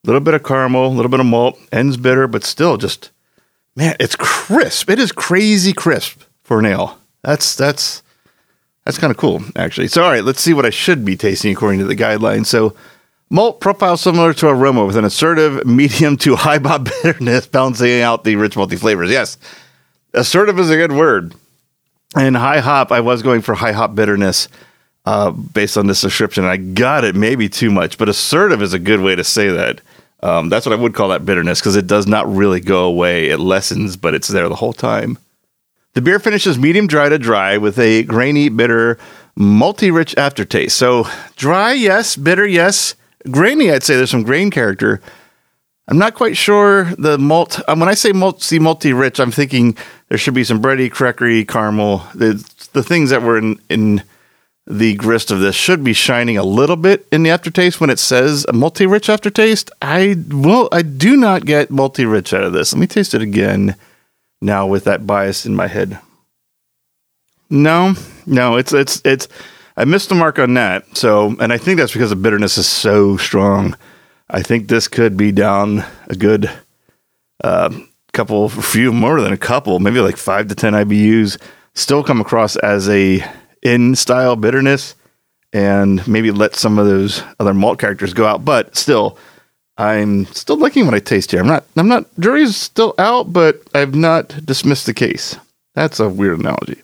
little 0.04 0.22
bit 0.22 0.34
of 0.34 0.44
caramel, 0.44 0.88
a 0.88 0.90
little 0.90 1.10
bit 1.10 1.20
of 1.20 1.26
malt, 1.26 1.58
ends 1.72 1.98
bitter, 1.98 2.28
but 2.28 2.44
still 2.44 2.78
just 2.78 3.12
man, 3.76 3.96
it's 4.00 4.16
crisp. 4.16 4.90
It 4.90 5.00
is 5.00 5.12
crazy 5.12 5.72
crisp 5.72 6.24
for 6.44 6.60
an 6.60 6.66
ale. 6.66 7.00
That's 7.24 7.56
that's 7.56 8.04
that's 8.88 8.98
kind 8.98 9.12
of 9.12 9.18
cool, 9.18 9.42
actually. 9.56 9.90
So, 9.90 10.04
all 10.04 10.12
right, 10.12 10.24
let's 10.24 10.42
see 10.42 10.54
what 10.54 10.66
I 10.66 10.70
should 10.70 11.04
be 11.04 11.18
tasting 11.18 11.52
according 11.52 11.80
to 11.80 11.86
the 11.86 11.96
guidelines. 11.96 12.46
So, 12.46 12.74
malt 13.30 13.60
profile 13.60 13.98
similar 13.98 14.34
to 14.34 14.48
aroma 14.48 14.86
with 14.86 14.96
an 14.96 15.06
assertive 15.06 15.66
medium 15.66 16.18
to 16.18 16.36
high 16.36 16.60
bop 16.60 16.86
bitterness, 17.04 17.48
balancing 17.48 18.02
out 18.02 18.24
the 18.24 18.36
rich 18.36 18.56
malty 18.56 18.78
flavors. 18.78 19.10
Yes, 19.10 19.38
assertive 20.14 20.60
is 20.60 20.70
a 20.70 20.76
good 20.76 20.92
word. 20.92 21.34
And 22.16 22.38
high 22.38 22.60
hop, 22.60 22.92
I 22.92 23.02
was 23.02 23.22
going 23.22 23.42
for 23.42 23.54
high 23.54 23.74
hop 23.74 23.94
bitterness 23.94 24.48
uh, 25.06 25.32
based 25.32 25.78
on 25.78 25.88
this 25.88 26.02
description. 26.02 26.46
I 26.46 26.58
got 26.58 27.04
it 27.04 27.16
maybe 27.16 27.50
too 27.50 27.72
much, 27.72 27.98
but 27.98 28.10
assertive 28.10 28.62
is 28.62 28.74
a 28.74 28.80
good 28.80 29.02
way 29.02 29.16
to 29.16 29.24
say 29.24 29.50
that. 29.50 29.82
Um, 30.24 30.50
that's 30.50 30.66
what 30.66 30.78
I 30.78 30.82
would 30.82 30.96
call 30.96 31.10
that 31.10 31.26
bitterness 31.26 31.60
because 31.60 31.76
it 31.76 31.86
does 31.88 32.08
not 32.08 32.28
really 32.34 32.60
go 32.60 32.86
away. 32.86 33.30
It 33.30 33.40
lessens, 33.40 33.98
but 33.98 34.16
it's 34.16 34.28
there 34.28 34.50
the 34.50 34.56
whole 34.56 34.74
time. 34.74 35.18
The 35.94 36.02
beer 36.02 36.20
finishes 36.20 36.58
medium 36.58 36.88
dry 36.88 37.10
to 37.10 37.18
dry 37.18 37.58
with 37.58 37.80
a 37.80 38.04
grainy, 38.04 38.50
bitter, 38.50 38.98
malty 39.38 39.94
rich 39.94 40.16
aftertaste. 40.18 40.76
So 40.76 41.08
dry, 41.36 41.74
yes. 41.74 42.16
Bitter, 42.16 42.46
yes. 42.46 42.96
Grainy, 43.30 43.72
I'd 43.72 43.84
say 43.84 43.96
there's 43.96 44.12
some 44.12 44.24
grain 44.24 44.52
character. 44.52 45.02
I'm 45.88 45.98
not 45.98 46.16
quite 46.16 46.36
sure 46.36 46.86
the 46.98 47.18
malt. 47.18 47.62
Um, 47.68 47.80
when 47.80 47.90
I 47.90 47.94
say 47.94 48.12
malty 48.12 48.60
malty 48.60 48.98
rich, 48.98 49.20
I'm 49.20 49.32
thinking 49.32 49.78
there 50.10 50.18
should 50.18 50.34
be 50.34 50.44
some 50.44 50.62
bready, 50.62 50.90
crackery, 50.92 51.48
caramel. 51.48 52.04
The 52.14 52.44
the 52.74 52.84
things 52.84 53.10
that 53.10 53.22
were 53.22 53.38
in 53.38 53.60
in 53.70 54.04
the 54.66 54.96
grist 54.96 55.32
of 55.32 55.40
this 55.40 55.56
should 55.56 55.84
be 55.84 55.94
shining 55.94 56.38
a 56.38 56.44
little 56.44 56.76
bit 56.76 57.08
in 57.10 57.24
the 57.24 57.30
aftertaste 57.30 57.80
when 57.80 57.90
it 57.90 58.00
says 58.00 58.46
a 58.50 58.52
malty-rich 58.52 59.10
aftertaste. 59.10 59.72
I 59.82 60.18
will 60.28 60.68
I 60.74 60.82
do 60.82 61.16
not 61.16 61.46
get 61.46 61.70
malty-rich 61.70 62.34
out 62.34 62.44
of 62.44 62.52
this. 62.52 62.74
Let 62.74 62.80
me 62.80 62.88
taste 62.88 63.14
it 63.14 63.22
again 63.22 63.76
now 64.42 64.68
with 64.68 64.84
that 64.84 65.08
bias 65.08 65.46
in 65.46 65.56
my 65.56 65.68
head. 65.68 66.00
No, 67.50 67.94
no, 68.26 68.58
it's 68.58 68.74
it's 68.74 69.02
it's 69.06 69.30
I 69.78 69.86
missed 69.86 70.10
the 70.10 70.16
mark 70.16 70.40
on 70.40 70.56
that. 70.56 70.98
So, 70.98 71.36
and 71.40 71.54
I 71.54 71.58
think 71.60 71.78
that's 71.78 71.94
because 71.94 72.10
the 72.10 72.16
bitterness 72.16 72.58
is 72.58 72.68
so 72.68 73.16
strong. 73.16 73.78
I 74.30 74.42
think 74.42 74.68
this 74.68 74.88
could 74.88 75.16
be 75.16 75.32
down 75.32 75.86
a 76.08 76.16
good 76.16 76.50
uh, 77.44 77.70
couple, 78.12 78.50
few 78.50 78.92
more 78.92 79.22
than 79.22 79.32
a 79.32 79.38
couple, 79.38 79.80
maybe 79.80 80.00
like 80.00 80.18
five 80.18 80.48
to 80.48 80.56
ten 80.56 80.74
IBUs. 80.74 81.40
Still 81.76 82.04
come 82.04 82.20
across 82.20 82.56
as 82.56 82.90
a 82.90 83.24
in 83.62 83.96
style 83.96 84.36
bitterness 84.36 84.96
and 85.54 86.06
maybe 86.08 86.32
let 86.32 86.56
some 86.56 86.80
of 86.80 86.88
those 86.88 87.22
other 87.40 87.54
malt 87.54 87.80
characters 87.80 88.16
go 88.16 88.26
out. 88.26 88.44
But 88.44 88.76
still, 88.76 89.20
I'm 89.78 90.26
still 90.28 90.58
liking 90.58 90.86
what 90.86 90.96
I 90.96 91.00
taste 91.00 91.32
here. 91.32 91.40
I'm 91.40 91.48
not, 91.48 91.66
I'm 91.76 91.88
not, 91.88 92.06
jury's 92.20 92.56
still 92.56 92.96
out, 92.98 93.32
but 93.32 93.62
I've 93.76 93.94
not 93.94 94.44
dismissed 94.44 94.88
the 94.88 94.94
case. 94.94 95.38
That's 95.76 96.00
a 96.00 96.10
weird 96.10 96.40
analogy. 96.40 96.82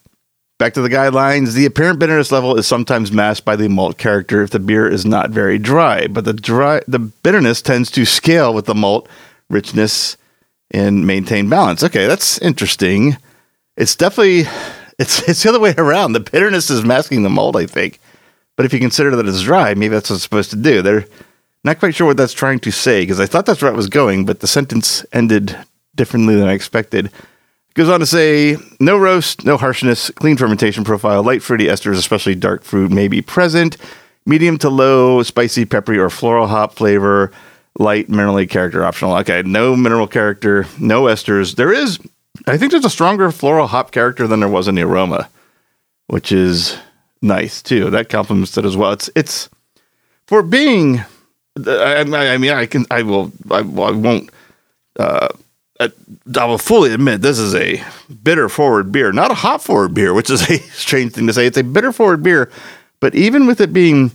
Back 0.60 0.74
to 0.76 0.82
the 0.82 0.89
guidelines. 0.89 1.54
The 1.54 1.66
apparent 1.66 1.99
bitterness 1.99 2.32
level 2.32 2.58
is 2.58 2.68
sometimes 2.68 3.12
masked 3.12 3.45
by 3.45 3.56
the 3.56 3.68
malt 3.68 3.97
character 3.97 4.43
if 4.43 4.51
the 4.51 4.60
beer 4.60 4.88
is 4.88 5.06
not 5.06 5.32
very 5.32 5.58
dry, 5.58 6.08
but 6.08 6.26
the 6.26 6.34
dry, 6.34 6.82
the 6.88 6.99
bitterness 6.99 7.62
tends 7.62 7.89
to 7.91 8.06
scale 8.06 8.54
with 8.54 8.66
the 8.66 8.76
malt 8.76 9.10
richness 9.49 10.16
and 10.72 11.06
maintain 11.06 11.49
balance. 11.49 11.84
Okay, 11.84 12.08
that's 12.08 12.38
interesting. 12.39 13.18
It's 13.78 13.95
definitely 13.95 14.43
it's 14.99 15.28
it's 15.28 15.43
the 15.43 15.49
other 15.49 15.60
way 15.60 15.74
around. 15.78 16.14
The 16.14 16.20
bitterness 16.20 16.70
is 16.70 16.86
masking 16.86 17.24
the 17.24 17.30
malt, 17.30 17.56
I 17.56 17.66
think. 17.66 17.99
But 18.56 18.66
if 18.66 18.74
you 18.74 18.80
consider 18.80 19.16
that 19.16 19.28
it's 19.28 19.41
dry, 19.41 19.74
maybe 19.74 19.93
that's 19.93 20.10
what 20.10 20.16
it's 20.16 20.24
supposed 20.24 20.51
to 20.51 20.56
do. 20.56 20.82
They're 20.82 21.06
not 21.64 21.80
quite 21.80 21.95
sure 21.95 22.08
what 22.08 22.18
that's 22.18 22.34
trying 22.34 22.60
to 22.60 22.72
say 22.72 23.01
because 23.01 23.20
I 23.20 23.26
thought 23.26 23.45
that's 23.45 23.62
where 23.62 23.72
it 23.72 23.78
was 23.78 23.88
going, 23.88 24.26
but 24.26 24.41
the 24.41 24.47
sentence 24.47 25.06
ended 25.12 25.58
differently 25.95 26.36
than 26.36 26.47
I 26.47 26.54
expected. 26.54 27.12
Goes 27.76 27.89
on 27.89 27.99
to 28.01 28.05
say 28.05 28.57
no 28.80 28.97
roast, 28.97 29.45
no 29.45 29.57
harshness, 29.57 30.11
clean 30.11 30.38
fermentation 30.38 30.84
profile, 30.84 31.24
light 31.24 31.41
fruity 31.41 31.65
esters, 31.65 31.97
especially 31.97 32.36
dark 32.36 32.63
fruit, 32.63 32.91
may 32.91 33.07
be 33.07 33.21
present. 33.21 33.78
Medium 34.26 34.57
to 34.59 34.69
low, 34.69 35.24
spicy, 35.24 35.65
peppery, 35.65 35.97
or 35.97 36.09
floral 36.09 36.47
hop 36.47 36.76
flavor. 36.76 37.32
Light 37.80 38.07
mineral 38.07 38.45
character 38.45 38.86
optional. 38.86 39.15
Okay, 39.17 39.41
no 39.41 39.76
mineral 39.76 40.07
character, 40.07 40.67
no 40.80 41.03
esters. 41.05 41.55
There 41.55 41.74
is 41.74 41.99
I 42.47 42.57
think 42.57 42.71
there's 42.71 42.86
a 42.86 42.89
stronger 42.89 43.32
floral 43.32 43.67
hop 43.67 43.91
character 43.91 44.28
than 44.28 44.39
there 44.39 44.49
was 44.49 44.67
in 44.67 44.76
the 44.76 44.82
aroma, 44.82 45.30
which 46.07 46.32
is 46.32 46.78
nice 47.21 47.61
too. 47.61 47.89
That 47.89 48.09
complements 48.09 48.57
it 48.57 48.65
as 48.65 48.76
well. 48.76 48.91
It's 48.91 49.09
it's 49.15 49.49
for 50.28 50.41
being. 50.41 51.03
I, 51.65 51.99
I 51.99 52.38
mean, 52.38 52.51
I 52.51 52.65
can. 52.65 52.86
I 52.89 53.03
will. 53.03 53.32
I, 53.51 53.59
I 53.59 53.61
won't. 53.91 54.30
Uh, 54.97 55.30
I, 55.84 56.39
I 56.39 56.45
will 56.45 56.57
fully 56.57 56.93
admit 56.93 57.21
this 57.21 57.39
is 57.39 57.55
a 57.55 57.84
bitter 58.23 58.49
forward 58.49 58.91
beer, 58.91 59.11
not 59.11 59.31
a 59.31 59.36
hop 59.36 59.61
forward 59.61 59.93
beer, 59.93 60.13
which 60.13 60.29
is 60.29 60.41
a 60.49 60.57
strange 60.57 61.13
thing 61.13 61.27
to 61.27 61.34
say. 61.34 61.45
It's 61.45 61.57
a 61.57 61.63
bitter 61.63 61.91
forward 61.91 62.23
beer, 62.23 62.51
but 62.99 63.15
even 63.15 63.47
with 63.47 63.61
it 63.61 63.73
being 63.73 64.11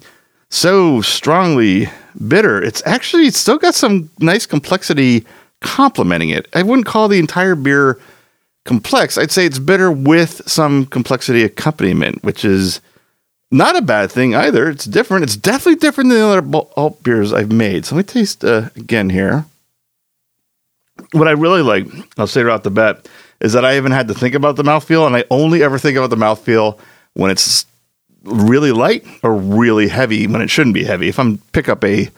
so 0.50 1.00
strongly 1.02 1.88
bitter, 2.26 2.62
it's 2.62 2.82
actually 2.86 3.30
still 3.30 3.58
got 3.58 3.74
some 3.74 4.10
nice 4.18 4.46
complexity 4.46 5.24
complementing 5.60 6.30
it. 6.30 6.46
I 6.54 6.62
wouldn't 6.62 6.86
call 6.86 7.08
the 7.08 7.18
entire 7.18 7.54
beer 7.54 7.98
complex. 8.64 9.18
I'd 9.18 9.30
say 9.30 9.46
it's 9.46 9.58
bitter 9.58 9.90
with 9.90 10.48
some 10.48 10.86
complexity 10.86 11.42
accompaniment, 11.42 12.22
which 12.22 12.44
is 12.44 12.80
not 13.50 13.76
a 13.76 13.82
bad 13.82 14.12
thing 14.12 14.34
either. 14.34 14.68
It's 14.68 14.84
different. 14.84 15.24
It's 15.24 15.36
definitely 15.36 15.76
different 15.76 16.10
than 16.10 16.18
the 16.18 16.26
other 16.26 16.66
alt 16.76 17.02
beers 17.02 17.32
I've 17.32 17.50
made. 17.50 17.86
So 17.86 17.96
let 17.96 18.06
me 18.06 18.12
taste 18.12 18.44
uh, 18.44 18.68
again 18.76 19.10
here. 19.10 19.46
What 21.12 21.28
I 21.28 21.32
really 21.32 21.62
like, 21.62 21.86
I'll 22.18 22.26
say 22.26 22.42
right 22.42 22.54
off 22.54 22.62
the 22.62 22.70
bat, 22.70 23.08
is 23.40 23.52
that 23.52 23.64
I 23.64 23.74
haven't 23.74 23.92
had 23.92 24.08
to 24.08 24.14
think 24.14 24.34
about 24.34 24.56
the 24.56 24.64
mouthfeel, 24.64 25.06
and 25.06 25.16
I 25.16 25.24
only 25.30 25.62
ever 25.62 25.78
think 25.78 25.96
about 25.96 26.10
the 26.10 26.16
mouthfeel 26.16 26.78
when 27.14 27.30
it's 27.30 27.66
really 28.24 28.72
light 28.72 29.06
or 29.22 29.34
really 29.34 29.88
heavy 29.88 30.26
when 30.26 30.42
it 30.42 30.50
shouldn't 30.50 30.74
be 30.74 30.84
heavy. 30.84 31.08
If 31.08 31.18
I'm 31.18 31.38
pick 31.52 31.68
up 31.68 31.84
a 31.84 32.10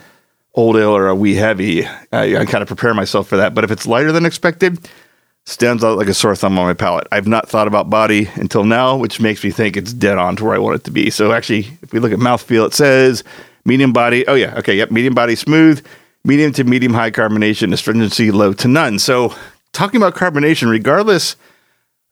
old 0.55 0.77
ale 0.77 0.97
or 0.97 1.09
a 1.09 1.15
wee 1.15 1.35
heavy, 1.35 1.87
I, 2.13 2.39
I 2.39 2.45
kind 2.47 2.63
of 2.63 2.69
prepare 2.69 2.95
myself 2.95 3.29
for 3.29 3.37
that. 3.37 3.55
But 3.55 3.65
if 3.65 3.71
it's 3.71 3.87
lighter 3.87 4.13
than 4.13 4.27
expected, 4.27 4.79
stands 5.47 5.85
out 5.85 5.99
like 5.99 6.09
a 6.09 6.15
sore 6.15 6.35
thumb 6.35 6.59
on 6.59 6.67
my 6.67 6.75
palate. 6.75 7.07
I've 7.13 7.27
not 7.29 7.49
thought 7.49 7.67
about 7.67 7.91
body 7.91 8.29
until 8.35 8.65
now, 8.65 8.97
which 8.97 9.21
makes 9.21 9.45
me 9.45 9.51
think 9.51 9.77
it's 9.77 9.93
dead 9.93 10.19
on 10.19 10.37
to 10.37 10.45
where 10.45 10.55
I 10.55 10.59
want 10.59 10.77
it 10.77 10.85
to 10.85 10.91
be. 10.91 11.11
So 11.11 11.33
actually, 11.33 11.79
if 11.83 11.93
we 11.93 12.01
look 12.01 12.13
at 12.13 12.19
mouthfeel, 12.19 12.67
it 12.67 12.75
says 12.75 13.25
medium 13.65 13.93
body. 13.93 14.27
Oh 14.27 14.35
yeah, 14.35 14.55
okay, 14.59 14.75
yep, 14.75 14.91
medium 14.91 15.15
body, 15.15 15.35
smooth, 15.35 15.85
medium 16.25 16.53
to 16.53 16.65
medium 16.65 16.95
high 16.95 17.11
carbonation, 17.11 17.73
astringency 17.73 18.31
low 18.31 18.53
to 18.55 18.69
none. 18.69 18.99
So 18.99 19.35
talking 19.73 20.01
about 20.01 20.15
carbonation, 20.15 20.71
regardless 20.71 21.37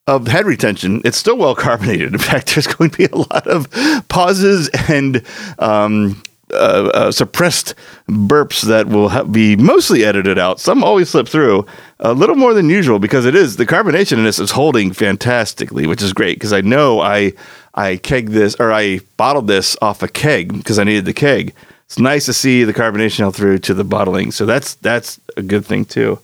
of 0.07 0.27
head 0.27 0.47
retention, 0.47 1.03
it's 1.05 1.19
still 1.19 1.37
well 1.37 1.55
carbonated. 1.55 2.13
In 2.13 2.19
fact, 2.19 2.55
there's 2.55 2.67
going 2.67 2.91
to 2.91 2.97
be 2.97 3.05
a 3.05 3.17
lot 3.17 3.47
of 3.47 3.71
pauses 4.09 4.71
and 4.89 5.25
um, 5.59 6.23
uh, 6.51 6.91
uh, 6.95 7.13
suppressed 7.13 7.75
burps 8.09 8.63
that 8.63 8.87
will 8.89 9.11
ha- 9.11 9.25
be 9.25 9.55
mostly 9.57 10.05
edited 10.05 10.39
out. 10.39 10.59
Some 10.59 10.83
always 10.83 11.11
slip 11.11 11.29
through 11.29 11.67
a 12.01 12.15
little 12.15 12.37
more 12.37 12.55
than 12.55 12.71
usual 12.71 12.99
because 12.99 13.27
it 13.27 13.35
is 13.35 13.57
the 13.57 13.67
carbonation 13.67 14.13
in 14.13 14.25
this 14.25 14.39
is 14.39 14.53
holding 14.53 14.93
fantastically, 14.93 15.87
which 15.87 16.03
is 16.03 16.15
great 16.15 16.37
because 16.37 16.55
I 16.55 16.63
know 16.63 17.01
I 17.01 17.35
I 17.75 17.99
keg 17.99 18.31
this 18.31 18.57
or 18.59 18.73
I 18.73 19.01
bottled 19.19 19.47
this 19.47 19.77
off 19.83 20.03
a 20.03 20.09
keg 20.09 20.55
because 20.55 20.79
I 20.79 20.85
needed 20.85 21.05
the 21.05 21.13
keg. 21.13 21.55
It's 21.89 21.99
nice 21.99 22.27
to 22.27 22.35
see 22.35 22.65
the 22.65 22.75
carbonation 22.75 23.21
held 23.21 23.35
through 23.35 23.59
to 23.61 23.73
the 23.73 23.83
bottling, 23.83 24.31
so 24.31 24.45
that's 24.45 24.75
that's 24.75 25.19
a 25.39 25.43
good 25.43 25.65
thing 25.65 25.87
too. 25.87 26.19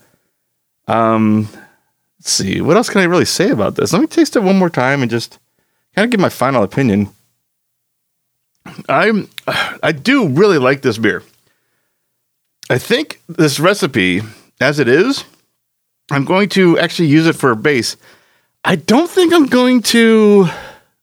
Um, 0.87 1.49
let's 2.21 2.33
see 2.33 2.61
what 2.61 2.77
else 2.77 2.91
can 2.91 3.01
I 3.01 3.05
really 3.05 3.25
say 3.25 3.49
about 3.49 3.75
this. 3.75 3.95
Let 3.95 4.03
me 4.03 4.07
taste 4.07 4.37
it 4.37 4.43
one 4.43 4.59
more 4.59 4.69
time 4.69 5.01
and 5.01 5.11
just 5.11 5.39
kind 5.95 6.05
of 6.05 6.11
give 6.11 6.21
my 6.21 6.29
final 6.29 6.63
opinion. 6.63 7.09
I'm 8.91 9.31
I 9.83 9.93
do 9.93 10.29
really 10.29 10.59
like 10.59 10.83
this 10.83 10.99
beer. 10.99 11.23
I 12.69 12.77
think 12.77 13.23
this 13.27 13.59
recipe, 13.59 14.21
as 14.61 14.79
it 14.79 14.89
is, 14.89 15.25
I'm 16.11 16.27
going 16.27 16.51
to 16.51 16.79
actually 16.79 17.09
use 17.09 17.27
it 17.27 17.37
for 17.37 17.51
a 17.51 17.57
base. 17.57 17.97
I 18.67 18.77
don't 18.77 19.09
think 19.09 19.33
I'm 19.33 19.47
going 19.47 19.81
to. 19.83 20.47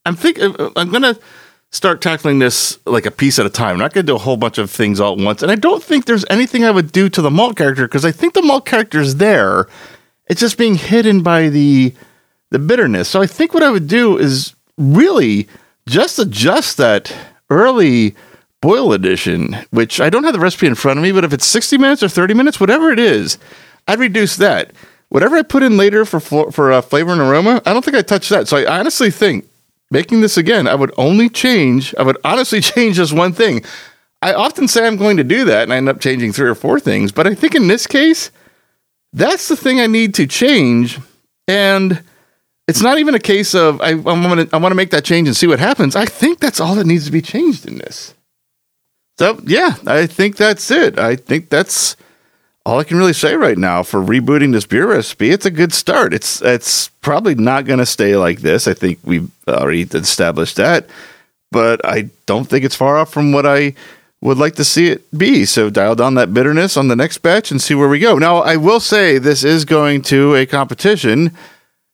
I'm 0.05 0.16
think 0.16 0.38
I'm 0.39 0.91
to 1.01 1.20
start 1.72 2.01
tackling 2.01 2.39
this 2.39 2.78
like 2.86 3.05
a 3.05 3.11
piece 3.11 3.39
at 3.39 3.45
a 3.45 3.49
time. 3.49 3.74
I'm 3.74 3.80
not 3.80 3.93
going 3.93 4.05
to 4.05 4.11
do 4.11 4.15
a 4.15 4.19
whole 4.19 4.38
bunch 4.38 4.57
of 4.57 4.69
things 4.69 4.99
all 4.99 5.13
at 5.13 5.24
once. 5.24 5.41
And 5.41 5.51
I 5.51 5.55
don't 5.55 5.82
think 5.82 6.05
there's 6.05 6.26
anything 6.30 6.63
I 6.63 6.72
would 6.72 6.91
do 6.91 7.09
to 7.09 7.22
the 7.22 7.32
malt 7.32 7.57
character 7.57 7.88
because 7.88 8.05
I 8.05 8.11
think 8.11 8.34
the 8.34 8.41
malt 8.41 8.65
character 8.65 8.99
is 8.99 9.17
there. 9.17 9.67
It's 10.28 10.41
just 10.41 10.57
being 10.57 10.76
hidden 10.76 11.24
by 11.24 11.49
the 11.49 11.93
the 12.49 12.59
bitterness. 12.59 13.07
So 13.07 13.22
I 13.22 13.28
think 13.28 13.53
what 13.53 13.63
I 13.63 13.72
would 13.72 13.88
do 13.88 14.17
is 14.17 14.55
really 14.78 15.47
just 15.88 16.19
adjust 16.19 16.78
that 16.78 17.13
early 17.49 18.15
boil 18.59 18.91
edition, 18.91 19.57
which 19.72 20.01
I 20.01 20.09
don't 20.09 20.26
have 20.26 20.34
the 20.34 20.39
recipe 20.39 20.67
in 20.67 20.76
front 20.76 20.99
of 20.99 21.03
me, 21.03 21.13
but 21.13 21.24
if 21.24 21.32
it's 21.34 21.45
60 21.45 21.78
minutes 21.78 22.03
or 22.03 22.09
30 22.09 22.34
minutes, 22.34 22.59
whatever 22.59 22.91
it 22.91 22.99
is, 22.99 23.38
I'd 23.88 23.99
reduce 23.99 24.36
that. 24.36 24.74
Whatever 25.09 25.38
I 25.38 25.41
put 25.43 25.63
in 25.63 25.78
later 25.78 26.05
for 26.05 26.19
for 26.19 26.72
uh, 26.72 26.82
flavor 26.82 27.11
and 27.11 27.22
aroma, 27.22 27.61
I 27.65 27.74
don't 27.74 27.84
think 27.84 27.97
I 27.97 28.01
touch 28.01 28.30
that. 28.30 28.47
So 28.47 28.57
I 28.57 28.80
honestly 28.80 29.11
think 29.11 29.47
making 29.92 30.22
this 30.22 30.38
again, 30.38 30.68
I 30.68 30.74
would 30.74 30.92
only 30.98 31.30
change. 31.30 31.94
I 32.00 32.04
would 32.04 32.18
honestly 32.24 32.62
change 32.72 32.96
just 32.96 33.14
one 33.14 33.34
thing. 33.34 33.64
I 34.24 34.34
often 34.34 34.68
say 34.68 34.86
I'm 34.88 34.98
going 34.98 35.18
to 35.18 35.24
do 35.24 35.46
that, 35.46 35.64
and 35.64 35.74
I 35.74 35.78
end 35.78 35.89
up 35.89 36.00
changing 36.00 36.32
three 36.32 36.50
or 36.50 36.56
four 36.56 36.80
things. 36.80 37.12
But 37.12 37.28
I 37.28 37.36
think 37.36 37.56
in 37.56 37.68
this 37.68 37.86
case, 37.86 38.32
that's 39.14 39.48
the 39.48 39.56
thing 39.56 39.80
I 39.80 39.88
need 39.88 40.14
to 40.16 40.28
change. 40.28 41.00
And 41.48 42.04
it's 42.68 42.82
not 42.82 43.00
even 43.00 43.16
a 43.16 43.20
case 43.20 43.54
of 43.54 43.82
I, 43.82 43.94
to 43.94 44.50
I 44.54 44.58
want 44.58 44.72
to 44.72 44.76
make 44.76 44.92
that 44.92 45.04
change 45.04 45.28
and 45.28 45.36
see 45.36 45.48
what 45.48 45.60
happens. 45.60 45.96
I 45.96 46.06
think 46.06 46.39
that's 46.39 46.60
all 46.60 46.76
that 46.76 46.86
needs 46.86 47.06
to 47.06 47.12
be 47.12 47.22
changed 47.22 47.68
in 47.68 47.80
this. 47.80 48.14
So 49.18 49.39
yeah, 49.46 49.76
I 49.86 50.08
think 50.08 50.38
that's 50.38 50.72
it. 50.72 50.98
I 50.98 51.16
think 51.16 51.50
that's 51.50 51.98
all 52.66 52.80
I 52.80 52.84
can 52.84 52.97
really 52.97 53.14
say 53.14 53.36
right 53.36 53.57
now 53.57 53.84
for 53.84 53.99
rebooting 53.99 54.51
this 54.51 54.66
beer 54.66 54.88
recipe. 54.88 55.32
It's 55.32 55.45
a 55.45 55.51
good 55.51 55.74
start. 55.74 56.14
It's 56.14 56.41
it's 56.41 56.89
probably 57.01 57.36
not 57.36 57.66
going 57.66 57.80
to 57.80 57.86
stay 57.86 58.16
like 58.16 58.41
this. 58.41 58.68
I 58.68 58.74
think 58.74 58.99
we've 59.03 59.32
already 59.47 59.82
established 59.82 60.57
that, 60.57 60.88
but 61.51 61.84
I 61.86 62.09
don't 62.26 62.47
think 62.47 62.64
it's 62.64 62.76
far 62.76 62.97
off 62.97 63.12
from 63.12 63.32
what 63.32 63.45
I 63.45 63.74
would 64.22 64.38
like 64.38 64.55
to 64.55 64.64
see 64.64 64.88
it 64.88 65.18
be. 65.18 65.45
So 65.45 65.70
dial 65.70 65.95
down 65.95 66.14
that 66.16 66.34
bitterness 66.34 66.78
on 66.78 66.88
the 66.88 66.95
next 66.95 67.20
batch 67.20 67.49
and 67.49 67.62
see 67.62 67.74
where 67.74 67.89
we 67.89 67.99
go. 67.99 68.18
Now, 68.18 68.38
I 68.38 68.55
will 68.55 68.80
say 68.80 69.18
this 69.18 69.43
is 69.43 69.66
going 69.66 70.03
to 70.03 70.36
a 70.36 70.45
competition. 70.45 71.36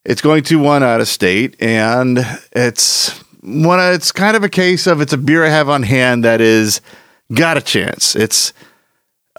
It's 0.04 0.22
going 0.22 0.44
to 0.44 0.60
one 0.60 0.84
out 0.84 1.02
of 1.02 1.08
state, 1.08 1.62
and 1.62 2.20
it's 2.52 3.18
one. 3.42 3.80
It's 3.94 4.12
kind 4.12 4.36
of 4.36 4.44
a 4.44 4.50
case 4.50 4.88
of 4.88 5.00
it's 5.00 5.14
a 5.14 5.18
beer 5.18 5.46
I 5.46 5.50
have 5.50 5.70
on 5.70 5.84
hand 5.84 6.26
that 6.26 6.42
is 6.42 6.82
got 7.34 7.58
a 7.58 7.62
chance. 7.62 8.16
It's 8.16 8.54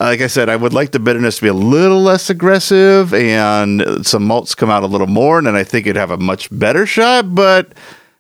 like 0.01 0.21
I 0.21 0.29
said, 0.29 0.49
I 0.49 0.57
would 0.57 0.73
like 0.73 0.93
the 0.93 1.01
bitterness 1.01 1.37
to 1.37 1.43
be 1.43 1.49
a 1.49 1.55
little 1.55 2.01
less 2.01 2.31
aggressive 2.31 3.13
and 3.13 4.07
some 4.07 4.25
malts 4.25 4.55
come 4.55 4.71
out 4.71 4.85
a 4.85 4.87
little 4.87 5.07
more, 5.07 5.39
and 5.39 5.47
then 5.47 5.57
I 5.57 5.65
think 5.65 5.87
it'd 5.87 5.97
have 5.97 6.11
a 6.11 6.17
much 6.17 6.49
better 6.57 6.87
shot. 6.87 7.35
But 7.35 7.73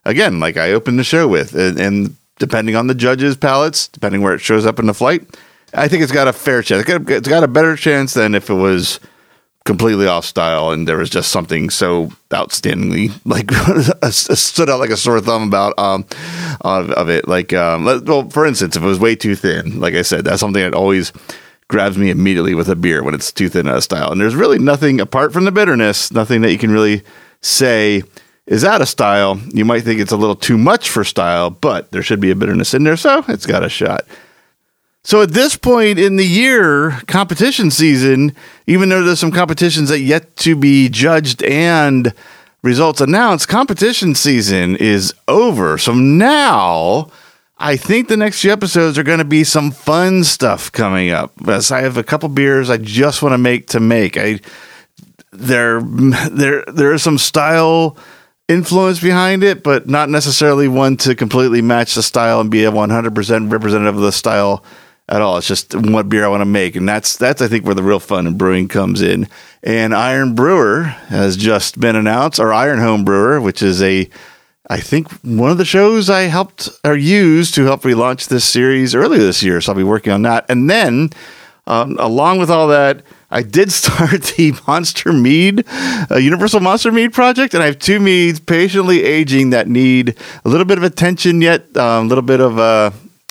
again, 0.05 0.41
like 0.41 0.57
I 0.57 0.73
opened 0.73 0.99
the 0.99 1.05
show 1.05 1.29
with, 1.29 1.55
and, 1.55 1.79
and 1.79 2.17
depending 2.39 2.75
on 2.75 2.89
the 2.89 2.95
judges' 2.95 3.37
palates, 3.37 3.89
depending 3.89 4.23
where 4.23 4.35
it 4.35 4.41
shows 4.41 4.67
up 4.67 4.79
in 4.79 4.87
the 4.87 4.95
flight, 4.95 5.23
I 5.75 5.87
think 5.87 6.03
it's 6.03 6.13
got 6.13 6.29
a 6.29 6.33
fair 6.33 6.63
chance. 6.63 6.85
It's 6.89 7.29
got 7.29 7.45
a 7.45 7.49
better 7.49 7.77
chance 7.77 8.15
than 8.15 8.35
if 8.35 8.51
it 8.51 8.55
was 8.55 8.99
completely 9.65 10.07
off 10.07 10.25
style 10.25 10.71
and 10.71 10.89
there 10.89 10.97
was 10.97 11.11
just 11.11 11.31
something 11.31 11.69
so 11.69 12.11
outstandingly 12.31 13.13
like 13.27 13.51
stood 14.11 14.71
out 14.71 14.81
like 14.81 14.89
a 14.89 14.97
sore 14.97 15.21
thumb 15.21 15.43
about 15.43 15.79
um 15.79 16.07
of, 16.63 16.91
of 16.93 17.11
it 17.11 17.29
like 17.29 17.53
um 17.53 17.85
well 17.85 18.31
for 18.31 18.47
instance 18.47 18.77
if 18.77 18.83
it 18.83 18.87
was 18.87 18.99
way 18.99 19.15
too 19.15 19.35
thin 19.35 19.79
like 19.79 19.93
i 19.93 20.01
said 20.01 20.25
that's 20.25 20.41
something 20.41 20.63
that 20.63 20.73
always 20.73 21.13
grabs 21.69 21.99
me 21.99 22.11
immediately 22.11 22.55
with 22.55 22.69
a 22.69 22.77
beer 22.77 23.03
when 23.03 23.15
it's 23.15 23.31
too 23.31 23.49
thin 23.49 23.69
out 23.69 23.77
of 23.77 23.85
style. 23.85 24.11
And 24.11 24.21
there's 24.21 24.35
really 24.35 24.59
nothing 24.59 25.01
apart 25.01 25.33
from 25.33 25.45
the 25.45 25.53
bitterness 25.53 26.11
nothing 26.11 26.41
that 26.41 26.53
you 26.53 26.59
can 26.59 26.71
really 26.71 27.03
say 27.41 28.03
is 28.47 28.65
out 28.65 28.81
of 28.81 28.89
style. 28.89 29.39
You 29.53 29.65
might 29.65 29.83
think 29.83 30.01
it's 30.01 30.13
a 30.13 30.17
little 30.17 30.35
too 30.35 30.59
much 30.59 30.89
for 30.89 31.05
style 31.05 31.51
but 31.51 31.91
there 31.93 32.03
should 32.03 32.21
be 32.21 32.31
a 32.31 32.37
bitterness 32.37 32.75
in 32.75 32.85
there 32.85 32.97
so 32.97 33.25
it's 33.29 33.47
got 33.47 33.63
a 33.63 33.69
shot. 33.69 34.05
So 35.05 35.23
at 35.23 35.31
this 35.31 35.57
point 35.57 35.99
in 35.99 36.17
the 36.17 36.27
year, 36.27 36.91
competition 37.07 37.71
season, 37.71 38.35
even 38.67 38.89
though 38.89 39.03
there's 39.03 39.21
some 39.21 39.31
competitions 39.31 39.89
that 39.89 40.01
yet 40.01 40.37
to 40.39 40.55
be 40.57 40.89
judged 40.89 41.43
and 41.45 42.13
results 42.63 43.01
announced, 43.01 43.49
competition 43.49 44.15
season 44.15 44.77
is 44.77 45.15
over. 45.27 45.79
So 45.79 45.95
now 45.95 47.11
I 47.59 47.77
think 47.77 48.09
the 48.09 48.17
next 48.17 48.41
few 48.41 48.53
episodes 48.53 48.99
are 48.99 49.03
going 49.03 49.19
to 49.19 49.25
be 49.25 49.43
some 49.43 49.73
fun 49.73 50.23
stuff 50.23 50.71
coming 50.71 51.11
up. 51.11 51.33
As 51.49 51.73
I 51.73 51.81
have 51.81 51.97
a 51.97 52.05
couple 52.05 52.29
beers 52.29 52.71
I 52.71 52.77
just 52.77 53.23
want 53.23 53.33
to 53.33 53.39
make 53.39 53.69
to 53.69 53.81
make. 53.81 54.17
I 54.17 54.41
there 55.33 55.81
there 55.81 56.65
there 56.69 56.93
is 56.93 57.03
some 57.03 57.19
style 57.19 57.97
influence 58.49 59.01
behind 59.01 59.45
it, 59.45 59.63
but 59.63 59.89
not 59.89 60.09
necessarily 60.09 60.69
one 60.69 60.97
to 60.99 61.15
completely 61.15 61.61
match 61.61 61.95
the 61.95 62.03
style 62.03 62.41
and 62.41 62.51
be 62.51 62.65
a 62.65 62.73
100% 62.73 63.53
representative 63.53 63.97
of 63.97 64.03
the 64.03 64.13
style 64.13 64.65
at 65.09 65.21
all. 65.21 65.37
It's 65.37 65.47
just 65.47 65.75
what 65.75 66.09
beer 66.09 66.25
I 66.25 66.29
want 66.29 66.43
to 66.43 66.47
make, 66.47 66.77
and 66.77 66.89
that's 66.89 67.17
that's 67.17 67.43
I 67.43 67.49
think 67.49 67.65
where 67.65 67.75
the 67.75 67.83
real 67.83 68.01
fun 68.01 68.27
in 68.27 68.39
brewing 68.39 68.69
comes 68.69 69.03
in. 69.03 69.29
And 69.63 69.95
Iron 69.95 70.35
Brewer 70.35 70.85
has 70.85 71.37
just 71.37 71.81
been 71.81 71.97
announced, 71.97 72.39
or 72.39 72.53
Iron 72.53 72.79
Home 72.79 73.05
Brewer, 73.05 73.41
which 73.41 73.63
is 73.63 73.83
a 73.83 74.09
I 74.69 74.81
think 74.81 75.11
one 75.23 75.51
of 75.51 75.59
the 75.59 75.65
shows 75.65 76.11
I 76.11 76.23
helped 76.23 76.69
or 76.85 76.95
used 76.95 77.55
to 77.55 77.65
help 77.65 77.83
relaunch 77.83 78.29
this 78.29 78.45
series 78.45 78.95
earlier 78.95 79.21
this 79.21 79.43
year. 79.43 79.61
So 79.61 79.73
I'll 79.73 79.79
be 79.79 79.85
working 79.85 80.13
on 80.13 80.23
that, 80.23 80.45
and 80.49 80.69
then 80.69 81.11
um, 81.67 81.97
along 81.99 82.39
with 82.39 82.51
all 82.51 82.69
that. 82.69 83.03
I 83.31 83.43
did 83.43 83.71
start 83.73 84.23
the 84.23 84.59
Monster 84.67 85.13
Mead, 85.13 85.67
uh, 86.11 86.17
Universal 86.17 86.61
Monster 86.61 86.91
Mead 86.91 87.13
project, 87.13 87.53
and 87.53 87.63
I 87.63 87.67
have 87.67 87.79
two 87.79 88.01
meads 88.01 88.41
patiently 88.41 89.05
aging 89.05 89.51
that 89.51 89.69
need 89.69 90.17
a 90.47 90.49
little 90.49 90.65
bit 90.65 90.79
of 90.79 90.85
attention 90.85 91.43
yet, 91.43 91.67
a 91.75 91.85
um, 91.85 92.09
little 92.09 92.23
bit 92.23 92.41
of 92.41 92.59
uh, 92.59 92.91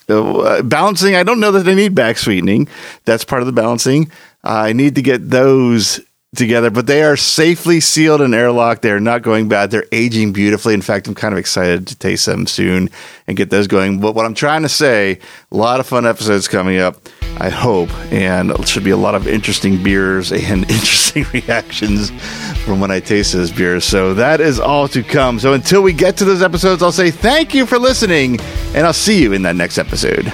uh, 0.10 0.62
balancing, 0.62 1.16
I 1.16 1.24
don't 1.24 1.40
know 1.40 1.52
that 1.52 1.66
they 1.66 1.76
need 1.76 1.94
back 1.94 2.18
sweetening. 2.18 2.68
That's 3.06 3.26
part 3.26 3.42
of 3.42 3.46
the 3.46 3.52
balancing. 3.52 4.12
I 4.44 4.72
need 4.72 4.96
to 4.96 5.02
get 5.02 5.30
those 5.30 6.00
together, 6.38 6.70
but 6.70 6.88
they 6.88 7.04
are 7.04 7.18
safely 7.18 7.80
sealed 7.80 8.22
and 8.22 8.34
airlocked. 8.34 8.82
They're 8.82 9.00
not 9.00 9.22
going 9.22 9.50
bad. 9.50 9.72
They're 9.72 9.86
aging 9.92 10.34
beautifully. 10.34 10.74
In 10.74 10.82
fact, 10.82 11.08
I'm 11.08 11.16
kind 11.16 11.34
of 11.34 11.38
excited 11.38 11.88
to 11.88 11.96
taste 11.98 12.26
them 12.26 12.48
soon 12.48 12.90
and 13.28 13.36
get 13.36 13.50
those 13.50 13.68
going. 13.68 14.00
But 14.00 14.16
what 14.16 14.26
I'm 14.26 14.34
trying 14.34 14.62
to 14.62 14.70
say, 14.70 15.20
a 15.52 15.58
lot 15.58 15.80
of 15.80 15.88
fun 15.88 16.06
episodes 16.06 16.48
coming 16.48 16.80
up, 16.80 17.10
I 17.40 17.50
hope, 17.50 17.90
and 18.12 18.52
it 18.52 18.68
should 18.68 18.84
be 18.84 18.92
a 18.92 18.98
lot 18.98 19.16
of 19.16 19.28
interesting 19.28 19.84
beers 19.84 20.32
and 20.32 20.64
interesting 20.70 21.26
reactions 21.34 22.12
from 22.64 22.80
when 22.80 22.92
I 22.92 23.00
taste 23.00 23.34
those 23.34 23.52
beers. 23.52 23.84
So 23.84 24.14
that 24.14 24.40
is 24.40 24.60
all 24.60 24.88
to 24.90 25.04
come. 25.04 25.40
So 25.40 25.54
until 25.54 25.82
we 25.82 25.94
get 25.94 26.18
to 26.18 26.26
those 26.26 26.42
episodes, 26.42 26.82
I'll 26.82 26.92
say 26.92 27.12
thank 27.12 27.54
you 27.54 27.66
for 27.66 27.78
listening, 27.78 28.40
and 28.74 28.86
I'll 28.86 28.94
see 28.94 29.22
you 29.22 29.34
in 29.34 29.42
that 29.42 29.56
next 29.56 29.78
episode. 29.78 30.32